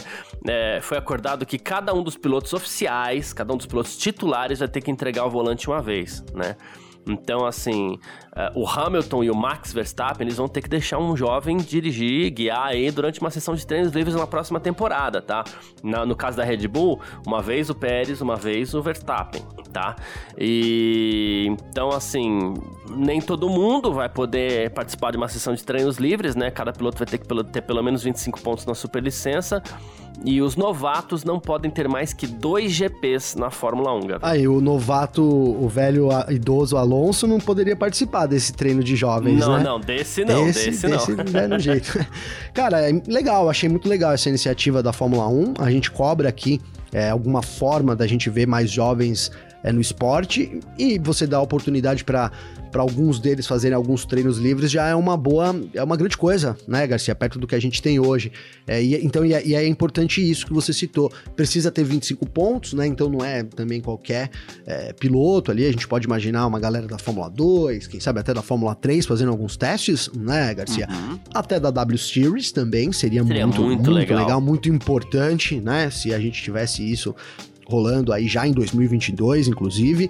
é, 0.48 0.80
foi 0.82 0.98
acordado 0.98 1.46
que 1.46 1.58
cada 1.58 1.94
um 1.94 2.04
dos 2.04 2.18
pilotos 2.18 2.54
oficiais, 2.54 3.34
cada 3.34 3.54
um 3.54 3.58
dos 3.58 3.66
pilotos 3.66 3.98
titulares 3.98 4.60
vai 4.60 4.68
ter 4.68 4.82
que 4.82 4.92
entregar 4.92 5.26
o 5.26 5.30
volante 5.30 5.68
uma 5.68 5.82
vez, 5.82 6.24
né. 6.34 6.56
Então, 7.08 7.46
assim, 7.46 7.98
uh, 8.36 8.60
o 8.60 8.68
Hamilton 8.68 9.24
e 9.24 9.32
o 9.32 9.36
Max 9.36 9.74
Verstappen, 9.74 10.26
eles 10.26 10.38
vão 10.38 10.48
ter 10.48 10.62
que 10.62 10.70
deixar 10.70 10.98
um 11.00 11.16
jovem 11.16 11.58
dirigir, 11.58 12.32
guiar 12.32 12.68
aí 12.68 12.90
durante 12.92 13.20
uma 13.20 13.30
sessão 13.30 13.56
de 13.56 13.66
treinos 13.66 13.92
livres 13.94 14.16
na 14.16 14.28
próxima 14.28 14.60
temporada, 14.60 15.22
tá? 15.22 15.44
Na, 15.84 16.06
no 16.06 16.16
caso 16.16 16.38
da 16.38 16.44
Red 16.44 16.68
Bull, 16.68 17.00
uma 17.26 17.42
vez 17.42 17.70
o 17.70 17.76
Pérez, 17.76 18.22
uma 18.22 18.36
vez 18.36 18.74
o 18.74 18.82
Verstappen, 18.82 19.42
tá? 19.72 19.96
E 20.38 21.48
então, 21.50 21.90
assim, 21.90 22.54
nem 22.90 23.22
todo 23.22 23.50
mundo 23.50 23.94
vai 23.94 24.10
poder 24.10 24.72
participar 24.72 25.12
de 25.12 25.18
uma 25.18 25.28
sessão 25.28 25.54
de 25.54 25.64
treinos 25.64 25.98
livres, 25.98 26.36
né? 26.36 26.52
Cada 26.52 26.72
piloto 26.72 26.98
vai 26.98 27.08
ter 27.08 27.18
que 27.18 27.44
ter 27.46 27.62
pelo 27.62 27.84
menos 27.84 28.04
25 28.04 28.42
pontos 28.42 28.66
na 28.66 28.76
superlicença. 28.76 29.62
E 30.26 30.42
os 30.42 30.58
novatos 30.58 31.24
não 31.24 31.40
podem 31.40 31.72
ter 31.72 31.88
mais 31.88 32.12
que 32.12 32.28
dois 32.28 32.74
GPs 32.74 33.38
na 33.38 33.50
Fórmula 33.50 33.94
1, 33.94 34.00
Gabriel. 34.02 34.20
Aí, 34.22 34.48
o 34.48 34.60
novato, 34.60 35.24
o 35.24 35.68
velho 35.70 36.10
idoso 36.30 36.76
Alonso 36.76 37.26
não 37.26 37.40
poderia 37.40 37.76
participar 37.76 38.26
desse 38.30 38.54
treino 38.54 38.84
de 38.84 38.96
jovens, 38.96 39.40
não, 39.40 39.58
né? 39.58 39.64
Não, 39.64 39.80
desse 39.80 40.24
não, 40.24 40.46
desse, 40.46 40.72
desse 40.72 40.88
não. 40.88 40.98
Desse 40.98 41.32
velho 41.32 41.60
jeito. 41.60 42.06
Cara, 42.54 42.90
é 42.90 43.02
legal, 43.08 43.50
achei 43.50 43.68
muito 43.68 43.90
legal 43.90 44.14
essa 44.14 44.30
iniciativa 44.30 44.82
da 44.82 44.94
Fórmula 44.94 45.28
1. 45.28 45.56
A 45.60 45.70
gente 45.70 45.92
cobra 45.92 46.30
aqui 46.30 46.62
é, 46.94 47.10
alguma 47.10 47.42
forma 47.42 47.96
da 47.96 48.08
gente 48.08 48.30
ver 48.30 48.48
mais 48.48 48.72
jovens 48.72 49.32
é, 49.64 49.72
no 49.72 49.82
esporte 49.82 50.60
e 50.78 50.98
você 51.00 51.28
dá 51.28 51.42
oportunidade 51.42 52.04
para 52.04 52.32
para 52.72 52.82
alguns 52.82 53.20
deles 53.20 53.48
fazerem 53.48 53.76
alguns 53.76 54.06
treinos 54.06 54.38
livres 54.38 54.72
já 54.72 54.88
é 54.88 54.96
uma 54.96 55.18
boa, 55.18 55.56
é 55.74 55.84
uma 55.84 55.98
grande 55.98 56.18
coisa, 56.18 56.58
né, 56.68 56.86
Garcia, 56.86 57.16
perto 57.16 57.40
do 57.40 57.48
que 57.48 57.56
a 57.56 57.60
gente 57.60 57.82
tem 57.82 58.00
hoje. 58.00 58.32
É, 58.68 58.82
e, 58.82 59.06
então, 59.06 59.26
e 59.26 59.34
é, 59.34 59.46
e 59.46 59.56
é, 59.56 59.68
importante 59.68 60.28
isso 60.28 60.46
que 60.46 60.54
você 60.54 60.72
citou. 60.72 61.12
Precisa 61.36 61.72
ter 61.72 61.84
25 61.84 62.28
pontos, 62.30 62.74
né? 62.74 62.86
Então 62.86 63.10
não 63.10 63.24
é 63.24 63.44
também 63.44 63.82
qualquer 63.82 64.30
é, 64.66 64.94
piloto 64.94 65.52
ali. 65.52 65.66
A 65.66 65.72
gente 65.72 65.88
pode 65.88 66.06
imaginar 66.06 66.46
uma 66.46 66.60
galera 66.60 66.88
da 66.88 66.98
Fórmula 66.98 67.30
2, 67.30 67.88
quem 67.88 68.00
sabe 68.00 68.20
até 68.20 68.34
da 68.34 68.42
Fórmula 68.42 68.76
3 68.76 69.06
fazendo 69.06 69.30
alguns 69.30 69.58
testes, 69.58 70.10
né, 70.16 70.54
Garcia? 70.54 70.88
Uhum. 70.90 71.20
Até 71.34 71.60
da 71.60 71.72
W 71.72 71.98
Series 71.98 72.52
também 72.52 72.92
seria, 72.92 73.24
seria 73.24 73.46
muito, 73.48 73.62
muito, 73.62 73.78
muito 73.78 73.92
legal. 73.92 74.20
legal, 74.20 74.42
muito 74.42 74.70
importante, 74.70 75.60
né? 75.60 75.90
Se 75.90 76.14
a 76.14 76.20
gente 76.20 76.42
tivesse 76.42 76.90
isso 76.90 77.16
rolando 77.70 78.12
aí 78.12 78.28
já 78.28 78.48
em 78.48 78.52
2022, 78.52 79.48
inclusive. 79.48 80.10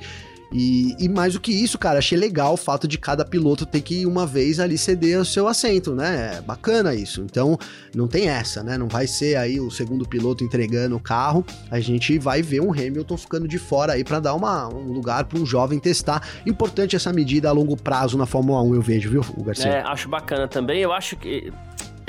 E, 0.51 0.95
e, 0.99 1.07
mais 1.07 1.33
do 1.33 1.39
que 1.39 1.51
isso, 1.51 1.77
cara, 1.77 1.99
achei 1.99 2.17
legal 2.17 2.53
o 2.53 2.57
fato 2.57 2.87
de 2.87 2.97
cada 2.97 3.23
piloto 3.23 3.65
ter 3.65 3.81
que 3.81 4.05
uma 4.05 4.25
vez 4.25 4.59
ali 4.59 4.77
ceder 4.77 5.19
o 5.19 5.25
seu 5.25 5.47
assento, 5.47 5.93
né? 5.93 6.37
É 6.37 6.41
bacana 6.41 6.95
isso. 6.95 7.21
Então, 7.21 7.57
não 7.95 8.07
tem 8.07 8.27
essa, 8.27 8.63
né? 8.63 8.77
Não 8.77 8.87
vai 8.87 9.05
ser 9.05 9.35
aí 9.35 9.59
o 9.59 9.69
segundo 9.69 10.07
piloto 10.07 10.43
entregando 10.43 10.95
o 10.95 10.99
carro. 10.99 11.45
A 11.69 11.79
gente 11.79 12.17
vai 12.17 12.41
ver 12.41 12.61
um 12.61 12.71
Hamilton 12.71 13.17
ficando 13.17 13.47
de 13.47 13.59
fora 13.59 13.93
aí 13.93 14.03
para 14.03 14.19
dar 14.19 14.33
uma, 14.33 14.67
um 14.67 14.91
lugar 14.91 15.25
para 15.25 15.39
um 15.39 15.45
jovem 15.45 15.79
testar. 15.79 16.27
Importante 16.45 16.95
essa 16.95 17.13
medida 17.13 17.49
a 17.49 17.51
longo 17.51 17.77
prazo 17.77 18.17
na 18.17 18.25
Fórmula 18.25 18.61
1, 18.63 18.75
eu 18.75 18.81
vejo, 18.81 19.09
viu, 19.09 19.23
Garcia? 19.43 19.69
É, 19.69 19.81
acho 19.81 20.09
bacana 20.09 20.47
também. 20.47 20.81
Eu 20.81 20.91
acho 20.91 21.15
que 21.15 21.53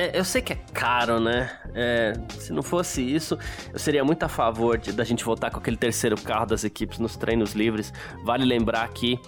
é, 0.00 0.18
eu 0.18 0.24
sei 0.24 0.40
que 0.40 0.54
é 0.54 0.58
caro, 0.72 1.20
né? 1.20 1.50
É, 1.74 2.14
se 2.38 2.52
não 2.52 2.62
fosse 2.62 3.02
isso, 3.02 3.38
eu 3.70 3.78
seria 3.78 4.02
muito 4.02 4.22
a 4.22 4.28
favor 4.28 4.78
de, 4.78 4.92
da 4.92 5.04
gente 5.04 5.22
voltar 5.22 5.50
com 5.50 5.58
aquele 5.58 5.76
terceiro 5.76 6.18
carro 6.18 6.46
das 6.46 6.64
equipes 6.64 6.98
nos 6.98 7.16
treinos 7.16 7.52
livres. 7.52 7.92
Vale 8.24 8.46
lembrar 8.46 8.82
aqui 8.82 9.20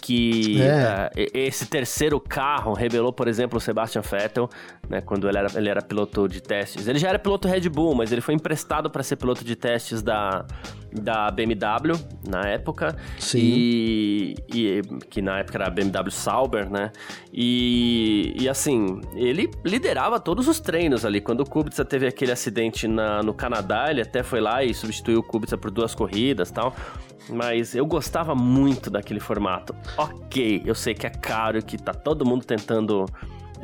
que 0.00 0.60
é. 0.62 1.10
uh, 1.14 1.30
esse 1.34 1.66
terceiro 1.66 2.20
carro 2.20 2.72
revelou, 2.72 3.12
por 3.12 3.28
exemplo, 3.28 3.58
o 3.58 3.60
Sebastian 3.60 4.02
Vettel, 4.02 4.48
né, 4.88 5.00
quando 5.00 5.28
ele 5.28 5.38
era, 5.38 5.48
ele 5.54 5.68
era 5.68 5.82
piloto 5.82 6.28
de 6.28 6.40
testes. 6.40 6.86
Ele 6.86 6.98
já 6.98 7.08
era 7.08 7.18
piloto 7.18 7.48
Red 7.48 7.68
Bull, 7.68 7.94
mas 7.94 8.12
ele 8.12 8.20
foi 8.20 8.34
emprestado 8.34 8.90
para 8.90 9.02
ser 9.02 9.16
piloto 9.16 9.44
de 9.44 9.54
testes 9.56 10.02
da, 10.02 10.46
da 10.92 11.30
BMW 11.30 11.92
na 12.26 12.48
época. 12.48 12.96
Sim. 13.18 13.38
E, 13.40 14.34
e, 14.52 14.82
que 15.10 15.20
na 15.20 15.40
época 15.40 15.58
era 15.58 15.66
a 15.66 15.70
BMW 15.70 16.10
Sauber, 16.10 16.70
né? 16.70 16.90
E, 17.32 18.34
e 18.38 18.48
assim, 18.48 19.00
ele 19.14 19.50
liderava 19.64 20.18
todos 20.18 20.48
os 20.48 20.60
treinos 20.60 21.04
ali. 21.04 21.20
Quando 21.20 21.40
o 21.40 21.48
Kubica 21.48 21.84
teve 21.84 22.06
aquele 22.06 22.32
acidente 22.32 22.88
na, 22.88 23.22
no 23.22 23.34
Canadá, 23.34 23.90
ele 23.90 24.02
até 24.02 24.22
foi 24.22 24.40
lá 24.40 24.64
e 24.64 24.72
substituiu 24.72 25.20
o 25.20 25.22
Kubica 25.22 25.56
por 25.56 25.70
duas 25.70 25.94
corridas 25.94 26.50
tal 26.50 26.74
mas 27.28 27.74
eu 27.74 27.86
gostava 27.86 28.34
muito 28.34 28.90
daquele 28.90 29.20
formato. 29.20 29.74
Ok, 29.96 30.62
eu 30.64 30.74
sei 30.74 30.94
que 30.94 31.06
é 31.06 31.10
caro, 31.10 31.62
que 31.62 31.76
tá 31.78 31.92
todo 31.92 32.24
mundo 32.24 32.44
tentando 32.44 33.06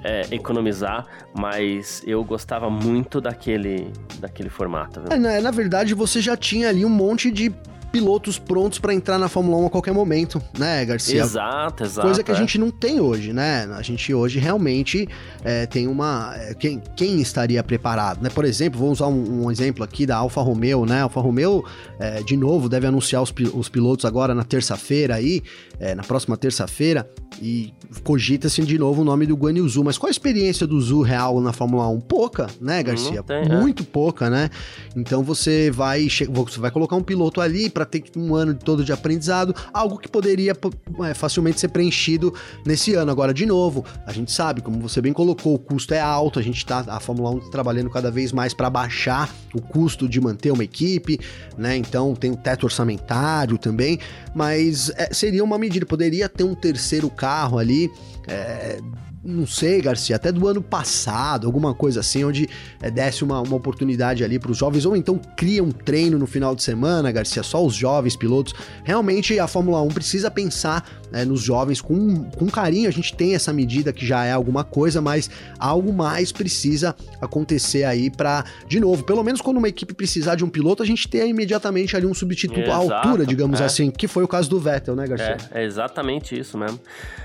é, 0.03 0.27
economizar, 0.31 1.07
mas 1.35 2.03
eu 2.07 2.23
gostava 2.23 2.69
muito 2.69 3.21
daquele, 3.21 3.91
daquele 4.19 4.51
formato. 4.51 5.03
É, 5.11 5.17
na, 5.17 5.41
na 5.41 5.51
verdade, 5.51 5.95
você 5.95 6.21
já 6.21 6.37
tinha 6.37 6.69
ali 6.69 6.85
um 6.85 6.91
monte 6.91 7.31
de 7.31 7.53
pilotos 7.95 8.41
prontos 8.41 8.81
para 8.81 8.93
entrar 8.93 9.21
na 9.21 9.29
Fórmula 9.29 9.57
1 9.59 9.67
a 9.67 9.71
qualquer 9.71 9.95
momento, 9.95 10.43
né, 10.59 10.85
Garcia? 10.85 11.23
Exato, 11.23 11.85
exato. 11.85 12.05
Coisa 12.05 12.25
que 12.25 12.33
a 12.33 12.35
é. 12.35 12.37
gente 12.37 12.59
não 12.59 12.69
tem 12.69 12.99
hoje, 12.99 13.33
né? 13.33 13.69
A 13.73 13.83
gente 13.83 14.13
hoje 14.13 14.41
realmente 14.41 15.09
é, 15.45 15.65
tem 15.65 15.87
uma. 15.87 16.35
É, 16.37 16.55
quem, 16.55 16.83
quem 16.97 17.21
estaria 17.21 17.63
preparado, 17.63 18.21
né? 18.21 18.29
Por 18.31 18.45
exemplo, 18.45 18.81
vou 18.81 18.91
usar 18.91 19.07
um, 19.07 19.45
um 19.45 19.51
exemplo 19.51 19.85
aqui 19.85 20.07
da 20.07 20.17
Alfa 20.17 20.41
Romeo, 20.41 20.85
né? 20.85 20.99
A 20.99 21.03
Alfa 21.05 21.21
Romeo, 21.21 21.65
é, 22.01 22.21
de 22.21 22.37
novo, 22.37 22.69
deve 22.69 22.85
anunciar 22.85 23.23
os, 23.23 23.33
os 23.55 23.69
pilotos 23.69 24.05
agora 24.05 24.35
na 24.35 24.43
terça-feira 24.43 25.15
aí, 25.15 25.41
é, 25.79 25.95
na 25.95 26.03
próxima 26.03 26.37
terça-feira, 26.37 27.09
e 27.41 27.73
cogita-se 28.03 28.61
de 28.63 28.77
novo 28.77 29.03
o 29.03 29.05
nome 29.05 29.25
do 29.25 29.37
Guan 29.37 29.53
Yu 29.53 29.69
Zhu. 29.69 29.85
Mas 29.85 29.97
qual 29.97 30.09
a 30.09 30.11
experiência 30.11 30.67
do 30.67 30.81
Zhu 30.81 31.03
real 31.03 31.41
na 31.41 31.53
Fórmula 31.53 31.87
1? 31.89 32.01
Pouca, 32.01 32.49
né, 32.61 32.83
Garcia? 32.83 33.23
Tem, 33.23 33.45
é. 33.45 33.61
Muito 33.61 33.85
pouca, 33.85 34.29
né? 34.29 34.51
Então 34.97 35.23
você 35.23 35.71
vai, 35.71 36.09
você 36.09 36.59
vai 36.59 36.73
colocar 36.73 36.97
um 36.97 37.03
piloto 37.03 37.41
ali 37.41 37.71
para 37.71 37.84
ter 37.85 38.05
um 38.17 38.35
ano 38.35 38.55
todo 38.55 38.85
de 38.85 38.93
aprendizado, 38.93 39.55
algo 39.73 39.99
que 39.99 40.09
poderia 40.09 40.57
é, 41.05 41.15
facilmente 41.15 41.61
ser 41.61 41.69
preenchido 41.69 42.33
nesse 42.65 42.95
ano. 42.95 43.11
Agora, 43.11 43.33
de 43.33 43.47
novo, 43.47 43.85
a 44.07 44.13
gente 44.13 44.33
sabe, 44.33 44.61
como 44.61 44.81
você 44.81 45.01
bem 45.01 45.13
colocou, 45.13 45.55
o 45.55 45.59
custo 45.59 45.95
é 45.95 46.01
alto, 46.01 46.39
a 46.39 46.43
gente 46.43 46.65
tá, 46.65 46.85
a 46.89 47.01
Fórmula 47.01 47.31
1 47.31 47.41
tá 47.41 47.51
trabalhando 47.51 47.91
cada 47.91 48.11
vez 48.11 48.33
mais 48.33 48.55
para 48.55 48.69
baixar 48.71 49.35
o 49.55 49.61
custo 49.61 50.09
de 50.09 50.21
manter 50.21 50.51
uma 50.51 50.65
equipe, 50.65 51.19
né? 51.57 51.77
Então 51.77 52.15
tem 52.15 52.31
o 52.31 52.37
teto 52.37 52.65
orçamentário 52.65 53.59
também, 53.59 53.99
mas 54.35 54.91
é, 54.97 55.13
seria 55.13 55.45
uma 55.45 55.59
medida, 55.59 55.87
poderia 55.87 56.29
ter 56.29 56.45
um 56.45 56.55
terceiro 56.55 57.11
carro 57.11 57.59
ali. 57.59 57.91
É, 58.27 58.79
não 59.25 59.47
sei, 59.47 59.81
Garcia, 59.81 60.17
até 60.17 60.31
do 60.31 60.47
ano 60.47 60.63
passado, 60.63 61.47
alguma 61.47 61.73
coisa 61.73 62.01
assim, 62.01 62.25
onde 62.25 62.49
é, 62.83 62.91
desse 62.91 63.25
uma, 63.25 63.41
uma 63.41 63.57
oportunidade 63.57 64.23
ali 64.23 64.39
para 64.39 64.51
os 64.51 64.59
jovens, 64.59 64.85
ou 64.85 64.95
então 64.95 65.19
cria 65.35 65.65
um 65.65 65.71
treino 65.71 66.19
no 66.19 66.27
final 66.27 66.55
de 66.55 66.63
semana, 66.63 67.11
Garcia, 67.11 67.43
só 67.43 67.65
os 67.65 67.75
jovens 67.75 68.17
pilotos. 68.17 68.55
Realmente 68.85 69.39
a 69.39 69.49
Fórmula 69.49 69.81
1 69.81 69.89
precisa 69.89 70.31
pensar 70.31 70.87
né, 71.15 71.25
nos 71.25 71.41
jovens 71.41 71.81
com, 71.81 72.25
com 72.31 72.47
carinho. 72.49 72.89
A 72.89 72.93
gente 72.93 73.15
tem 73.15 73.37
essa 73.37 73.53
medida 73.53 73.93
que 73.93 74.05
já 74.05 74.25
é 74.25 74.33
alguma 74.33 74.65
coisa, 74.65 75.01
mas 75.01 75.31
algo 75.59 75.93
mais 75.93 76.33
precisa 76.33 76.97
acontecer 77.21 77.85
aí 77.85 78.11
para, 78.11 78.45
de 78.67 78.81
novo, 78.81 79.05
pelo 79.05 79.23
menos 79.23 79.41
quando 79.41 79.59
uma 79.59 79.69
equipe 79.69 79.95
precisar 79.95 80.35
de 80.35 80.45
um 80.45 80.49
piloto, 80.49 80.83
a 80.83 80.87
gente 80.87 81.07
ter 81.07 81.27
imediatamente 81.29 81.97
ali 81.97 82.05
um 82.05 82.15
substituto 82.15 82.61
Exato, 82.61 82.93
à 82.93 82.97
altura, 82.97 83.25
digamos 83.25 83.61
é. 83.61 83.65
assim, 83.65 83.93
que 83.93 84.09
foi 84.09 84.25
o 84.25 84.29
caso 84.29 84.51
do 84.51 84.59
Vettel, 84.59 84.97
né, 84.97 85.07
Garcia? 85.07 85.37
É, 85.53 85.63
é 85.63 85.65
exatamente 85.65 86.37
isso 86.37 86.59
mesmo. 86.59 86.81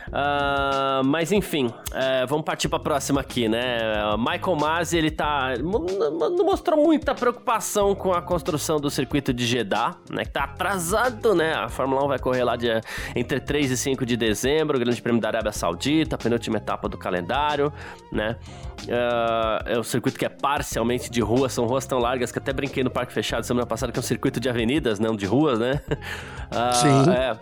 Uh, 0.10 1.04
mas 1.06 1.32
enfim, 1.32 1.72
é, 1.94 2.26
vamos 2.26 2.44
partir 2.44 2.68
para 2.68 2.78
a 2.78 2.82
próxima 2.82 3.22
aqui, 3.22 3.48
né? 3.48 3.78
Michael 4.18 4.56
Masi, 4.56 4.98
ele 4.98 5.12
tá. 5.12 5.54
Não 5.60 6.46
mostrou 6.46 6.84
muita 6.84 7.14
preocupação 7.14 7.94
com 7.94 8.12
a 8.12 8.22
construção 8.22 8.80
do 8.80 8.90
circuito 8.90 9.32
de 9.32 9.46
Jeddah, 9.46 9.96
né? 10.10 10.26
Que 10.26 10.32
tá 10.32 10.46
atrasado, 10.46 11.36
né? 11.36 11.54
A 11.54 11.70
Fórmula 11.70 12.04
1 12.06 12.08
vai 12.08 12.20
correr 12.20 12.44
lá 12.44 12.56
de, 12.56 12.70
entre 13.16 13.40
3 13.40 13.72
e 13.72 13.78
5 13.80 14.06
de 14.06 14.16
dezembro, 14.16 14.78
o 14.78 14.80
Grande 14.80 15.02
Prêmio 15.02 15.22
da 15.22 15.30
Arábia 15.30 15.52
Saudita, 15.52 16.18
penúltima 16.18 16.58
etapa 16.58 16.88
do 16.88 16.98
calendário, 16.98 17.72
né? 18.12 18.36
Uh, 18.84 19.70
é 19.70 19.80
o 19.80 19.84
circuito 19.84 20.18
que 20.18 20.26
é 20.26 20.30
parcialmente 20.30 21.10
de 21.10 21.22
rua, 21.22 21.50
são 21.50 21.66
ruas 21.66 21.86
tão 21.86 22.00
largas 22.00 22.32
que 22.32 22.38
até 22.38 22.54
brinquei 22.54 22.84
no 22.84 22.90
Parque 22.90 23.14
Fechado 23.14 23.44
semana 23.44 23.66
passada, 23.66 23.92
que 23.92 24.00
é 24.00 24.02
um 24.02 24.04
circuito 24.04 24.40
de 24.40 24.50
avenidas, 24.50 25.00
não 25.00 25.16
de 25.16 25.26
ruas, 25.26 25.60
né? 25.60 25.82
Uh, 25.90 26.76
Sim. 26.76 27.12
É. 27.12 27.38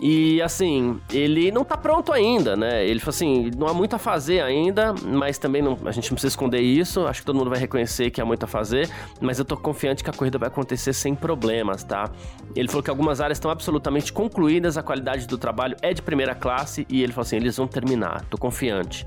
E 0.00 0.40
assim, 0.42 1.00
ele 1.12 1.50
não 1.50 1.64
tá 1.64 1.76
pronto 1.76 2.12
ainda, 2.12 2.56
né? 2.56 2.86
Ele 2.86 3.00
falou 3.00 3.10
assim: 3.10 3.50
não 3.56 3.66
há 3.66 3.74
muito 3.74 3.96
a 3.96 3.98
fazer 3.98 4.40
ainda, 4.40 4.94
mas 5.04 5.38
também 5.38 5.60
não, 5.60 5.76
a 5.84 5.90
gente 5.90 6.10
não 6.10 6.14
precisa 6.14 6.28
esconder 6.28 6.60
isso. 6.60 7.06
Acho 7.06 7.20
que 7.20 7.26
todo 7.26 7.36
mundo 7.36 7.50
vai 7.50 7.58
reconhecer 7.58 8.10
que 8.10 8.20
há 8.20 8.24
muito 8.24 8.44
a 8.44 8.46
fazer, 8.46 8.88
mas 9.20 9.38
eu 9.38 9.44
tô 9.44 9.56
confiante 9.56 10.04
que 10.04 10.10
a 10.10 10.12
corrida 10.12 10.38
vai 10.38 10.48
acontecer 10.48 10.92
sem 10.92 11.14
problemas, 11.14 11.82
tá? 11.82 12.10
Ele 12.54 12.68
falou 12.68 12.82
que 12.82 12.90
algumas 12.90 13.20
áreas 13.20 13.38
estão 13.38 13.50
absolutamente 13.50 14.12
concluídas, 14.12 14.78
a 14.78 14.82
qualidade 14.82 15.26
do 15.26 15.36
trabalho 15.36 15.76
é 15.82 15.92
de 15.92 16.00
primeira 16.00 16.34
classe 16.34 16.86
e 16.88 17.02
ele 17.02 17.12
falou 17.12 17.26
assim: 17.26 17.36
eles 17.36 17.56
vão 17.56 17.66
terminar, 17.66 18.24
tô 18.30 18.38
confiante 18.38 19.04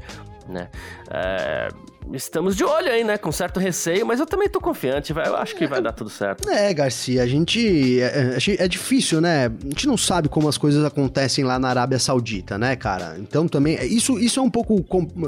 né? 0.47 0.69
É, 1.09 1.69
estamos 2.13 2.55
de 2.55 2.63
olho 2.63 2.91
aí, 2.91 3.03
né? 3.03 3.17
Com 3.17 3.31
certo 3.31 3.59
receio, 3.59 4.05
mas 4.05 4.19
eu 4.19 4.25
também 4.25 4.49
tô 4.49 4.59
confiante, 4.59 5.11
eu 5.11 5.35
acho 5.37 5.55
que 5.55 5.67
vai 5.67 5.81
dar 5.81 5.91
tudo 5.91 6.09
certo. 6.09 6.49
É, 6.49 6.73
Garcia, 6.73 7.23
a 7.23 7.27
gente. 7.27 8.01
É, 8.01 8.37
é, 8.37 8.63
é, 8.63 8.67
difícil, 8.67 9.21
né? 9.21 9.47
A 9.47 9.69
gente 9.69 9.87
não 9.87 9.97
sabe 9.97 10.29
como 10.29 10.47
as 10.47 10.57
coisas 10.57 10.83
acontecem 10.83 11.43
lá 11.43 11.59
na 11.59 11.69
Arábia 11.69 11.99
Saudita, 11.99 12.57
né, 12.57 12.75
cara? 12.75 13.17
Então 13.19 13.47
também. 13.47 13.75
Isso, 13.85 14.19
isso 14.19 14.39
é 14.39 14.43
um 14.43 14.49
pouco. 14.49 14.85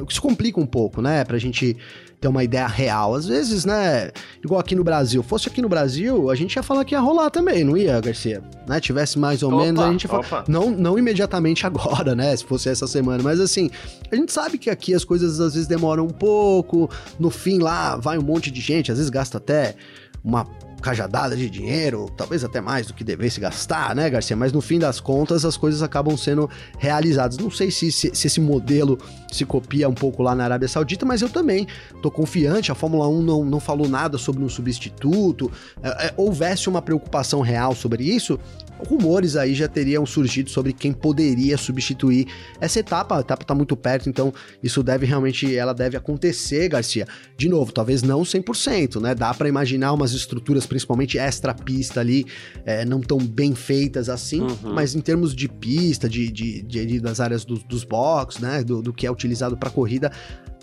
Isso 0.09 0.21
complica 0.21 0.59
um 0.59 0.65
pouco, 0.65 1.01
né? 1.01 1.23
Pra 1.23 1.37
gente 1.37 1.77
ter 2.23 2.29
uma 2.29 2.43
ideia 2.43 2.67
real. 2.67 3.15
Às 3.15 3.25
vezes, 3.25 3.65
né, 3.65 4.09
igual 4.41 4.59
aqui 4.61 4.75
no 4.75 4.83
Brasil, 4.83 5.21
fosse 5.21 5.49
aqui 5.49 5.61
no 5.61 5.67
Brasil, 5.67 6.29
a 6.29 6.35
gente 6.35 6.55
ia 6.55 6.63
falar 6.63 6.85
que 6.85 6.95
ia 6.95 7.01
rolar 7.01 7.29
também, 7.29 7.65
não 7.65 7.75
ia, 7.75 7.99
Garcia? 7.99 8.41
Né? 8.65 8.79
Tivesse 8.79 9.19
mais 9.19 9.43
ou 9.43 9.51
opa, 9.51 9.63
menos, 9.65 9.81
a 9.83 9.91
gente 9.91 10.03
ia 10.03 10.23
falar. 10.23 10.45
Não, 10.47 10.71
não 10.71 10.97
imediatamente 10.97 11.65
agora, 11.67 12.15
né? 12.15 12.35
Se 12.35 12.45
fosse 12.45 12.69
essa 12.69 12.87
semana, 12.87 13.21
mas 13.21 13.41
assim, 13.41 13.69
a 14.09 14.15
gente 14.15 14.31
sabe 14.31 14.57
que 14.57 14.69
aqui 14.69 14.93
as 14.93 15.03
coisas 15.03 15.41
às 15.41 15.53
vezes 15.53 15.67
demoram 15.67 16.05
um 16.05 16.09
pouco, 16.09 16.89
no 17.19 17.29
fim 17.29 17.59
lá 17.59 17.97
vai 17.97 18.17
um 18.17 18.23
monte 18.23 18.49
de 18.49 18.61
gente, 18.61 18.89
às 18.89 18.97
vezes 18.97 19.09
gasta 19.09 19.37
até 19.37 19.75
uma 20.23 20.47
cajadada 20.83 21.35
de 21.35 21.49
dinheiro, 21.49 22.11
talvez 22.15 22.43
até 22.43 22.59
mais 22.59 22.85
do 22.87 22.93
que 22.93 23.03
devesse 23.03 23.39
gastar, 23.39 23.95
né, 23.95 24.09
Garcia? 24.09 24.35
Mas 24.35 24.51
no 24.51 24.61
fim 24.61 24.77
das 24.77 24.99
contas, 24.99 25.45
as 25.45 25.55
coisas 25.55 25.81
acabam 25.81 26.15
sendo 26.17 26.49
realizadas. 26.77 27.37
Não 27.37 27.49
sei 27.49 27.71
se, 27.71 27.91
se, 27.91 28.11
se 28.13 28.27
esse 28.27 28.41
modelo 28.41 28.99
se 29.31 29.45
copia 29.45 29.87
um 29.87 29.93
pouco 29.93 30.21
lá 30.21 30.35
na 30.35 30.43
Arábia 30.43 30.67
Saudita, 30.67 31.05
mas 31.05 31.21
eu 31.21 31.29
também 31.29 31.65
tô 32.01 32.11
confiante. 32.11 32.71
A 32.71 32.75
Fórmula 32.75 33.07
1 33.07 33.21
não, 33.23 33.45
não 33.45 33.59
falou 33.59 33.87
nada 33.87 34.17
sobre 34.17 34.43
um 34.43 34.49
substituto. 34.49 35.49
É, 35.81 36.07
é, 36.07 36.13
houvesse 36.17 36.67
uma 36.67 36.81
preocupação 36.81 37.39
real 37.39 37.73
sobre 37.73 38.03
isso, 38.03 38.37
rumores 38.79 39.35
aí 39.35 39.53
já 39.53 39.67
teriam 39.67 40.05
surgido 40.05 40.49
sobre 40.49 40.73
quem 40.73 40.91
poderia 40.91 41.57
substituir 41.57 42.27
essa 42.59 42.79
etapa. 42.79 43.17
A 43.17 43.21
etapa 43.21 43.45
tá 43.45 43.55
muito 43.55 43.75
perto, 43.75 44.09
então 44.09 44.33
isso 44.61 44.83
deve 44.83 45.05
realmente, 45.05 45.55
ela 45.55 45.73
deve 45.73 45.97
acontecer, 45.97 46.67
Garcia. 46.69 47.07
De 47.37 47.49
novo, 47.49 47.71
talvez 47.71 48.03
não 48.03 48.21
100%, 48.21 49.01
né? 49.01 49.15
Dá 49.15 49.33
para 49.33 49.47
imaginar 49.47 49.93
umas 49.93 50.13
estruturas, 50.13 50.65
principalmente 50.65 51.17
extra 51.17 51.53
pista 51.53 51.99
ali, 51.99 52.25
é, 52.65 52.85
não 52.85 53.01
tão 53.01 53.17
bem 53.17 53.55
feitas 53.55 54.09
assim, 54.09 54.41
uhum. 54.41 54.73
mas 54.73 54.95
em 54.95 55.01
termos 55.01 55.35
de 55.35 55.47
pista, 55.47 56.09
de, 56.09 56.31
de, 56.31 56.61
de, 56.63 56.85
de 56.85 56.99
das 56.99 57.19
áreas 57.19 57.45
do, 57.45 57.55
dos 57.59 57.83
box, 57.83 58.41
né? 58.41 58.63
Do, 58.63 58.81
do 58.81 58.93
que 58.93 59.05
é 59.05 59.11
utilizado 59.11 59.57
para 59.57 59.69
corrida, 59.69 60.11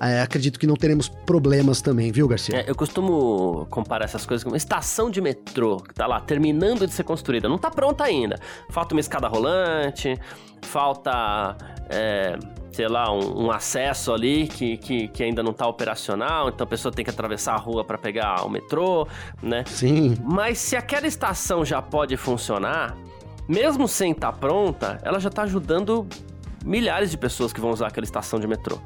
é, 0.00 0.22
acredito 0.22 0.58
que 0.58 0.66
não 0.66 0.76
teremos 0.76 1.08
problemas 1.08 1.82
também, 1.82 2.10
viu, 2.10 2.26
Garcia? 2.26 2.56
É, 2.56 2.70
eu 2.70 2.74
costumo 2.74 3.66
comparar 3.68 4.06
essas 4.06 4.24
coisas 4.24 4.42
com 4.42 4.50
uma 4.50 4.56
estação 4.56 5.10
de 5.10 5.20
metrô, 5.20 5.76
que 5.76 5.92
tá 5.92 6.06
lá 6.06 6.18
terminando 6.20 6.86
de 6.86 6.92
ser 6.92 7.04
construída. 7.04 7.48
Não 7.48 7.58
tá 7.58 7.70
pronta 7.70 8.04
ainda. 8.04 8.38
Falta 8.70 8.94
uma 8.94 9.00
escada 9.00 9.28
rolante, 9.28 10.18
falta. 10.62 11.54
É, 11.90 12.38
sei 12.72 12.88
lá, 12.88 13.12
um, 13.12 13.46
um, 13.46 13.50
acesso 13.50 14.12
ali 14.12 14.46
que, 14.46 14.76
que, 14.76 15.08
que 15.08 15.22
ainda 15.24 15.42
não 15.42 15.50
está 15.50 15.66
operacional, 15.66 16.48
então 16.48 16.64
a 16.64 16.68
pessoa 16.68 16.92
tem 16.92 17.04
que 17.04 17.10
atravessar 17.10 17.54
a 17.54 17.58
rua 17.58 17.84
para 17.84 17.98
pegar 17.98 18.46
o 18.46 18.48
metrô, 18.48 19.08
né? 19.42 19.64
Sim. 19.66 20.16
Mas 20.22 20.58
se 20.58 20.76
aquela 20.76 21.08
estação 21.08 21.64
já 21.64 21.82
pode 21.82 22.16
funcionar, 22.16 22.96
mesmo 23.48 23.88
sem 23.88 24.12
estar 24.12 24.32
tá 24.32 24.38
pronta, 24.38 24.98
ela 25.02 25.18
já 25.18 25.28
está 25.28 25.42
ajudando 25.42 26.06
milhares 26.64 27.10
de 27.10 27.18
pessoas 27.18 27.52
que 27.52 27.60
vão 27.60 27.70
usar 27.70 27.88
aquela 27.88 28.04
estação 28.04 28.38
de 28.38 28.46
metrô 28.46 28.78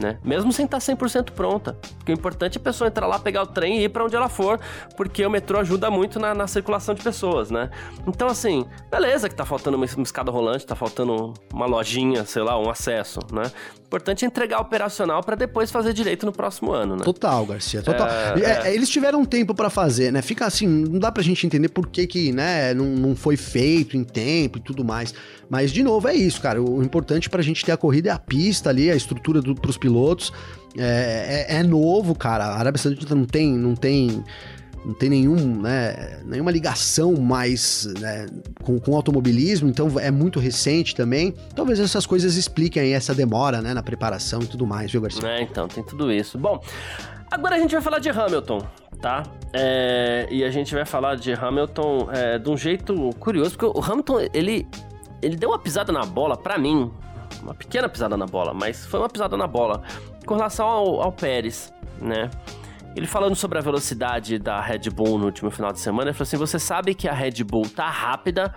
né? 0.00 0.18
Mesmo 0.24 0.52
sem 0.52 0.64
estar 0.64 0.78
100% 0.78 1.30
pronta. 1.30 1.76
Porque 1.98 2.12
o 2.12 2.14
importante 2.14 2.58
é 2.58 2.60
a 2.60 2.64
pessoa 2.64 2.88
entrar 2.88 3.06
lá, 3.06 3.18
pegar 3.18 3.42
o 3.42 3.46
trem 3.46 3.78
e 3.78 3.84
ir 3.84 3.88
para 3.88 4.04
onde 4.04 4.14
ela 4.14 4.28
for, 4.28 4.60
porque 4.96 5.24
o 5.24 5.30
metrô 5.30 5.58
ajuda 5.58 5.90
muito 5.90 6.18
na, 6.18 6.34
na, 6.34 6.46
circulação 6.46 6.94
de 6.94 7.02
pessoas, 7.02 7.50
né? 7.50 7.70
Então, 8.06 8.28
assim, 8.28 8.66
beleza 8.90 9.28
que 9.28 9.34
tá 9.34 9.44
faltando 9.44 9.76
uma, 9.76 9.86
uma 9.86 10.02
escada 10.02 10.30
rolante, 10.30 10.66
tá 10.66 10.74
faltando 10.74 11.34
uma 11.52 11.66
lojinha, 11.66 12.24
sei 12.24 12.42
lá, 12.42 12.58
um 12.58 12.70
acesso, 12.70 13.20
né? 13.32 13.50
O 13.82 13.86
importante 13.86 14.24
é 14.24 14.28
entregar 14.28 14.60
operacional 14.60 15.22
para 15.22 15.36
depois 15.36 15.70
fazer 15.70 15.92
direito 15.92 16.26
no 16.26 16.32
próximo 16.32 16.72
ano, 16.72 16.96
né? 16.96 17.04
Total, 17.04 17.46
Garcia, 17.46 17.82
total. 17.82 18.08
É, 18.08 18.40
é, 18.40 18.68
é. 18.68 18.74
Eles 18.74 18.88
tiveram 18.88 19.24
tempo 19.24 19.54
para 19.54 19.70
fazer, 19.70 20.12
né? 20.12 20.22
Fica 20.22 20.44
assim, 20.44 20.66
não 20.66 20.98
dá 20.98 21.12
pra 21.12 21.22
gente 21.22 21.46
entender 21.46 21.68
por 21.68 21.86
que 21.86 22.06
que, 22.06 22.32
né, 22.32 22.74
não, 22.74 22.86
não 22.86 23.16
foi 23.16 23.36
feito 23.36 23.96
em 23.96 24.02
tempo 24.02 24.58
e 24.58 24.60
tudo 24.60 24.84
mais. 24.84 25.14
Mas, 25.48 25.70
de 25.70 25.82
novo, 25.82 26.08
é 26.08 26.14
isso, 26.14 26.40
cara. 26.40 26.60
O 26.60 26.82
importante 26.82 27.30
pra 27.30 27.42
gente 27.42 27.64
ter 27.64 27.72
a 27.72 27.76
corrida 27.76 28.08
é 28.08 28.12
a 28.12 28.18
pista 28.18 28.70
ali, 28.70 28.90
a 28.90 28.96
estrutura 28.96 29.40
do, 29.40 29.54
pros 29.54 29.78
pilotos. 29.86 30.32
É, 30.76 31.46
é, 31.48 31.56
é 31.60 31.62
novo, 31.62 32.14
cara. 32.14 32.44
A 32.46 32.58
Arábia 32.58 32.78
Saudita 32.78 33.14
não 33.14 33.24
tem, 33.24 33.52
não 33.52 33.74
tem 33.74 34.24
não 34.84 34.94
tem 34.94 35.10
nenhum, 35.10 35.60
né, 35.60 36.20
nenhuma 36.24 36.52
ligação 36.52 37.16
mais 37.16 37.92
né, 37.98 38.26
com, 38.62 38.78
com 38.78 38.94
automobilismo, 38.94 39.68
então 39.68 39.88
é 39.98 40.12
muito 40.12 40.38
recente 40.38 40.94
também. 40.94 41.34
Talvez 41.56 41.80
essas 41.80 42.06
coisas 42.06 42.36
expliquem 42.36 42.94
essa 42.94 43.12
demora 43.12 43.60
né, 43.60 43.74
na 43.74 43.82
preparação 43.82 44.42
e 44.42 44.46
tudo 44.46 44.64
mais, 44.64 44.92
viu, 44.92 45.00
Garcia? 45.00 45.28
É, 45.28 45.42
então, 45.42 45.66
tem 45.66 45.82
tudo 45.82 46.12
isso. 46.12 46.38
Bom, 46.38 46.60
agora 47.28 47.56
a 47.56 47.58
gente 47.58 47.72
vai 47.72 47.82
falar 47.82 47.98
de 47.98 48.10
Hamilton, 48.10 48.64
tá? 49.02 49.24
É, 49.52 50.28
e 50.30 50.44
a 50.44 50.50
gente 50.50 50.72
vai 50.72 50.86
falar 50.86 51.16
de 51.16 51.32
Hamilton 51.32 52.08
é, 52.12 52.38
de 52.38 52.48
um 52.48 52.56
jeito 52.56 53.10
curioso, 53.18 53.58
porque 53.58 53.78
o 53.78 53.82
Hamilton, 53.82 54.28
ele 54.32 54.68
ele 55.20 55.36
deu 55.36 55.48
uma 55.50 55.58
pisada 55.58 55.92
na 55.92 56.04
bola, 56.04 56.36
para 56.36 56.58
mim, 56.58 56.92
uma 57.42 57.54
pequena 57.54 57.88
pisada 57.88 58.16
na 58.16 58.26
bola, 58.26 58.52
mas 58.54 58.86
foi 58.86 59.00
uma 59.00 59.08
pisada 59.08 59.36
na 59.36 59.46
bola 59.46 59.82
com 60.24 60.34
relação 60.34 60.66
ao, 60.66 61.02
ao 61.02 61.12
Pérez, 61.12 61.72
né? 62.00 62.30
Ele 62.94 63.06
falando 63.06 63.34
sobre 63.34 63.58
a 63.58 63.60
velocidade 63.60 64.38
da 64.38 64.60
Red 64.60 64.90
Bull 64.90 65.18
no 65.18 65.26
último 65.26 65.50
final 65.50 65.70
de 65.70 65.80
semana, 65.80 66.10
ele 66.10 66.14
falou 66.14 66.26
assim: 66.26 66.38
você 66.38 66.58
sabe 66.58 66.94
que 66.94 67.06
a 67.06 67.12
Red 67.12 67.44
Bull 67.44 67.68
tá 67.68 67.90
rápida 67.90 68.54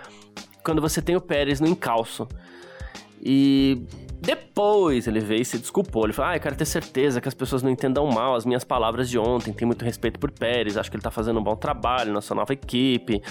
quando 0.64 0.80
você 0.80 1.02
tem 1.02 1.14
o 1.14 1.20
Pérez 1.20 1.60
no 1.60 1.66
encalço. 1.66 2.26
E 3.22 3.86
depois 4.20 5.06
ele 5.06 5.20
veio 5.20 5.42
e 5.42 5.44
se 5.44 5.58
desculpou. 5.58 6.04
Ele 6.04 6.14
falou: 6.14 6.30
Ah, 6.30 6.36
eu 6.36 6.40
quero 6.40 6.56
ter 6.56 6.64
certeza 6.64 7.20
que 7.20 7.28
as 7.28 7.34
pessoas 7.34 7.62
não 7.62 7.70
entendam 7.70 8.06
mal 8.06 8.34
as 8.34 8.46
minhas 8.46 8.64
palavras 8.64 9.10
de 9.10 9.18
ontem. 9.18 9.52
Tem 9.52 9.66
muito 9.66 9.84
respeito 9.84 10.18
por 10.18 10.30
Pérez, 10.30 10.78
acho 10.78 10.90
que 10.90 10.96
ele 10.96 11.02
tá 11.02 11.10
fazendo 11.10 11.38
um 11.38 11.42
bom 11.42 11.54
trabalho 11.54 12.12
na 12.12 12.22
sua 12.22 12.34
nova 12.34 12.52
equipe. 12.52 13.22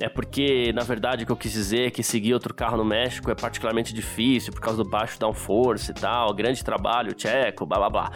É 0.00 0.08
porque, 0.08 0.72
na 0.72 0.82
verdade, 0.82 1.22
o 1.22 1.26
que 1.26 1.32
eu 1.32 1.36
quis 1.36 1.52
dizer 1.52 1.86
é 1.86 1.90
que 1.90 2.02
seguir 2.02 2.34
outro 2.34 2.52
carro 2.52 2.76
no 2.76 2.84
México 2.84 3.30
é 3.30 3.34
particularmente 3.34 3.94
difícil 3.94 4.52
por 4.52 4.60
causa 4.60 4.82
do 4.82 4.88
baixo 4.88 5.18
downforce 5.20 5.92
e 5.92 5.94
tal, 5.94 6.34
grande 6.34 6.64
trabalho, 6.64 7.12
tcheco, 7.14 7.64
blá 7.64 7.78
blá 7.78 7.90
blá. 7.90 8.12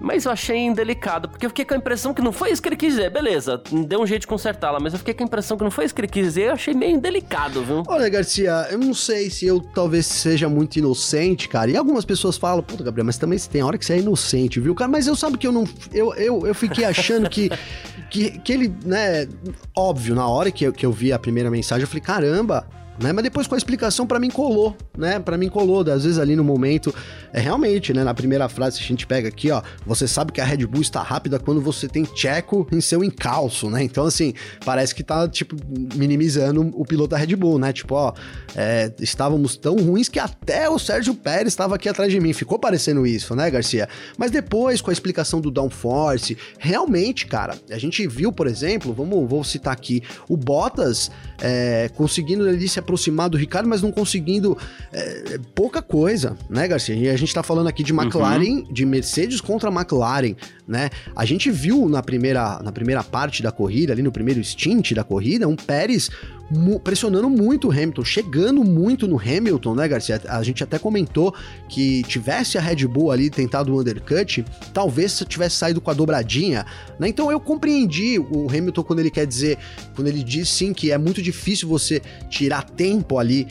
Mas 0.00 0.24
eu 0.24 0.30
achei 0.30 0.58
indelicado, 0.58 1.28
porque 1.28 1.44
eu 1.44 1.50
fiquei 1.50 1.64
com 1.64 1.74
a 1.74 1.76
impressão 1.76 2.14
que 2.14 2.22
não 2.22 2.30
foi 2.30 2.52
isso 2.52 2.62
que 2.62 2.68
ele 2.68 2.76
quis 2.76 2.94
dizer. 2.94 3.10
Beleza, 3.10 3.60
deu 3.86 4.00
um 4.00 4.06
jeito 4.06 4.22
de 4.22 4.26
consertá-la, 4.28 4.78
mas 4.80 4.92
eu 4.92 4.98
fiquei 4.98 5.12
com 5.12 5.24
a 5.24 5.26
impressão 5.26 5.56
que 5.56 5.64
não 5.64 5.72
foi 5.72 5.86
isso 5.86 5.94
que 5.94 6.00
ele 6.00 6.08
quis 6.08 6.24
dizer. 6.24 6.42
Eu 6.48 6.52
achei 6.52 6.72
meio 6.72 6.94
indelicado, 6.94 7.64
viu? 7.64 7.82
Olha, 7.88 8.08
Garcia, 8.08 8.68
eu 8.70 8.78
não 8.78 8.94
sei 8.94 9.28
se 9.28 9.44
eu 9.44 9.60
talvez 9.60 10.06
seja 10.06 10.48
muito 10.48 10.76
inocente, 10.76 11.48
cara. 11.48 11.68
E 11.70 11.76
algumas 11.76 12.04
pessoas 12.04 12.36
falam, 12.36 12.62
puta, 12.62 12.84
Gabriel, 12.84 13.06
mas 13.06 13.18
também 13.18 13.38
tem 13.38 13.62
hora 13.62 13.76
que 13.76 13.84
você 13.84 13.94
é 13.94 13.98
inocente, 13.98 14.60
viu, 14.60 14.72
cara? 14.72 14.88
Mas 14.88 15.08
eu 15.08 15.16
sabe 15.16 15.36
que 15.36 15.46
eu 15.46 15.52
não. 15.52 15.64
Eu, 15.92 16.14
eu, 16.14 16.46
eu 16.46 16.54
fiquei 16.54 16.84
achando 16.84 17.28
que, 17.28 17.50
que, 18.10 18.38
que 18.38 18.52
ele, 18.52 18.74
né. 18.84 19.28
Óbvio, 19.76 20.14
na 20.14 20.26
hora 20.26 20.50
que 20.50 20.64
eu, 20.64 20.72
que 20.72 20.84
eu 20.84 20.92
vi 20.92 21.12
a 21.12 21.18
primeira 21.18 21.50
mensagem, 21.50 21.82
eu 21.82 21.88
falei, 21.88 22.02
caramba, 22.02 22.66
né? 23.00 23.12
Mas 23.12 23.22
depois 23.22 23.46
com 23.46 23.54
a 23.54 23.58
explicação 23.58 24.06
para 24.06 24.18
mim 24.18 24.30
colou, 24.30 24.76
né? 24.96 25.18
Para 25.18 25.36
mim 25.36 25.48
colou, 25.48 25.80
às 25.80 26.04
vezes 26.04 26.18
ali 26.18 26.34
no 26.34 26.44
momento, 26.44 26.94
é 27.32 27.40
realmente, 27.40 27.92
né, 27.92 28.02
na 28.04 28.14
primeira 28.14 28.48
frase 28.48 28.80
a 28.80 28.82
gente 28.82 29.06
pega 29.06 29.28
aqui, 29.28 29.50
ó, 29.50 29.62
você 29.86 30.08
sabe 30.08 30.32
que 30.32 30.40
a 30.40 30.44
Red 30.44 30.66
Bull 30.66 30.82
está 30.82 31.02
rápida 31.02 31.38
quando 31.38 31.60
você 31.60 31.88
tem 31.88 32.06
Checo 32.14 32.66
em 32.72 32.80
seu 32.80 33.04
encalço, 33.04 33.70
né? 33.70 33.82
Então 33.82 34.04
assim, 34.04 34.34
parece 34.64 34.94
que 34.94 35.02
tá 35.02 35.28
tipo 35.28 35.56
minimizando 35.94 36.70
o 36.74 36.84
piloto 36.84 37.10
da 37.10 37.16
Red 37.16 37.36
Bull, 37.36 37.58
né? 37.58 37.72
Tipo, 37.72 37.94
ó, 37.94 38.12
é, 38.54 38.92
estávamos 39.00 39.56
tão 39.56 39.76
ruins 39.76 40.08
que 40.08 40.18
até 40.18 40.68
o 40.68 40.78
Sérgio 40.78 41.14
Pérez 41.14 41.52
estava 41.52 41.74
aqui 41.74 41.88
atrás 41.88 42.10
de 42.10 42.20
mim. 42.20 42.32
Ficou 42.32 42.58
parecendo 42.58 43.06
isso, 43.06 43.34
né, 43.34 43.50
Garcia? 43.50 43.88
Mas 44.16 44.30
depois 44.30 44.80
com 44.80 44.90
a 44.90 44.92
explicação 44.92 45.40
do 45.40 45.50
downforce, 45.50 46.36
realmente, 46.58 47.26
cara, 47.26 47.56
a 47.70 47.78
gente 47.78 48.06
viu, 48.06 48.32
por 48.32 48.46
exemplo, 48.46 48.92
vamos 48.92 49.28
vou 49.28 49.44
citar 49.44 49.72
aqui, 49.72 50.02
o 50.28 50.36
Bottas 50.36 51.10
é, 51.40 51.90
conseguindo 51.94 52.48
ali 52.48 52.68
se 52.68 52.78
aproximar 52.78 53.28
do 53.28 53.36
Ricardo, 53.36 53.68
mas 53.68 53.82
não 53.82 53.92
conseguindo 53.92 54.56
é, 54.92 55.38
pouca 55.54 55.80
coisa, 55.80 56.36
né, 56.48 56.66
Garcia? 56.66 56.94
E 56.94 57.08
a 57.08 57.16
gente 57.16 57.32
tá 57.32 57.42
falando 57.42 57.68
aqui 57.68 57.82
de 57.82 57.92
uhum. 57.92 58.02
McLaren, 58.02 58.44
uhum. 58.44 58.72
de 58.72 58.84
Mercedes 58.84 59.40
contra 59.40 59.70
McLaren, 59.70 60.34
né? 60.68 60.90
A 61.16 61.24
gente 61.24 61.50
viu 61.50 61.88
na 61.88 62.02
primeira, 62.02 62.60
na 62.62 62.70
primeira 62.70 63.02
parte 63.02 63.42
da 63.42 63.50
corrida, 63.50 63.92
ali 63.94 64.02
no 64.02 64.12
primeiro 64.12 64.44
stint 64.44 64.92
da 64.92 65.02
corrida, 65.02 65.48
um 65.48 65.56
Pérez 65.56 66.10
mu 66.50 66.80
pressionando 66.80 67.28
muito 67.28 67.68
o 67.68 67.70
Hamilton, 67.70 68.04
chegando 68.04 68.64
muito 68.64 69.06
no 69.06 69.18
Hamilton, 69.18 69.74
né, 69.74 69.86
Garcia? 69.86 70.20
A 70.28 70.42
gente 70.42 70.64
até 70.64 70.78
comentou 70.78 71.34
que 71.68 72.02
tivesse 72.04 72.56
a 72.56 72.60
Red 72.60 72.86
Bull 72.86 73.10
ali 73.10 73.28
tentado 73.28 73.74
o 73.74 73.80
undercut, 73.80 74.44
talvez 74.72 75.22
tivesse 75.28 75.56
saído 75.56 75.80
com 75.80 75.90
a 75.90 75.94
dobradinha, 75.94 76.64
né? 76.98 77.08
Então 77.08 77.30
eu 77.30 77.38
compreendi 77.38 78.18
o 78.18 78.48
Hamilton 78.48 78.82
quando 78.82 79.00
ele 79.00 79.10
quer 79.10 79.26
dizer, 79.26 79.58
quando 79.94 80.08
ele 80.08 80.22
diz 80.22 80.48
sim 80.48 80.72
que 80.72 80.90
é 80.90 80.98
muito 80.98 81.20
difícil 81.20 81.68
você 81.68 82.00
tirar 82.30 82.62
tempo 82.62 83.18
ali 83.18 83.46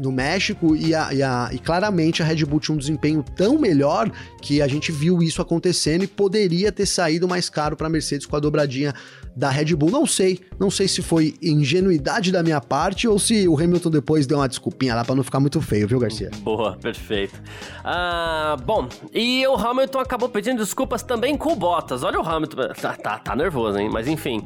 no 0.00 0.12
México 0.12 0.76
e, 0.76 0.94
a, 0.94 1.12
e, 1.12 1.22
a, 1.22 1.50
e 1.52 1.58
claramente 1.58 2.22
a 2.22 2.26
Red 2.26 2.44
Bull 2.44 2.60
tinha 2.60 2.74
um 2.74 2.78
desempenho 2.78 3.24
tão 3.34 3.58
melhor 3.58 4.10
que 4.40 4.62
a 4.62 4.68
gente 4.68 4.92
viu 4.92 5.22
isso 5.22 5.42
acontecendo 5.42 6.04
e 6.04 6.06
poderia 6.06 6.47
ter 6.72 6.86
saído 6.86 7.28
mais 7.28 7.48
caro 7.48 7.76
para 7.76 7.86
a 7.86 7.90
Mercedes 7.90 8.26
com 8.26 8.36
a 8.36 8.40
dobradinha 8.40 8.94
da 9.36 9.50
Red 9.50 9.76
Bull. 9.76 9.90
Não 9.90 10.06
sei, 10.06 10.40
não 10.58 10.70
sei 10.70 10.88
se 10.88 11.02
foi 11.02 11.34
ingenuidade 11.40 12.32
da 12.32 12.42
minha 12.42 12.60
parte 12.60 13.06
ou 13.06 13.18
se 13.18 13.46
o 13.46 13.58
Hamilton 13.58 13.90
depois 13.90 14.26
deu 14.26 14.38
uma 14.38 14.48
desculpinha 14.48 14.94
lá 14.94 15.04
para 15.04 15.14
não 15.14 15.22
ficar 15.22 15.40
muito 15.40 15.60
feio, 15.60 15.86
viu, 15.86 15.98
Garcia? 15.98 16.30
Boa, 16.40 16.76
perfeito. 16.76 17.40
Ah, 17.84 18.56
bom, 18.64 18.88
e 19.12 19.46
o 19.46 19.54
Hamilton 19.54 20.00
acabou 20.00 20.28
pedindo 20.28 20.58
desculpas 20.58 21.02
também 21.02 21.36
com 21.36 21.52
o 21.52 21.56
Bottas. 21.56 22.02
Olha 22.02 22.20
o 22.20 22.28
Hamilton, 22.28 22.68
tá, 22.80 22.94
tá, 22.94 23.18
tá 23.18 23.36
nervoso, 23.36 23.78
hein? 23.78 23.88
Mas 23.92 24.08
enfim. 24.08 24.44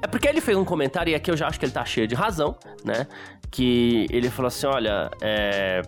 É 0.00 0.06
porque 0.06 0.28
ele 0.28 0.40
fez 0.40 0.56
um 0.56 0.64
comentário, 0.64 1.10
e 1.10 1.14
aqui 1.14 1.30
eu 1.30 1.36
já 1.36 1.48
acho 1.48 1.58
que 1.58 1.64
ele 1.64 1.72
tá 1.72 1.84
cheio 1.84 2.06
de 2.06 2.14
razão, 2.14 2.56
né? 2.84 3.06
Que 3.50 4.06
ele 4.10 4.30
falou 4.30 4.46
assim: 4.46 4.66
olha, 4.66 5.10
é 5.20 5.82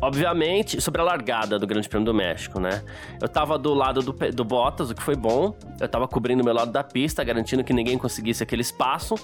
Obviamente, 0.00 0.80
sobre 0.80 1.00
a 1.00 1.04
largada 1.04 1.58
do 1.58 1.66
Grande 1.66 1.88
Prêmio 1.88 2.06
do 2.06 2.14
México, 2.14 2.58
né? 2.58 2.82
Eu 3.20 3.28
tava 3.28 3.58
do 3.58 3.74
lado 3.74 4.00
do, 4.00 4.12
do 4.12 4.44
Bottas, 4.44 4.90
o 4.90 4.94
que 4.94 5.02
foi 5.02 5.14
bom. 5.14 5.54
Eu 5.78 5.88
tava 5.88 6.08
cobrindo 6.08 6.42
o 6.42 6.44
meu 6.44 6.54
lado 6.54 6.72
da 6.72 6.82
pista, 6.82 7.22
garantindo 7.22 7.62
que 7.62 7.72
ninguém 7.72 7.98
conseguisse 7.98 8.42
aquele 8.42 8.62
espaço, 8.62 9.14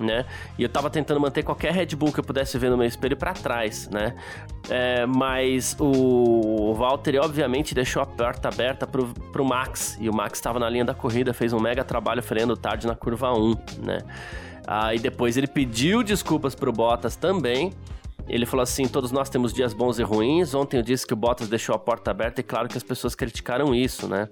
né? 0.00 0.24
E 0.58 0.62
eu 0.62 0.68
tava 0.70 0.88
tentando 0.88 1.20
manter 1.20 1.42
qualquer 1.42 1.72
Red 1.72 1.94
Bull 1.96 2.12
que 2.12 2.20
eu 2.20 2.24
pudesse 2.24 2.56
ver 2.56 2.70
no 2.70 2.78
meu 2.78 2.86
espelho 2.86 3.16
para 3.16 3.34
trás, 3.34 3.90
né? 3.90 4.14
É, 4.70 5.04
mas 5.04 5.76
o 5.78 6.72
Valtteri, 6.74 7.18
obviamente, 7.18 7.74
deixou 7.74 8.02
a 8.02 8.06
porta 8.06 8.48
aberta 8.48 8.86
pro, 8.86 9.08
pro 9.32 9.44
Max. 9.44 9.98
E 10.00 10.08
o 10.08 10.14
Max 10.14 10.38
estava 10.38 10.58
na 10.58 10.70
linha 10.70 10.84
da 10.84 10.94
corrida, 10.94 11.34
fez 11.34 11.52
um 11.52 11.60
mega 11.60 11.84
trabalho 11.84 12.22
freando 12.22 12.56
tarde 12.56 12.86
na 12.86 12.94
curva 12.94 13.32
1, 13.32 13.54
né? 13.84 13.98
Aí 14.66 14.98
depois 14.98 15.36
ele 15.36 15.46
pediu 15.46 16.02
desculpas 16.02 16.54
pro 16.54 16.72
Bottas 16.72 17.16
também. 17.16 17.72
Ele 18.28 18.46
falou 18.46 18.62
assim: 18.62 18.86
todos 18.86 19.10
nós 19.10 19.28
temos 19.28 19.52
dias 19.52 19.74
bons 19.74 19.98
e 19.98 20.02
ruins. 20.02 20.54
Ontem 20.54 20.78
eu 20.78 20.82
disse 20.82 21.06
que 21.06 21.12
o 21.12 21.16
Bottas 21.16 21.48
deixou 21.48 21.74
a 21.74 21.78
porta 21.78 22.10
aberta 22.10 22.40
e 22.40 22.44
claro 22.44 22.68
que 22.68 22.76
as 22.76 22.82
pessoas 22.82 23.14
criticaram 23.14 23.74
isso, 23.74 24.08
né? 24.08 24.28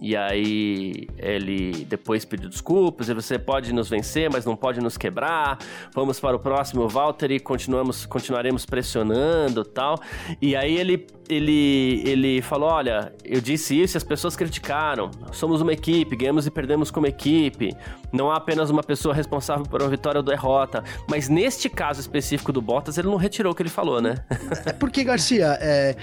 E 0.00 0.16
aí 0.16 1.08
ele 1.16 1.84
depois 1.84 2.24
pediu 2.24 2.48
desculpas, 2.48 3.08
e 3.08 3.14
você 3.14 3.38
pode 3.38 3.72
nos 3.72 3.88
vencer, 3.88 4.30
mas 4.30 4.44
não 4.44 4.54
pode 4.54 4.80
nos 4.80 4.96
quebrar. 4.96 5.58
Vamos 5.92 6.20
para 6.20 6.36
o 6.36 6.38
próximo 6.38 6.88
Valtteri, 6.88 7.40
continuamos, 7.40 8.06
continuaremos 8.06 8.64
pressionando, 8.64 9.64
tal. 9.64 9.98
E 10.40 10.54
aí 10.54 10.76
ele 10.76 11.06
ele, 11.28 12.02
ele 12.06 12.42
falou: 12.42 12.70
Olha, 12.70 13.12
eu 13.24 13.40
disse 13.40 13.80
isso 13.80 13.96
e 13.96 13.98
as 13.98 14.04
pessoas 14.04 14.34
criticaram. 14.34 15.10
Somos 15.32 15.60
uma 15.60 15.72
equipe, 15.72 16.16
ganhamos 16.16 16.46
e 16.46 16.50
perdemos 16.50 16.90
como 16.90 17.06
equipe. 17.06 17.74
Não 18.12 18.30
há 18.30 18.36
apenas 18.36 18.70
uma 18.70 18.82
pessoa 18.82 19.14
responsável 19.14 19.64
por 19.64 19.82
uma 19.82 19.90
vitória 19.90 20.18
ou 20.18 20.24
derrota. 20.24 20.82
Mas 21.08 21.28
neste 21.28 21.68
caso 21.68 22.00
específico 22.00 22.52
do 22.52 22.62
Bottas, 22.62 22.98
ele 22.98 23.08
não 23.08 23.16
retirou 23.16 23.52
o 23.52 23.54
que 23.54 23.62
ele 23.62 23.68
falou, 23.68 24.00
né? 24.00 24.16
é 24.64 24.72
porque, 24.72 25.04
Garcia, 25.04 25.58
é, 25.60 25.94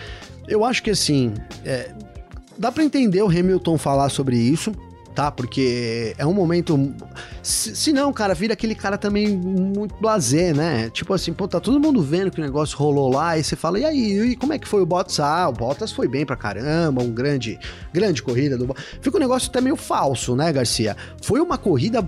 eu 0.48 0.64
acho 0.64 0.84
que 0.84 0.92
assim. 0.92 1.34
É, 1.66 1.92
dá 2.58 2.72
para 2.72 2.84
entender 2.84 3.22
o 3.22 3.28
Hamilton 3.28 3.78
falar 3.78 4.10
sobre 4.10 4.38
isso 4.38 4.72
tá? 5.16 5.32
Porque 5.32 6.14
é 6.18 6.26
um 6.26 6.34
momento. 6.34 6.94
Se, 7.42 7.76
se, 7.76 7.94
não, 7.94 8.12
cara, 8.12 8.36
vira 8.36 8.54
aquele 8.54 8.76
cara 8.76 8.98
também 8.98 9.36
muito 9.36 9.96
blazer, 10.00 10.54
né? 10.54 10.90
Tipo 10.90 11.14
assim, 11.14 11.32
pô, 11.32 11.48
tá 11.48 11.60
todo 11.60 11.80
mundo 11.80 12.02
vendo 12.02 12.30
que 12.30 12.40
o 12.40 12.44
negócio 12.44 12.78
rolou 12.78 13.10
lá, 13.10 13.38
e 13.38 13.44
você 13.44 13.56
fala, 13.56 13.80
e 13.80 13.86
aí, 13.86 14.32
e 14.32 14.36
como 14.36 14.52
é 14.52 14.60
que 14.60 14.68
foi 14.68 14.82
o 14.82 14.86
Bottas? 14.86 15.20
Ah, 15.20 15.48
o 15.48 15.54
Bottas 15.54 15.92
foi 15.92 16.08
bem 16.08 16.26
pra 16.26 16.36
caramba, 16.36 17.02
um 17.02 17.12
grande, 17.12 17.58
grande 17.94 18.22
corrida 18.22 18.58
do 18.58 18.76
Fica 19.02 19.16
um 19.16 19.20
negócio 19.20 19.50
até 19.50 19.62
meio 19.62 19.78
falso, 19.78 20.36
né, 20.36 20.52
Garcia? 20.52 20.98
Foi 21.22 21.40
uma 21.40 21.58
corrida 21.58 22.08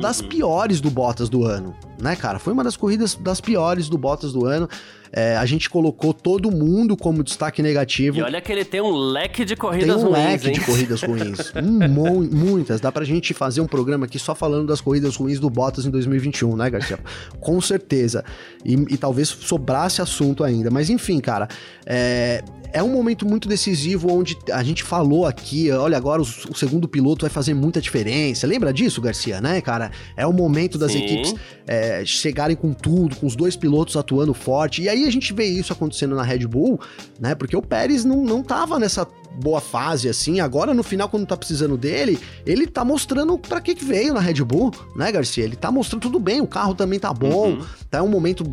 das 0.00 0.20
uhum. 0.20 0.28
piores 0.28 0.80
do 0.80 0.90
Bottas 0.90 1.28
do 1.28 1.44
ano, 1.44 1.76
né, 2.00 2.16
cara? 2.16 2.38
Foi 2.38 2.52
uma 2.52 2.64
das 2.64 2.76
corridas 2.76 3.14
das 3.14 3.40
piores 3.40 3.88
do 3.88 3.98
Bottas 3.98 4.32
do 4.32 4.46
ano. 4.46 4.68
É, 5.12 5.36
a 5.36 5.46
gente 5.46 5.70
colocou 5.70 6.12
todo 6.12 6.50
mundo 6.50 6.96
como 6.96 7.22
destaque 7.22 7.62
negativo. 7.62 8.18
E 8.18 8.22
olha 8.22 8.40
que 8.40 8.52
ele 8.52 8.64
tem 8.64 8.80
um 8.80 8.94
leque 8.94 9.44
de 9.44 9.56
corridas 9.56 10.02
ruins. 10.02 10.02
Tem 10.02 10.08
um 10.08 10.12
ruins, 10.12 10.32
leque 10.32 10.46
hein? 10.48 10.52
de 10.52 10.60
corridas 10.60 11.02
ruins. 11.02 11.52
um, 11.56 12.36
muitas. 12.36 12.80
Dá 12.80 12.90
pra 12.90 13.04
gente 13.04 13.34
fazer 13.34 13.60
um 13.60 13.66
programa 13.66 14.06
aqui 14.06 14.18
só 14.18 14.34
falando 14.34 14.66
das 14.66 14.80
corridas 14.80 15.16
ruins 15.16 15.40
do 15.40 15.50
Bottas 15.50 15.86
em 15.86 15.90
2021, 15.90 16.56
né, 16.56 16.70
Garcia? 16.70 16.98
Com 17.40 17.60
certeza. 17.60 18.24
E, 18.64 18.74
e 18.74 18.96
talvez 18.96 19.28
sobrasse 19.28 20.00
assunto 20.02 20.44
ainda. 20.44 20.70
Mas 20.70 20.90
enfim, 20.90 21.20
cara. 21.20 21.48
É, 21.84 22.42
é 22.72 22.82
um 22.82 22.90
momento 22.90 23.26
muito 23.26 23.48
decisivo 23.48 24.12
onde 24.12 24.36
a 24.52 24.62
gente 24.62 24.82
falou 24.82 25.24
aqui, 25.24 25.70
olha, 25.70 25.96
agora 25.96 26.20
o, 26.20 26.24
o, 26.24 26.54
segundo 26.54 26.86
piloto 26.86 27.22
vai 27.22 27.30
fazer 27.30 27.54
muita 27.54 27.80
diferença. 27.80 28.46
Lembra 28.46 28.72
disso, 28.72 29.00
Garcia, 29.00 29.40
né, 29.40 29.62
cara? 29.62 29.90
É 30.14 30.26
o 30.26 30.32
momento 30.32 30.76
das 30.76 30.92
Sim. 30.92 31.04
equipes 31.04 31.34
é, 31.66 32.04
chegarem 32.04 32.54
com 32.54 32.74
tudo, 32.74 33.16
com 33.16 33.26
os 33.26 33.34
dois 33.34 33.56
pilotos 33.56 33.96
atuando 33.96 34.34
forte. 34.34 34.82
E 34.82 34.88
aí 34.88 35.05
a 35.06 35.12
gente 35.12 35.32
vê 35.32 35.44
isso 35.44 35.72
acontecendo 35.72 36.14
na 36.14 36.22
Red 36.22 36.46
Bull, 36.46 36.80
né? 37.20 37.34
Porque 37.34 37.56
o 37.56 37.62
Pérez 37.62 38.04
não, 38.04 38.22
não 38.22 38.42
tava 38.42 38.78
nessa 38.78 39.06
boa 39.36 39.60
fase, 39.60 40.08
assim. 40.08 40.40
Agora, 40.40 40.72
no 40.72 40.82
final, 40.82 41.08
quando 41.08 41.26
tá 41.26 41.36
precisando 41.36 41.76
dele, 41.76 42.18
ele 42.44 42.66
tá 42.66 42.84
mostrando 42.84 43.38
para 43.38 43.60
que 43.60 43.74
que 43.74 43.84
veio 43.84 44.14
na 44.14 44.20
Red 44.20 44.42
Bull, 44.42 44.72
né, 44.94 45.12
Garcia? 45.12 45.44
Ele 45.44 45.56
tá 45.56 45.70
mostrando 45.70 46.02
tudo 46.02 46.18
bem, 46.18 46.40
o 46.40 46.46
carro 46.46 46.74
também 46.74 46.98
tá 46.98 47.12
bom, 47.12 47.50
uhum. 47.50 47.64
tá 47.90 48.02
um 48.02 48.08
momento 48.08 48.44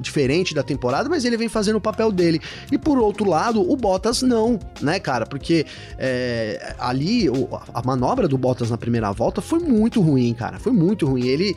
diferente 0.00 0.54
da 0.54 0.62
temporada, 0.62 1.08
mas 1.08 1.24
ele 1.24 1.36
vem 1.36 1.48
fazendo 1.48 1.76
o 1.76 1.80
papel 1.80 2.12
dele. 2.12 2.40
E 2.70 2.78
por 2.78 2.98
outro 2.98 3.28
lado, 3.28 3.60
o 3.60 3.76
Bottas 3.76 4.22
não, 4.22 4.58
né, 4.80 5.00
cara? 5.00 5.26
Porque 5.26 5.64
é, 5.98 6.74
ali 6.78 7.26
a 7.72 7.82
manobra 7.82 8.28
do 8.28 8.36
Bottas 8.36 8.70
na 8.70 8.76
primeira 8.76 9.10
volta 9.12 9.40
foi 9.40 9.58
muito 9.58 10.00
ruim, 10.00 10.32
cara. 10.34 10.58
Foi 10.58 10.72
muito 10.72 11.06
ruim. 11.06 11.26
Ele 11.26 11.56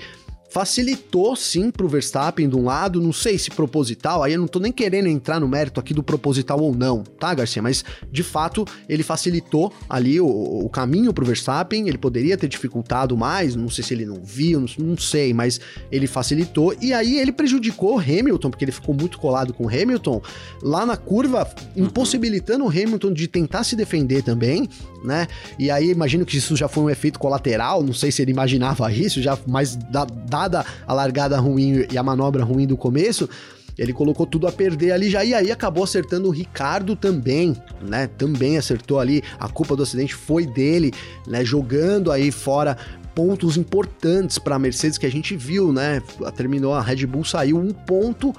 facilitou 0.49 1.35
sim 1.35 1.69
pro 1.69 1.87
Verstappen 1.87 2.49
de 2.49 2.55
um 2.55 2.65
lado, 2.65 2.99
não 2.99 3.13
sei 3.13 3.37
se 3.37 3.49
proposital, 3.51 4.23
aí 4.23 4.33
eu 4.33 4.39
não 4.39 4.47
tô 4.47 4.59
nem 4.59 4.71
querendo 4.71 5.07
entrar 5.07 5.39
no 5.39 5.47
mérito 5.47 5.79
aqui 5.79 5.93
do 5.93 6.03
proposital 6.03 6.59
ou 6.59 6.75
não, 6.75 7.03
tá, 7.03 7.33
Garcia? 7.33 7.61
Mas 7.61 7.85
de 8.11 8.23
fato 8.23 8.65
ele 8.87 9.03
facilitou 9.03 9.71
ali 9.87 10.19
o, 10.19 10.27
o 10.27 10.69
caminho 10.69 11.13
pro 11.13 11.25
Verstappen, 11.25 11.87
ele 11.87 11.97
poderia 11.97 12.37
ter 12.37 12.47
dificultado 12.47 13.15
mais, 13.15 13.55
não 13.55 13.69
sei 13.69 13.83
se 13.83 13.93
ele 13.93 14.05
não 14.05 14.21
viu, 14.23 14.59
não, 14.59 14.67
não 14.79 14.97
sei, 14.97 15.33
mas 15.33 15.59
ele 15.91 16.07
facilitou 16.07 16.75
e 16.81 16.93
aí 16.93 17.19
ele 17.19 17.31
prejudicou 17.31 17.95
o 17.95 17.99
Hamilton, 17.99 18.49
porque 18.49 18.65
ele 18.65 18.71
ficou 18.71 18.95
muito 18.95 19.19
colado 19.19 19.53
com 19.53 19.65
o 19.65 19.67
Hamilton 19.67 20.21
lá 20.63 20.85
na 20.85 20.97
curva, 20.97 21.47
impossibilitando 21.75 22.65
o 22.65 22.69
Hamilton 22.69 23.13
de 23.13 23.27
tentar 23.27 23.63
se 23.63 23.75
defender 23.75 24.23
também, 24.23 24.67
né? 25.03 25.27
E 25.57 25.69
aí 25.71 25.89
imagino 25.89 26.25
que 26.25 26.37
isso 26.37 26.55
já 26.55 26.67
foi 26.67 26.83
um 26.83 26.89
efeito 26.89 27.19
colateral, 27.19 27.83
não 27.83 27.93
sei 27.93 28.11
se 28.11 28.21
ele 28.21 28.31
imaginava 28.31 28.91
isso, 28.93 29.21
já 29.21 29.37
mais 29.47 29.75
da, 29.75 30.05
dada 30.05 30.65
a 30.87 30.93
largada 30.93 31.39
ruim 31.39 31.85
e 31.91 31.97
a 31.97 32.03
manobra 32.03 32.43
ruim 32.43 32.67
do 32.67 32.77
começo, 32.77 33.29
ele 33.79 33.93
colocou 33.93 34.25
tudo 34.25 34.45
a 34.45 34.51
perder 34.51 34.91
ali 34.91 35.09
já 35.09 35.23
e 35.23 35.33
aí 35.33 35.51
acabou 35.51 35.85
acertando 35.85 36.27
o 36.27 36.31
Ricardo 36.31 36.97
também, 36.97 37.55
né? 37.81 38.07
Também 38.07 38.57
acertou 38.57 38.99
ali. 38.99 39.23
A 39.39 39.47
culpa 39.47 39.73
do 39.73 39.83
acidente 39.83 40.13
foi 40.13 40.45
dele, 40.45 40.93
né? 41.25 41.45
Jogando 41.45 42.11
aí 42.11 42.29
fora 42.29 42.75
pontos 43.15 43.55
importantes 43.55 44.37
para 44.37 44.55
a 44.55 44.59
Mercedes 44.59 44.97
que 44.97 45.05
a 45.05 45.11
gente 45.11 45.35
viu, 45.35 45.71
né? 45.71 46.01
Terminou 46.35 46.73
a 46.73 46.81
Red 46.81 47.05
Bull 47.05 47.23
saiu 47.23 47.57
um 47.57 47.71
ponto 47.71 48.33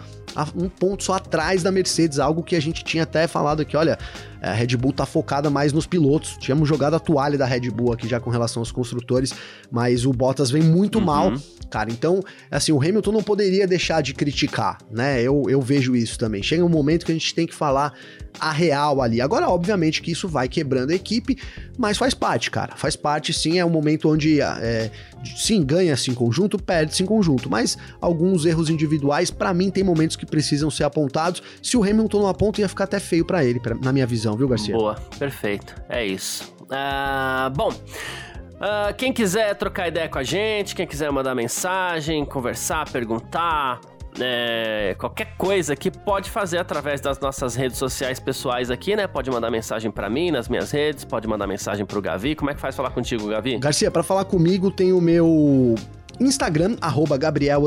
um 0.57 0.68
ponto 0.68 1.05
só 1.05 1.14
atrás 1.14 1.62
da 1.62 1.70
Mercedes, 1.70 2.18
algo 2.18 2.43
que 2.43 2.57
a 2.57 2.61
gente 2.61 2.85
tinha 2.85 3.03
até 3.03 3.26
falado 3.26 3.62
aqui, 3.62 3.76
olha, 3.76 3.99
a 4.41 4.53
Red 4.53 4.76
Bull 4.76 4.93
tá 4.93 5.05
focada 5.05 5.51
mais 5.51 5.72
nos 5.72 5.87
pilotos. 5.87 6.37
Tínhamos 6.39 6.68
jogado 6.68 6.95
a 6.95 6.99
toalha 6.99 7.37
da 7.37 7.45
Red 7.45 7.70
Bull 7.70 7.93
aqui 7.93 8.09
já 8.09 8.18
com 8.18 8.31
relação 8.31 8.61
aos 8.61 8.72
construtores, 8.72 9.35
mas 9.70 10.07
o 10.07 10.12
Bottas 10.12 10.51
vem 10.51 10.62
muito 10.62 10.99
uhum. 10.99 11.05
mal, 11.05 11.33
cara. 11.68 11.91
Então, 11.91 12.22
assim, 12.51 12.72
o 12.72 12.81
Hamilton 12.81 13.12
não 13.12 13.22
poderia 13.22 13.66
deixar 13.66 14.03
de 14.03 14.14
criticar, 14.14 14.78
né? 14.91 15.20
Eu, 15.22 15.45
eu 15.49 15.61
vejo 15.61 15.95
isso 15.95 16.18
também. 16.18 16.43
Chega 16.43 16.64
um 16.64 16.68
momento 16.68 17.05
que 17.05 17.12
a 17.12 17.14
gente 17.14 17.35
tem 17.35 17.47
que 17.47 17.55
falar 17.55 17.93
a 18.39 18.51
real 18.51 19.03
ali. 19.03 19.20
Agora, 19.20 19.49
obviamente 19.49 20.01
que 20.01 20.12
isso 20.12 20.28
vai 20.28 20.49
quebrando 20.49 20.91
a 20.91 20.95
equipe, 20.95 21.37
mas 21.76 21.99
faz 21.99 22.14
parte, 22.14 22.51
cara. 22.51 22.76
Faz 22.76 22.97
parte, 22.97 23.33
sim. 23.33 23.59
É 23.59 23.64
um 23.64 23.70
momento 23.70 24.09
onde 24.09 24.41
é, 24.41 24.91
sim, 25.25 25.64
ganha-se 25.64 26.11
em 26.11 26.14
conjunto, 26.14 26.59
perde-se 26.59 27.03
em 27.03 27.07
conjunto. 27.07 27.51
Mas 27.51 27.77
alguns 28.01 28.45
erros 28.45 28.71
individuais, 28.71 29.31
para 29.31 29.53
mim, 29.53 29.71
tem 29.71 29.85
momentos 29.85 30.16
que 30.16 30.27
precisam 30.27 30.71
ser 30.71 30.85
apontados. 30.85 31.43
Se 31.62 31.77
o 31.77 31.83
Hamilton 31.83 32.21
não 32.21 32.29
aponta, 32.29 32.61
ia 32.61 32.68
ficar 32.68 32.85
até 32.85 33.01
feio 33.01 33.25
para 33.25 33.45
ele, 33.45 33.61
pra, 33.61 33.75
na 33.75 33.93
minha 33.93 34.07
visão, 34.07 34.37
viu, 34.37 34.49
Garcia? 34.49 34.75
Boa, 34.75 34.95
perfeito. 35.18 35.75
É 35.89 36.05
isso. 36.05 36.53
Uh, 36.62 37.51
bom. 37.55 37.71
Uh, 37.71 38.95
quem 38.97 39.11
quiser 39.11 39.55
trocar 39.55 39.89
ideia 39.89 40.09
com 40.09 40.18
a 40.18 40.23
gente, 40.23 40.75
quem 40.75 40.87
quiser 40.87 41.11
mandar 41.11 41.35
mensagem, 41.35 42.25
conversar, 42.27 42.91
perguntar, 42.91 43.81
é, 44.18 44.94
qualquer 44.98 45.36
coisa 45.36 45.76
que 45.76 45.90
pode 45.90 46.30
fazer 46.30 46.58
através 46.58 47.00
das 47.00 47.20
nossas 47.20 47.54
redes 47.54 47.78
sociais 47.78 48.18
pessoais 48.18 48.70
aqui, 48.70 48.96
né? 48.96 49.06
Pode 49.06 49.30
mandar 49.30 49.50
mensagem 49.50 49.90
para 49.90 50.11
mim 50.11 50.30
nas 50.30 50.48
minhas 50.48 50.70
redes, 50.70 51.04
pode 51.04 51.28
mandar 51.28 51.46
mensagem 51.46 51.86
pro 51.86 52.00
Gavi. 52.00 52.34
Como 52.34 52.50
é 52.50 52.54
que 52.54 52.61
faz 52.61 52.74
falar 52.74 52.90
contigo, 52.90 53.28
Gavi? 53.28 53.58
Garcia, 53.58 53.90
para 53.90 54.02
falar 54.02 54.24
comigo 54.24 54.70
tem 54.70 54.92
o 54.92 55.00
meu 55.00 55.74
Instagram, 56.18 56.76
arroba 56.80 57.16
Gabriel 57.16 57.62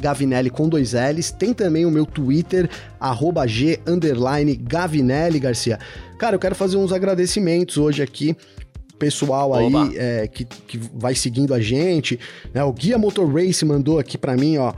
Gavinelli 0.00 0.48
com 0.48 0.68
dois 0.68 0.92
L's. 0.92 1.30
Tem 1.30 1.52
também 1.52 1.84
o 1.84 1.90
meu 1.90 2.06
Twitter, 2.06 2.68
arroba 2.98 3.46
G 3.46 3.80
Gavinelli, 4.60 5.38
Garcia. 5.38 5.78
Cara, 6.18 6.36
eu 6.36 6.40
quero 6.40 6.54
fazer 6.54 6.76
uns 6.76 6.92
agradecimentos 6.92 7.76
hoje 7.76 8.02
aqui 8.02 8.36
pessoal 8.98 9.54
aí 9.54 9.72
é, 9.96 10.28
que, 10.28 10.44
que 10.44 10.78
vai 10.94 11.14
seguindo 11.14 11.54
a 11.54 11.60
gente. 11.60 12.20
Né? 12.52 12.62
O 12.62 12.70
Guia 12.70 12.98
Motor 12.98 13.32
Race 13.32 13.64
mandou 13.64 13.98
aqui 13.98 14.18
para 14.18 14.36
mim, 14.36 14.58
ó. 14.58 14.74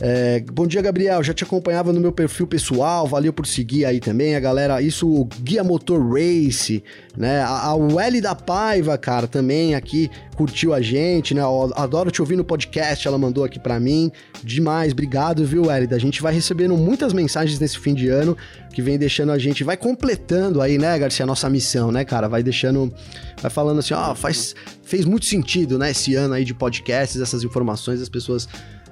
É, 0.00 0.44
bom 0.52 0.64
dia, 0.64 0.80
Gabriel. 0.80 1.22
Já 1.24 1.34
te 1.34 1.42
acompanhava 1.42 1.92
no 1.92 2.00
meu 2.00 2.12
perfil 2.12 2.46
pessoal. 2.46 3.06
Valeu 3.06 3.32
por 3.32 3.46
seguir 3.46 3.84
aí 3.84 3.98
também, 3.98 4.36
a 4.36 4.40
galera. 4.40 4.80
Isso, 4.80 5.08
o 5.08 5.24
Guia 5.42 5.64
Motor 5.64 6.00
Race, 6.12 6.84
né? 7.16 7.40
A, 7.40 7.66
a 7.66 7.74
Welly 7.74 8.20
da 8.20 8.34
Paiva, 8.34 8.96
cara, 8.96 9.26
também 9.26 9.74
aqui 9.74 10.08
curtiu 10.36 10.72
a 10.72 10.80
gente, 10.80 11.34
né? 11.34 11.42
adoro 11.74 12.12
te 12.12 12.22
ouvir 12.22 12.36
no 12.36 12.44
podcast. 12.44 13.08
Ela 13.08 13.18
mandou 13.18 13.42
aqui 13.42 13.58
para 13.58 13.80
mim. 13.80 14.12
Demais, 14.44 14.92
obrigado, 14.92 15.44
viu, 15.44 15.66
Welly? 15.66 15.92
A 15.92 15.98
gente 15.98 16.22
vai 16.22 16.32
recebendo 16.32 16.76
muitas 16.76 17.12
mensagens 17.12 17.58
nesse 17.58 17.78
fim 17.78 17.92
de 17.92 18.08
ano 18.08 18.36
que 18.72 18.80
vem 18.80 18.96
deixando 18.96 19.32
a 19.32 19.38
gente, 19.38 19.64
vai 19.64 19.76
completando 19.76 20.62
aí, 20.62 20.78
né, 20.78 20.96
Garcia, 20.96 21.24
a 21.24 21.26
nossa 21.26 21.50
missão, 21.50 21.90
né, 21.90 22.04
cara? 22.04 22.28
Vai 22.28 22.44
deixando, 22.44 22.94
vai 23.42 23.50
falando 23.50 23.80
assim, 23.80 23.92
ó, 23.92 24.14
faz, 24.14 24.54
fez 24.84 25.04
muito 25.04 25.26
sentido, 25.26 25.76
né, 25.76 25.90
esse 25.90 26.14
ano 26.14 26.34
aí 26.34 26.44
de 26.44 26.54
podcasts, 26.54 27.20
essas 27.20 27.42
informações, 27.42 28.00
as 28.00 28.08
pessoas 28.08 28.48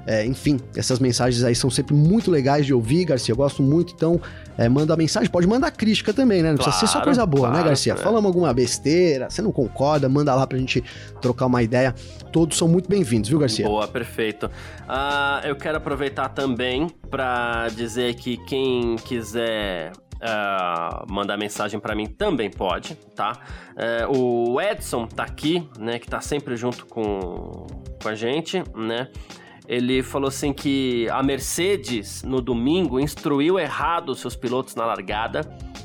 é, 0.06 0.24
enfim, 0.24 0.60
essas 0.76 1.00
mensagens 1.00 1.42
aí 1.42 1.54
são 1.54 1.68
sempre 1.68 1.92
muito 1.92 2.30
legais 2.30 2.64
de 2.64 2.72
ouvir, 2.72 3.04
Garcia. 3.04 3.32
Eu 3.32 3.36
gosto 3.36 3.60
muito, 3.60 3.92
então 3.92 4.20
é, 4.56 4.68
manda 4.68 4.96
mensagem, 4.96 5.28
pode 5.28 5.48
mandar 5.48 5.72
crítica 5.72 6.14
também, 6.14 6.42
né? 6.42 6.50
Não 6.50 6.56
claro, 6.56 6.70
precisa 6.70 6.92
ser 6.92 6.98
só 6.98 7.04
coisa 7.04 7.26
boa, 7.26 7.48
né, 7.48 7.54
claro, 7.54 7.64
né, 7.64 7.68
Garcia? 7.70 7.92
É. 7.94 7.96
Falamos 7.96 8.26
alguma 8.26 8.54
besteira, 8.54 9.28
você 9.28 9.42
não 9.42 9.50
concorda, 9.50 10.08
manda 10.08 10.32
lá 10.32 10.46
pra 10.46 10.56
gente 10.56 10.82
trocar 11.20 11.46
uma 11.46 11.60
ideia. 11.60 11.92
Todos 12.32 12.56
são 12.56 12.68
muito 12.68 12.88
bem-vindos, 12.88 13.28
viu, 13.28 13.38
Garcia? 13.40 13.66
Boa, 13.66 13.88
perfeito. 13.88 14.46
Uh, 14.46 15.44
eu 15.44 15.56
quero 15.56 15.78
aproveitar 15.78 16.28
também 16.28 16.88
para 17.10 17.68
dizer 17.70 18.14
que 18.14 18.36
quem 18.46 18.96
quiser 18.96 19.92
Uh, 20.16 21.12
mandar 21.12 21.36
mensagem 21.36 21.78
para 21.78 21.94
mim 21.94 22.06
também 22.06 22.48
pode, 22.48 22.94
tá? 23.14 23.38
Uh, 24.08 24.54
o 24.54 24.60
Edson 24.62 25.06
tá 25.06 25.24
aqui, 25.24 25.68
né? 25.78 25.98
Que 25.98 26.08
tá 26.08 26.22
sempre 26.22 26.56
junto 26.56 26.86
com, 26.86 27.66
com 28.02 28.08
a 28.08 28.14
gente, 28.14 28.64
né? 28.74 29.10
Ele 29.68 30.02
falou 30.02 30.28
assim 30.28 30.52
que 30.52 31.08
a 31.10 31.22
Mercedes 31.22 32.22
no 32.22 32.40
domingo 32.40 33.00
instruiu 33.00 33.58
errado 33.58 34.10
os 34.10 34.20
seus 34.20 34.36
pilotos 34.36 34.74
na 34.74 34.84
largada 34.84 35.40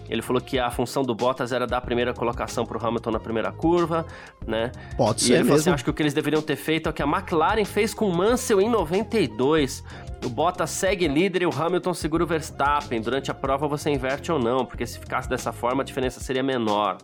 Ele 0.09 0.21
falou 0.21 0.41
que 0.41 0.59
a 0.59 0.69
função 0.69 1.03
do 1.03 1.15
Bottas 1.15 1.51
era 1.51 1.65
dar 1.65 1.77
a 1.77 1.81
primeira 1.81 2.13
colocação 2.13 2.65
para 2.65 2.77
o 2.77 2.85
Hamilton 2.85 3.11
na 3.11 3.19
primeira 3.19 3.51
curva, 3.51 4.05
né? 4.45 4.71
Pode 4.97 5.21
e 5.21 5.23
ser 5.23 5.27
ele 5.27 5.37
mesmo. 5.37 5.47
falou 5.47 5.59
assim, 5.61 5.69
acho 5.71 5.83
que 5.83 5.89
o 5.89 5.93
que 5.93 6.03
eles 6.03 6.13
deveriam 6.13 6.41
ter 6.41 6.57
feito 6.57 6.87
é 6.87 6.89
o 6.89 6.93
que 6.93 7.01
a 7.01 7.07
McLaren 7.07 7.65
fez 7.65 7.93
com 7.93 8.09
o 8.09 8.15
Mansell 8.15 8.61
em 8.61 8.69
92. 8.69 9.83
O 10.25 10.29
Bottas 10.29 10.69
segue 10.69 11.07
líder 11.07 11.43
e 11.43 11.45
o 11.45 11.51
Hamilton 11.51 11.93
segura 11.93 12.23
o 12.23 12.27
Verstappen. 12.27 13.01
Durante 13.01 13.31
a 13.31 13.33
prova 13.33 13.67
você 13.67 13.89
inverte 13.89 14.31
ou 14.31 14.37
não, 14.37 14.65
porque 14.65 14.85
se 14.85 14.99
ficasse 14.99 15.27
dessa 15.29 15.51
forma 15.51 15.81
a 15.81 15.85
diferença 15.85 16.19
seria 16.19 16.43
menor. 16.43 16.97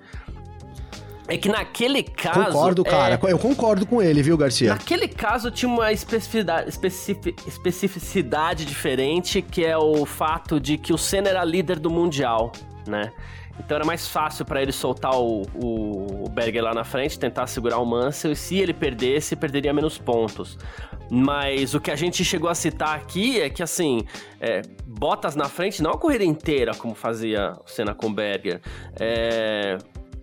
É 1.27 1.37
que 1.37 1.49
naquele 1.49 2.03
caso. 2.03 2.45
Concordo, 2.45 2.83
cara. 2.83 3.19
é... 3.21 3.31
Eu 3.31 3.37
concordo 3.37 3.85
com 3.85 4.01
ele, 4.01 4.23
viu, 4.23 4.37
Garcia? 4.37 4.69
Naquele 4.69 5.07
caso 5.07 5.51
tinha 5.51 5.69
uma 5.69 5.91
especificidade, 5.91 6.69
especific, 6.69 7.47
especificidade 7.47 8.65
diferente, 8.65 9.41
que 9.41 9.65
é 9.65 9.77
o 9.77 10.05
fato 10.05 10.59
de 10.59 10.77
que 10.77 10.93
o 10.93 10.97
Senna 10.97 11.29
era 11.29 11.43
líder 11.43 11.79
do 11.79 11.89
Mundial, 11.89 12.51
né? 12.87 13.11
Então 13.59 13.75
era 13.75 13.85
mais 13.85 14.07
fácil 14.07 14.45
para 14.45 14.61
ele 14.61 14.71
soltar 14.71 15.15
o, 15.15 15.41
o, 15.55 16.25
o, 16.25 16.29
Berger 16.29 16.63
lá 16.63 16.73
na 16.73 16.83
frente, 16.83 17.17
tentar 17.17 17.47
segurar 17.47 17.79
o 17.79 17.85
Mansell, 17.85 18.31
e 18.31 18.35
se 18.35 18.57
ele 18.59 18.73
perdesse, 18.73 19.35
perderia 19.35 19.73
menos 19.73 19.97
pontos. 19.97 20.57
Mas 21.09 21.73
o 21.73 21.79
que 21.79 21.89
a 21.89 21.95
gente 21.95 22.23
chegou 22.23 22.49
a 22.49 22.55
citar 22.55 22.95
aqui 22.95 23.39
é 23.41 23.49
que, 23.49 23.63
assim, 23.63 24.05
é, 24.39 24.61
Bottas 24.85 25.35
na 25.35 25.45
frente, 25.45 25.81
não 25.81 25.91
a 25.91 25.97
corrida 25.97 26.23
inteira, 26.23 26.73
como 26.75 26.93
fazia 26.93 27.53
o 27.65 27.69
Senna 27.69 27.93
com 27.93 28.07
o 28.07 28.13
Berger. 28.13 28.61
É, 28.99 29.77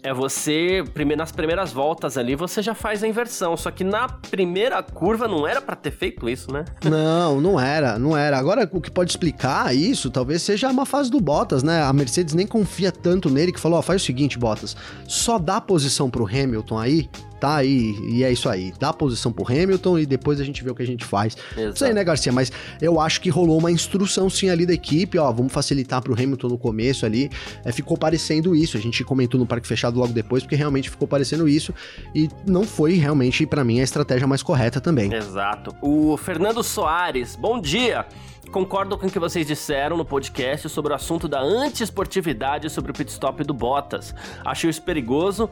é 0.04 0.12
você, 0.12 0.84
nas 1.16 1.32
primeiras 1.32 1.72
voltas 1.72 2.18
ali, 2.18 2.36
você 2.36 2.60
já 2.60 2.74
faz 2.74 3.02
a 3.02 3.08
inversão. 3.08 3.56
Só 3.56 3.70
que 3.70 3.82
na 3.82 4.06
primeira 4.06 4.82
curva 4.82 5.26
não 5.26 5.48
era 5.48 5.62
para 5.62 5.74
ter 5.74 5.90
feito 5.90 6.28
isso, 6.28 6.52
né? 6.52 6.66
Não, 6.84 7.40
não 7.40 7.58
era, 7.58 7.98
não 7.98 8.16
era. 8.16 8.38
Agora, 8.38 8.68
o 8.70 8.80
que 8.80 8.90
pode 8.90 9.10
explicar 9.10 9.74
isso, 9.74 10.10
talvez 10.10 10.42
seja 10.42 10.68
uma 10.68 10.84
fase 10.84 11.10
do 11.10 11.18
Bottas, 11.18 11.62
né? 11.62 11.82
A 11.82 11.92
Mercedes 11.92 12.34
nem 12.34 12.46
confia 12.46 12.92
tanto 12.92 13.30
nele 13.30 13.52
que 13.52 13.58
falou: 13.58 13.78
ó, 13.78 13.82
faz 13.82 14.02
o 14.02 14.04
seguinte, 14.04 14.38
Bottas, 14.38 14.76
só 15.08 15.38
dá 15.38 15.60
posição 15.60 16.10
pro 16.10 16.26
Hamilton 16.26 16.78
aí, 16.78 17.08
tá? 17.44 17.62
E, 17.62 17.94
e 18.08 18.24
é 18.24 18.32
isso 18.32 18.48
aí. 18.48 18.72
Dá 18.80 18.90
posição 18.90 19.30
pro 19.30 19.44
Hamilton 19.46 19.98
e 19.98 20.06
depois 20.06 20.40
a 20.40 20.44
gente 20.44 20.64
vê 20.64 20.70
o 20.70 20.74
que 20.74 20.82
a 20.82 20.86
gente 20.86 21.04
faz. 21.04 21.36
Exato. 21.52 21.66
Não 21.66 21.76
sei, 21.76 21.92
né, 21.92 22.02
Garcia? 22.02 22.32
Mas 22.32 22.50
eu 22.80 22.98
acho 22.98 23.20
que 23.20 23.28
rolou 23.28 23.58
uma 23.58 23.70
instrução 23.70 24.30
sim 24.30 24.48
ali 24.48 24.64
da 24.64 24.72
equipe, 24.72 25.18
ó, 25.18 25.30
vamos 25.30 25.52
facilitar 25.52 26.00
pro 26.00 26.14
Hamilton 26.14 26.48
no 26.48 26.56
começo 26.56 27.04
ali. 27.04 27.30
É, 27.62 27.70
ficou 27.70 27.98
parecendo 27.98 28.56
isso. 28.56 28.78
A 28.78 28.80
gente 28.80 29.04
comentou 29.04 29.38
no 29.38 29.44
Parque 29.44 29.68
Fechado 29.68 29.98
logo 29.98 30.14
depois, 30.14 30.42
porque 30.42 30.56
realmente 30.56 30.88
ficou 30.88 31.06
parecendo 31.06 31.46
isso. 31.46 31.74
E 32.14 32.30
não 32.46 32.64
foi 32.64 32.94
realmente, 32.94 33.44
para 33.44 33.62
mim, 33.62 33.78
a 33.78 33.84
estratégia 33.84 34.26
mais 34.26 34.42
correta 34.42 34.80
também. 34.80 35.12
Exato. 35.12 35.76
O 35.82 36.16
Fernando 36.16 36.62
Soares, 36.62 37.36
bom 37.36 37.60
dia! 37.60 38.06
Concordo 38.50 38.96
com 38.96 39.06
o 39.06 39.10
que 39.10 39.18
vocês 39.18 39.46
disseram 39.46 39.96
no 39.96 40.04
podcast 40.04 40.68
sobre 40.68 40.92
o 40.92 40.94
assunto 40.94 41.26
da 41.26 41.40
antiesportividade 41.40 42.70
sobre 42.70 42.92
o 42.92 42.94
pit 42.94 43.10
stop 43.10 43.42
do 43.42 43.52
Bottas. 43.52 44.14
Acho 44.44 44.68
isso 44.68 44.80
perigoso. 44.80 45.50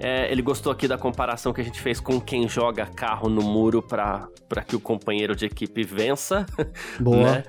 É, 0.00 0.30
ele 0.30 0.42
gostou 0.42 0.72
aqui 0.72 0.88
da 0.88 0.98
comparação 0.98 1.52
que 1.52 1.60
a 1.60 1.64
gente 1.64 1.80
fez 1.80 2.00
com 2.00 2.20
quem 2.20 2.48
joga 2.48 2.86
carro 2.86 3.28
no 3.28 3.42
muro 3.42 3.82
para 3.82 4.28
que 4.66 4.74
o 4.74 4.80
companheiro 4.80 5.34
de 5.34 5.46
equipe 5.46 5.82
vença. 5.82 6.46
Boa. 6.98 7.16
Né? 7.16 7.44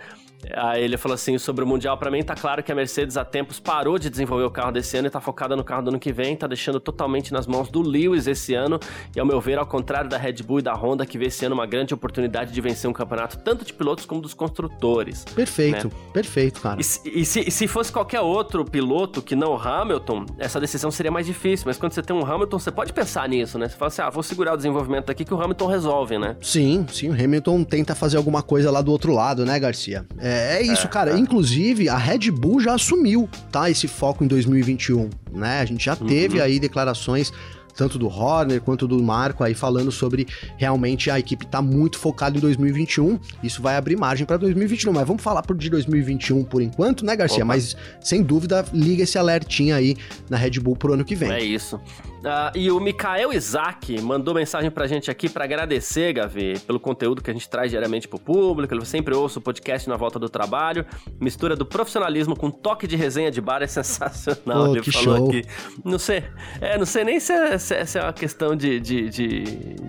Aí 0.53 0.83
ele 0.83 0.97
falou 0.97 1.15
assim: 1.15 1.37
sobre 1.37 1.63
o 1.63 1.67
Mundial, 1.67 1.97
para 1.97 2.11
mim 2.11 2.23
tá 2.23 2.35
claro 2.35 2.63
que 2.63 2.71
a 2.71 2.75
Mercedes 2.75 3.17
há 3.17 3.25
tempos 3.25 3.59
parou 3.59 3.97
de 3.97 4.09
desenvolver 4.09 4.45
o 4.45 4.51
carro 4.51 4.71
desse 4.71 4.97
ano 4.97 5.07
e 5.07 5.11
tá 5.11 5.19
focada 5.19 5.55
no 5.55 5.63
carro 5.63 5.83
do 5.83 5.89
ano 5.89 5.99
que 5.99 6.11
vem, 6.11 6.35
tá 6.35 6.47
deixando 6.47 6.79
totalmente 6.79 7.31
nas 7.31 7.47
mãos 7.47 7.69
do 7.69 7.81
Lewis 7.81 8.27
esse 8.27 8.53
ano. 8.53 8.79
E 9.15 9.19
ao 9.19 9.25
meu 9.25 9.39
ver, 9.39 9.57
ao 9.57 9.65
contrário 9.65 10.09
da 10.09 10.17
Red 10.17 10.43
Bull 10.43 10.59
e 10.59 10.61
da 10.61 10.73
Honda, 10.73 11.05
que 11.05 11.17
vê 11.17 11.25
esse 11.25 11.45
ano 11.45 11.55
uma 11.55 11.65
grande 11.65 11.93
oportunidade 11.93 12.51
de 12.51 12.61
vencer 12.61 12.89
um 12.89 12.93
campeonato 12.93 13.37
tanto 13.39 13.65
de 13.65 13.73
pilotos 13.73 14.05
como 14.05 14.21
dos 14.21 14.33
construtores. 14.33 15.23
Perfeito, 15.23 15.87
né? 15.87 15.93
perfeito, 16.13 16.61
cara. 16.61 16.79
E, 16.79 16.81
e, 16.81 17.25
se, 17.25 17.39
e, 17.39 17.51
se, 17.51 17.67
fosse 17.67 17.91
qualquer 17.91 18.21
outro 18.21 18.65
piloto 18.65 19.21
que 19.21 19.35
não 19.35 19.53
o 19.53 19.57
Hamilton, 19.57 20.25
essa 20.37 20.59
decisão 20.59 20.91
seria 20.91 21.11
mais 21.11 21.25
difícil. 21.25 21.65
Mas 21.67 21.77
quando 21.77 21.93
você 21.93 22.01
tem 22.01 22.15
um 22.15 22.25
Hamilton, 22.25 22.59
você 22.59 22.71
pode 22.71 22.93
pensar 22.93 23.27
nisso, 23.27 23.57
né? 23.57 23.67
Você 23.67 23.75
fala 23.75 23.87
assim: 23.87 24.01
ah, 24.01 24.09
vou 24.09 24.23
segurar 24.23 24.53
o 24.53 24.57
desenvolvimento 24.57 25.09
aqui 25.09 25.25
que 25.25 25.33
o 25.33 25.41
Hamilton 25.41 25.67
resolve, 25.67 26.17
né? 26.17 26.35
Sim, 26.41 26.85
sim. 26.91 27.09
O 27.09 27.13
Hamilton 27.13 27.63
tenta 27.63 27.95
fazer 27.95 28.17
alguma 28.17 28.41
coisa 28.41 28.71
lá 28.71 28.81
do 28.81 28.91
outro 28.91 29.13
lado, 29.13 29.45
né, 29.45 29.59
Garcia? 29.59 30.05
É, 30.17 30.34
é 30.35 30.61
isso, 30.61 30.85
é, 30.85 30.89
cara. 30.89 31.11
É. 31.11 31.17
Inclusive, 31.17 31.89
a 31.89 31.97
Red 31.97 32.31
Bull 32.31 32.59
já 32.59 32.73
assumiu, 32.75 33.29
tá? 33.51 33.69
Esse 33.69 33.87
foco 33.87 34.23
em 34.23 34.27
2021, 34.27 35.09
né? 35.31 35.59
A 35.59 35.65
gente 35.65 35.85
já 35.85 35.95
teve 35.95 36.37
uhum. 36.37 36.43
aí 36.43 36.59
declarações 36.59 37.31
tanto 37.75 37.99
do 37.99 38.07
Horner 38.07 38.61
quanto 38.61 38.87
do 38.87 39.01
Marco 39.03 39.43
aí 39.43 39.53
falando 39.53 39.91
sobre 39.91 40.25
realmente 40.57 41.11
a 41.11 41.19
equipe 41.19 41.45
tá 41.45 41.61
muito 41.61 41.99
focada 41.99 42.37
em 42.37 42.39
2021. 42.39 43.19
Isso 43.43 43.61
vai 43.61 43.75
abrir 43.75 43.95
margem 43.97 44.25
para 44.25 44.37
2021, 44.37 44.93
mas 44.93 45.05
vamos 45.05 45.21
falar 45.21 45.43
de 45.55 45.69
2021 45.69 46.43
por 46.45 46.61
enquanto, 46.61 47.05
né, 47.05 47.15
Garcia? 47.15 47.43
Opa. 47.43 47.45
Mas 47.45 47.75
sem 47.99 48.23
dúvida, 48.23 48.65
liga 48.73 49.03
esse 49.03 49.17
alertinho 49.17 49.75
aí 49.75 49.97
na 50.29 50.37
Red 50.37 50.59
Bull 50.61 50.75
pro 50.75 50.93
ano 50.93 51.03
que 51.03 51.15
vem. 51.15 51.31
É 51.31 51.43
isso. 51.43 51.79
Uh, 52.25 52.57
e 52.57 52.71
o 52.71 52.79
Mikael 52.79 53.31
Isaac 53.31 54.01
mandou 54.01 54.33
mensagem 54.33 54.71
pra 54.71 54.87
gente 54.87 55.11
aqui 55.11 55.29
para 55.29 55.43
agradecer, 55.43 56.11
Gavi, 56.11 56.57
pelo 56.65 56.79
conteúdo 56.79 57.21
que 57.21 57.29
a 57.29 57.33
gente 57.33 57.47
traz 57.47 57.69
diariamente 57.69 58.07
pro 58.07 58.17
público. 58.17 58.73
Ele 58.73 58.83
sempre 58.83 59.13
ouça 59.13 59.37
o 59.37 59.41
podcast 59.41 59.87
na 59.87 59.95
volta 59.95 60.17
do 60.17 60.27
trabalho. 60.27 60.83
Mistura 61.21 61.55
do 61.55 61.63
profissionalismo 61.63 62.35
com 62.35 62.49
toque 62.49 62.87
de 62.87 62.95
resenha 62.95 63.29
de 63.29 63.39
bar 63.39 63.61
é 63.61 63.67
sensacional. 63.67 64.71
Oh, 64.71 64.75
Ele 64.75 64.91
falou 64.91 65.17
show. 65.17 65.27
aqui. 65.27 65.43
Não 65.83 65.99
sei, 65.99 66.23
é, 66.59 66.79
não 66.79 66.85
sei 66.87 67.03
nem 67.03 67.19
se 67.19 67.31
é, 67.31 67.57
se 67.59 67.99
é 67.99 68.01
uma 68.01 68.11
questão 68.13 68.55
de, 68.55 68.79
de, 68.79 69.07
de, 69.07 69.43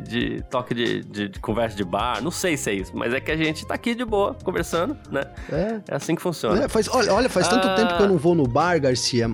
de 0.07 0.45
toque 0.51 0.75
de, 0.75 1.01
de, 1.05 1.29
de, 1.31 1.41
conversa 1.41 1.75
de 1.75 1.85
bar. 1.85 2.23
Não 2.23 2.31
sei 2.31 2.59
se 2.59 2.69
é 2.69 2.75
isso, 2.75 2.93
mas 2.95 3.15
é 3.15 3.21
que 3.21 3.31
a 3.31 3.37
gente 3.37 3.67
tá 3.67 3.75
aqui 3.75 3.95
de 3.95 4.05
boa, 4.05 4.35
conversando, 4.45 4.95
né? 5.11 5.23
É, 5.51 5.81
é 5.89 5.95
assim 5.95 6.15
que 6.15 6.21
funciona. 6.21 6.65
É, 6.65 6.69
faz, 6.69 6.87
olha, 6.89 7.15
olha, 7.15 7.31
faz 7.31 7.49
tanto 7.49 7.67
ah... 7.67 7.75
tempo 7.75 7.97
que 7.97 8.03
eu 8.03 8.09
não 8.09 8.19
vou 8.19 8.35
no 8.35 8.47
bar, 8.47 8.79
Garcia. 8.79 9.31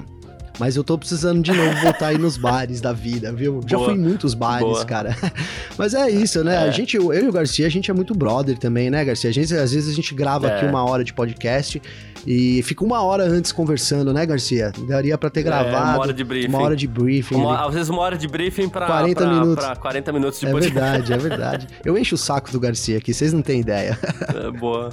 Mas 0.59 0.77
eu 0.77 0.85
tô 0.85 0.99
precisando 0.99 1.43
de 1.43 1.53
novo 1.53 1.81
voltar 1.81 2.09
aí 2.09 2.19
nos 2.19 2.37
bares 2.37 2.81
da 2.81 2.93
vida, 2.93 3.33
viu? 3.33 3.55
Boa. 3.55 3.65
Já 3.67 3.79
fui 3.79 3.95
em 3.95 3.99
muitos 3.99 4.35
bares, 4.35 4.67
Boa. 4.67 4.85
cara. 4.85 5.17
Mas 5.79 5.95
é 5.95 6.11
isso, 6.11 6.45
né? 6.45 6.55
É. 6.55 6.59
A 6.69 6.71
gente, 6.71 6.97
eu 6.97 7.13
e 7.13 7.29
o 7.29 7.33
Garcia, 7.33 7.67
a 7.67 7.71
gente 7.71 7.91
é 7.91 7.95
muito 7.95 8.15
brother 8.15 8.59
também, 8.59 8.91
né, 8.91 9.05
Garcia? 9.05 9.31
A 9.31 9.33
gente, 9.33 9.55
às 9.55 9.73
vezes 9.73 9.91
a 9.91 9.95
gente 9.95 10.15
grava 10.15 10.49
é. 10.49 10.57
aqui 10.57 10.67
uma 10.67 10.85
hora 10.85 11.03
de 11.03 11.13
podcast 11.13 11.81
e 12.27 12.63
fica 12.63 12.85
uma 12.85 13.03
hora 13.03 13.25
antes 13.25 13.51
conversando, 13.51 14.13
né, 14.13 14.25
Garcia? 14.27 14.73
Daria 14.87 15.17
pra 15.17 15.31
ter 15.31 15.43
gravado. 15.43 15.75
É, 15.75 15.95
uma 15.95 15.99
hora 15.99 16.13
de 16.13 16.25
briefing. 16.25 16.49
Uma 16.49 16.63
hora 16.63 16.77
de 16.77 16.87
briefing. 16.87 17.35
Uma, 17.35 17.67
às 17.67 17.75
vezes 17.75 17.89
uma 17.89 18.03
hora 18.03 18.17
de 18.17 18.29
briefing 18.29 18.69
pra 18.69 18.87
40 18.87 19.21
pra, 19.21 19.33
minutos. 19.33 19.65
Pra 19.65 19.77
40 19.77 20.13
minutos 20.13 20.41
de 20.41 20.47
é 20.47 20.51
podcast. 20.51 20.79
É 20.79 20.91
verdade, 20.91 21.13
é 21.13 21.17
verdade. 21.29 21.69
Eu 21.85 21.97
encho 21.97 22.15
o 22.15 22.19
saco 22.19 22.53
do 22.53 22.61
Garcia 22.61 22.99
aqui, 22.99 23.13
vocês 23.13 23.33
não 23.33 23.43
têm 23.43 23.61
ideia. 23.61 23.99
É, 24.35 24.51
boa. 24.51 24.91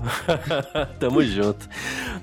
Tamo 1.00 1.24
junto. 1.24 1.68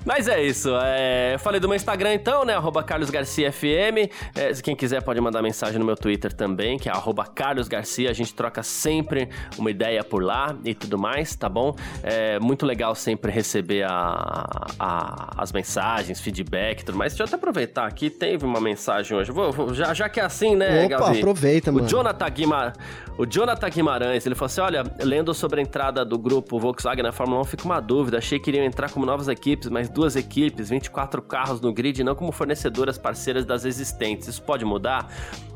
Mas 0.05 0.26
é 0.26 0.43
isso. 0.43 0.70
É, 0.82 1.34
eu 1.34 1.39
falei 1.39 1.61
do 1.61 1.68
meu 1.68 1.76
Instagram 1.76 2.14
então, 2.14 2.45
né? 2.45 2.55
Arroba 2.55 2.82
Carlos 2.82 3.11
Garcia 3.11 3.26
FM. 3.35 4.11
É, 4.35 4.53
quem 4.62 4.74
quiser 4.74 5.03
pode 5.03 5.20
mandar 5.20 5.43
mensagem 5.43 5.79
no 5.79 5.85
meu 5.85 5.97
Twitter 5.97 6.33
também, 6.33 6.79
que 6.79 6.89
é 6.89 6.93
arroba 6.93 7.24
Carlos 7.24 7.68
Garcia. 7.68 8.11
A 8.11 8.12
gente 8.12 8.35
troca 8.35 8.62
sempre 8.62 9.29
uma 9.59 9.70
ideia 9.70 10.03
por 10.03 10.22
lá 10.22 10.57
e 10.64 10.74
tudo 10.74 10.99
mais, 10.99 11.35
tá 11.35 11.49
bom? 11.49 11.74
É 12.03 12.39
muito 12.39 12.64
legal 12.66 12.95
sempre 12.95 13.31
receber 13.31 13.85
a, 13.85 14.47
a 14.79 15.27
as 15.37 15.53
mensagens, 15.53 16.20
feedback 16.20 16.81
e 16.81 16.85
tudo 16.85 16.99
mais. 16.99 17.12
Deixa 17.12 17.22
eu 17.22 17.27
até 17.27 17.37
aproveitar 17.37 17.87
aqui, 17.87 18.09
teve 18.11 18.45
uma 18.45 18.61
mensagem 18.61 19.16
hoje. 19.16 19.31
Vou, 19.31 19.53
vou, 19.53 19.74
já, 19.74 19.93
já 19.93 20.09
que 20.09 20.20
é 20.20 20.24
assim, 20.24 20.57
né, 20.57 20.87
Opa, 20.87 20.99
Gavi? 20.99 21.18
aproveita, 21.18 21.72
mano. 21.72 21.85
O 21.85 21.89
Jonathan, 21.89 22.31
Guimar... 22.31 22.72
o 23.18 23.27
Jonathan 23.27 23.68
Guimarães, 23.68 24.27
ele 24.27 24.35
falou 24.35 24.47
assim, 24.47 24.61
olha, 24.61 24.85
lendo 25.01 25.35
sobre 25.35 25.61
a 25.61 25.62
entrada 25.62 26.05
do 26.05 26.18
grupo 26.18 26.59
Volkswagen 26.59 27.03
na 27.03 27.12
Fórmula 27.12 27.41
1, 27.43 27.45
fica 27.45 27.64
uma 27.64 27.81
dúvida. 27.81 28.18
Achei 28.18 28.39
que 28.39 28.51
iriam 28.51 28.64
entrar 28.64 28.91
como 28.91 29.05
novas 29.05 29.29
equipes, 29.29 29.68
mas 29.68 29.89
duas 29.89 30.16
equipes, 30.16 30.70
24 30.70 31.20
carros 31.22 31.61
no 31.61 31.72
grid, 31.72 32.03
não 32.03 32.14
como 32.14 32.33
fornecedoras 32.33 32.97
parceiras 32.99 33.16
das 33.45 33.64
existentes. 33.64 34.29
Isso 34.29 34.43
pode 34.43 34.64
mudar? 34.64 35.09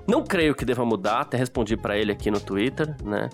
Não 0.06 0.24
creio 0.24 0.54
que 0.54 0.64
deva 0.64 0.84
mudar, 0.84 1.20
até 1.20 1.36
respondi 1.36 1.76
para 1.76 1.96
ele 1.96 2.10
aqui 2.10 2.30
no 2.30 2.40
Twitter, 2.40 2.96
né? 3.04 3.28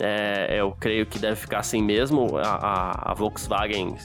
É, 0.00 0.58
eu 0.58 0.74
creio 0.78 1.04
que 1.04 1.18
deve 1.18 1.36
ficar 1.36 1.58
assim 1.58 1.82
mesmo. 1.82 2.38
A, 2.38 2.42
a, 2.42 3.10
a 3.12 3.14
Volkswagen 3.14 3.96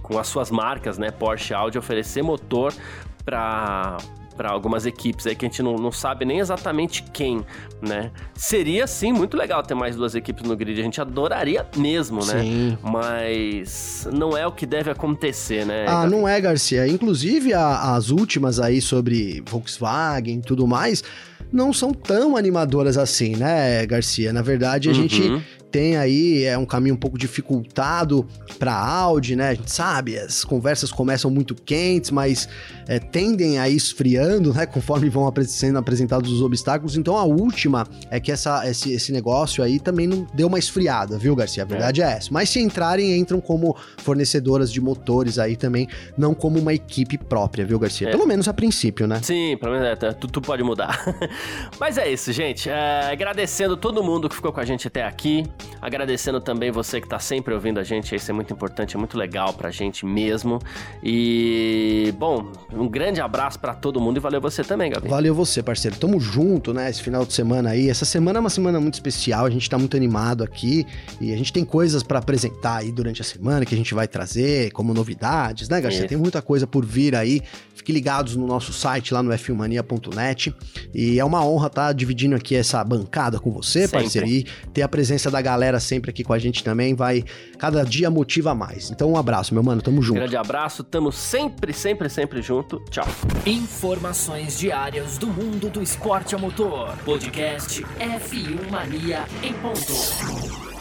com 0.00 0.18
as 0.18 0.28
suas 0.28 0.50
marcas, 0.50 0.98
né, 0.98 1.10
Porsche 1.10 1.52
Audi, 1.52 1.78
oferecer 1.78 2.22
motor 2.22 2.72
para 3.24 3.96
para 4.32 4.50
algumas 4.50 4.86
equipes 4.86 5.26
aí 5.26 5.34
que 5.34 5.44
a 5.44 5.48
gente 5.48 5.62
não, 5.62 5.76
não 5.76 5.92
sabe 5.92 6.24
nem 6.24 6.38
exatamente 6.38 7.02
quem, 7.12 7.44
né? 7.80 8.10
Seria 8.34 8.86
sim 8.86 9.12
muito 9.12 9.36
legal 9.36 9.62
ter 9.62 9.74
mais 9.74 9.96
duas 9.96 10.14
equipes 10.14 10.42
no 10.44 10.56
grid, 10.56 10.80
a 10.80 10.84
gente 10.84 11.00
adoraria 11.00 11.66
mesmo, 11.76 12.24
né? 12.24 12.42
Sim. 12.42 12.78
Mas 12.82 14.08
não 14.12 14.36
é 14.36 14.46
o 14.46 14.52
que 14.52 14.66
deve 14.66 14.90
acontecer, 14.90 15.64
né? 15.66 15.86
Ah, 15.86 16.06
não 16.06 16.26
é, 16.26 16.40
Garcia. 16.40 16.86
Inclusive 16.86 17.54
a, 17.54 17.94
as 17.94 18.10
últimas 18.10 18.58
aí 18.58 18.80
sobre 18.80 19.42
Volkswagen 19.46 20.38
e 20.38 20.42
tudo 20.42 20.66
mais 20.66 21.02
não 21.52 21.72
são 21.72 21.92
tão 21.92 22.36
animadoras 22.36 22.96
assim, 22.96 23.36
né, 23.36 23.84
Garcia? 23.86 24.32
Na 24.32 24.42
verdade, 24.42 24.88
a 24.88 24.92
uhum. 24.92 25.02
gente 25.02 25.42
tem 25.72 25.96
aí 25.96 26.44
é 26.44 26.56
um 26.58 26.66
caminho 26.66 26.94
um 26.94 26.98
pouco 26.98 27.16
dificultado 27.16 28.28
para 28.58 28.74
Audi, 28.74 29.34
né? 29.34 29.48
A 29.48 29.54
gente 29.54 29.72
sabe, 29.72 30.18
as 30.18 30.44
conversas 30.44 30.92
começam 30.92 31.30
muito 31.30 31.54
quentes, 31.54 32.10
mas 32.10 32.46
é, 32.86 32.98
tendem 32.98 33.58
a 33.58 33.68
ir 33.68 33.76
esfriando, 33.76 34.52
né? 34.52 34.66
Conforme 34.70 35.08
vão 35.08 35.32
sendo 35.46 35.78
apresentados 35.78 36.30
os 36.30 36.42
obstáculos. 36.42 36.96
Então 36.96 37.16
a 37.16 37.24
última 37.24 37.86
é 38.10 38.20
que 38.20 38.30
essa, 38.30 38.68
esse, 38.68 38.92
esse 38.92 39.10
negócio 39.10 39.64
aí 39.64 39.80
também 39.80 40.06
não 40.06 40.26
deu 40.34 40.46
uma 40.46 40.58
esfriada, 40.58 41.16
viu, 41.16 41.34
Garcia? 41.34 41.62
A 41.62 41.66
verdade 41.66 42.02
é, 42.02 42.04
é 42.04 42.12
essa. 42.12 42.28
Mas 42.30 42.50
se 42.50 42.60
entrarem, 42.60 43.18
entram 43.18 43.40
como 43.40 43.74
fornecedoras 43.96 44.70
de 44.70 44.80
motores 44.80 45.38
aí 45.38 45.56
também, 45.56 45.88
não 46.18 46.34
como 46.34 46.58
uma 46.58 46.74
equipe 46.74 47.16
própria, 47.16 47.64
viu, 47.64 47.78
Garcia? 47.78 48.08
É. 48.08 48.10
Pelo 48.10 48.26
menos 48.26 48.46
a 48.46 48.52
princípio, 48.52 49.06
né? 49.06 49.20
Sim, 49.22 49.56
pelo 49.58 49.72
menos 49.72 49.88
é, 49.88 49.96
tudo, 49.96 50.32
tudo 50.32 50.46
pode 50.46 50.62
mudar. 50.62 51.02
Mas 51.80 51.96
é 51.96 52.12
isso, 52.12 52.30
gente. 52.30 52.68
É, 52.68 53.10
agradecendo 53.10 53.76
todo 53.76 54.02
mundo 54.02 54.28
que 54.28 54.34
ficou 54.34 54.52
com 54.52 54.60
a 54.60 54.64
gente 54.64 54.86
até 54.86 55.04
aqui. 55.04 55.44
Agradecendo 55.80 56.40
também 56.40 56.70
você 56.70 57.00
que 57.00 57.08
tá 57.08 57.18
sempre 57.18 57.52
ouvindo 57.52 57.80
a 57.80 57.82
gente. 57.82 58.14
Isso 58.14 58.30
é 58.30 58.34
muito 58.34 58.52
importante, 58.52 58.94
é 58.94 58.98
muito 58.98 59.18
legal 59.18 59.52
pra 59.52 59.70
gente 59.70 60.06
mesmo. 60.06 60.58
E, 61.02 62.14
bom, 62.18 62.52
um 62.72 62.88
grande 62.88 63.20
abraço 63.20 63.58
para 63.58 63.74
todo 63.74 64.00
mundo 64.00 64.16
e 64.18 64.20
valeu 64.20 64.40
você 64.40 64.62
também, 64.62 64.90
Gabi. 64.90 65.08
Valeu 65.08 65.34
você, 65.34 65.62
parceiro. 65.62 65.96
Tamo 65.96 66.20
junto, 66.20 66.72
né? 66.72 66.88
Esse 66.88 67.02
final 67.02 67.24
de 67.24 67.32
semana 67.32 67.70
aí. 67.70 67.88
Essa 67.88 68.04
semana 68.04 68.38
é 68.38 68.40
uma 68.40 68.50
semana 68.50 68.80
muito 68.80 68.94
especial. 68.94 69.44
A 69.44 69.50
gente 69.50 69.68
tá 69.68 69.78
muito 69.78 69.96
animado 69.96 70.44
aqui 70.44 70.86
e 71.20 71.32
a 71.32 71.36
gente 71.36 71.52
tem 71.52 71.64
coisas 71.64 72.02
para 72.02 72.18
apresentar 72.18 72.78
aí 72.78 72.92
durante 72.92 73.20
a 73.20 73.24
semana 73.24 73.64
que 73.64 73.74
a 73.74 73.78
gente 73.78 73.94
vai 73.94 74.06
trazer 74.06 74.70
como 74.72 74.94
novidades, 74.94 75.68
né, 75.68 75.80
Garcia? 75.80 76.00
Isso. 76.00 76.08
Tem 76.08 76.18
muita 76.18 76.40
coisa 76.40 76.66
por 76.66 76.84
vir 76.84 77.14
aí. 77.14 77.42
Fique 77.74 77.92
ligados 77.92 78.36
no 78.36 78.46
nosso 78.46 78.72
site 78.72 79.12
lá 79.12 79.22
no 79.22 79.30
f1mania.net. 79.30 80.54
E 80.94 81.18
é 81.18 81.24
uma 81.24 81.44
honra 81.44 81.66
estar 81.66 81.86
tá 81.88 81.92
dividindo 81.92 82.36
aqui 82.36 82.54
essa 82.54 82.82
bancada 82.84 83.40
com 83.40 83.50
você, 83.50 83.82
sempre. 83.82 84.02
parceiro. 84.02 84.28
E 84.28 84.44
ter 84.72 84.82
a 84.82 84.88
presença 84.88 85.30
da 85.30 85.40
galera 85.52 85.78
sempre 85.78 86.10
aqui 86.10 86.24
com 86.24 86.32
a 86.32 86.38
gente 86.38 86.64
também 86.64 86.94
vai 86.94 87.24
cada 87.58 87.84
dia 87.84 88.10
motiva 88.10 88.54
mais. 88.54 88.90
Então 88.90 89.10
um 89.12 89.16
abraço, 89.16 89.54
meu 89.54 89.62
mano. 89.62 89.82
Tamo 89.82 90.02
junto. 90.02 90.18
Grande 90.18 90.36
abraço. 90.36 90.82
Tamo 90.82 91.12
sempre, 91.12 91.72
sempre, 91.72 92.08
sempre 92.08 92.42
junto. 92.42 92.80
Tchau. 92.90 93.06
Informações 93.46 94.58
diárias 94.58 95.18
do 95.18 95.26
mundo 95.26 95.70
do 95.70 95.82
esporte 95.82 96.34
a 96.34 96.38
motor. 96.38 96.96
Podcast 97.04 97.82
F1 97.82 98.70
Mania 98.70 99.24
em 99.42 99.52
ponto. 99.54 100.71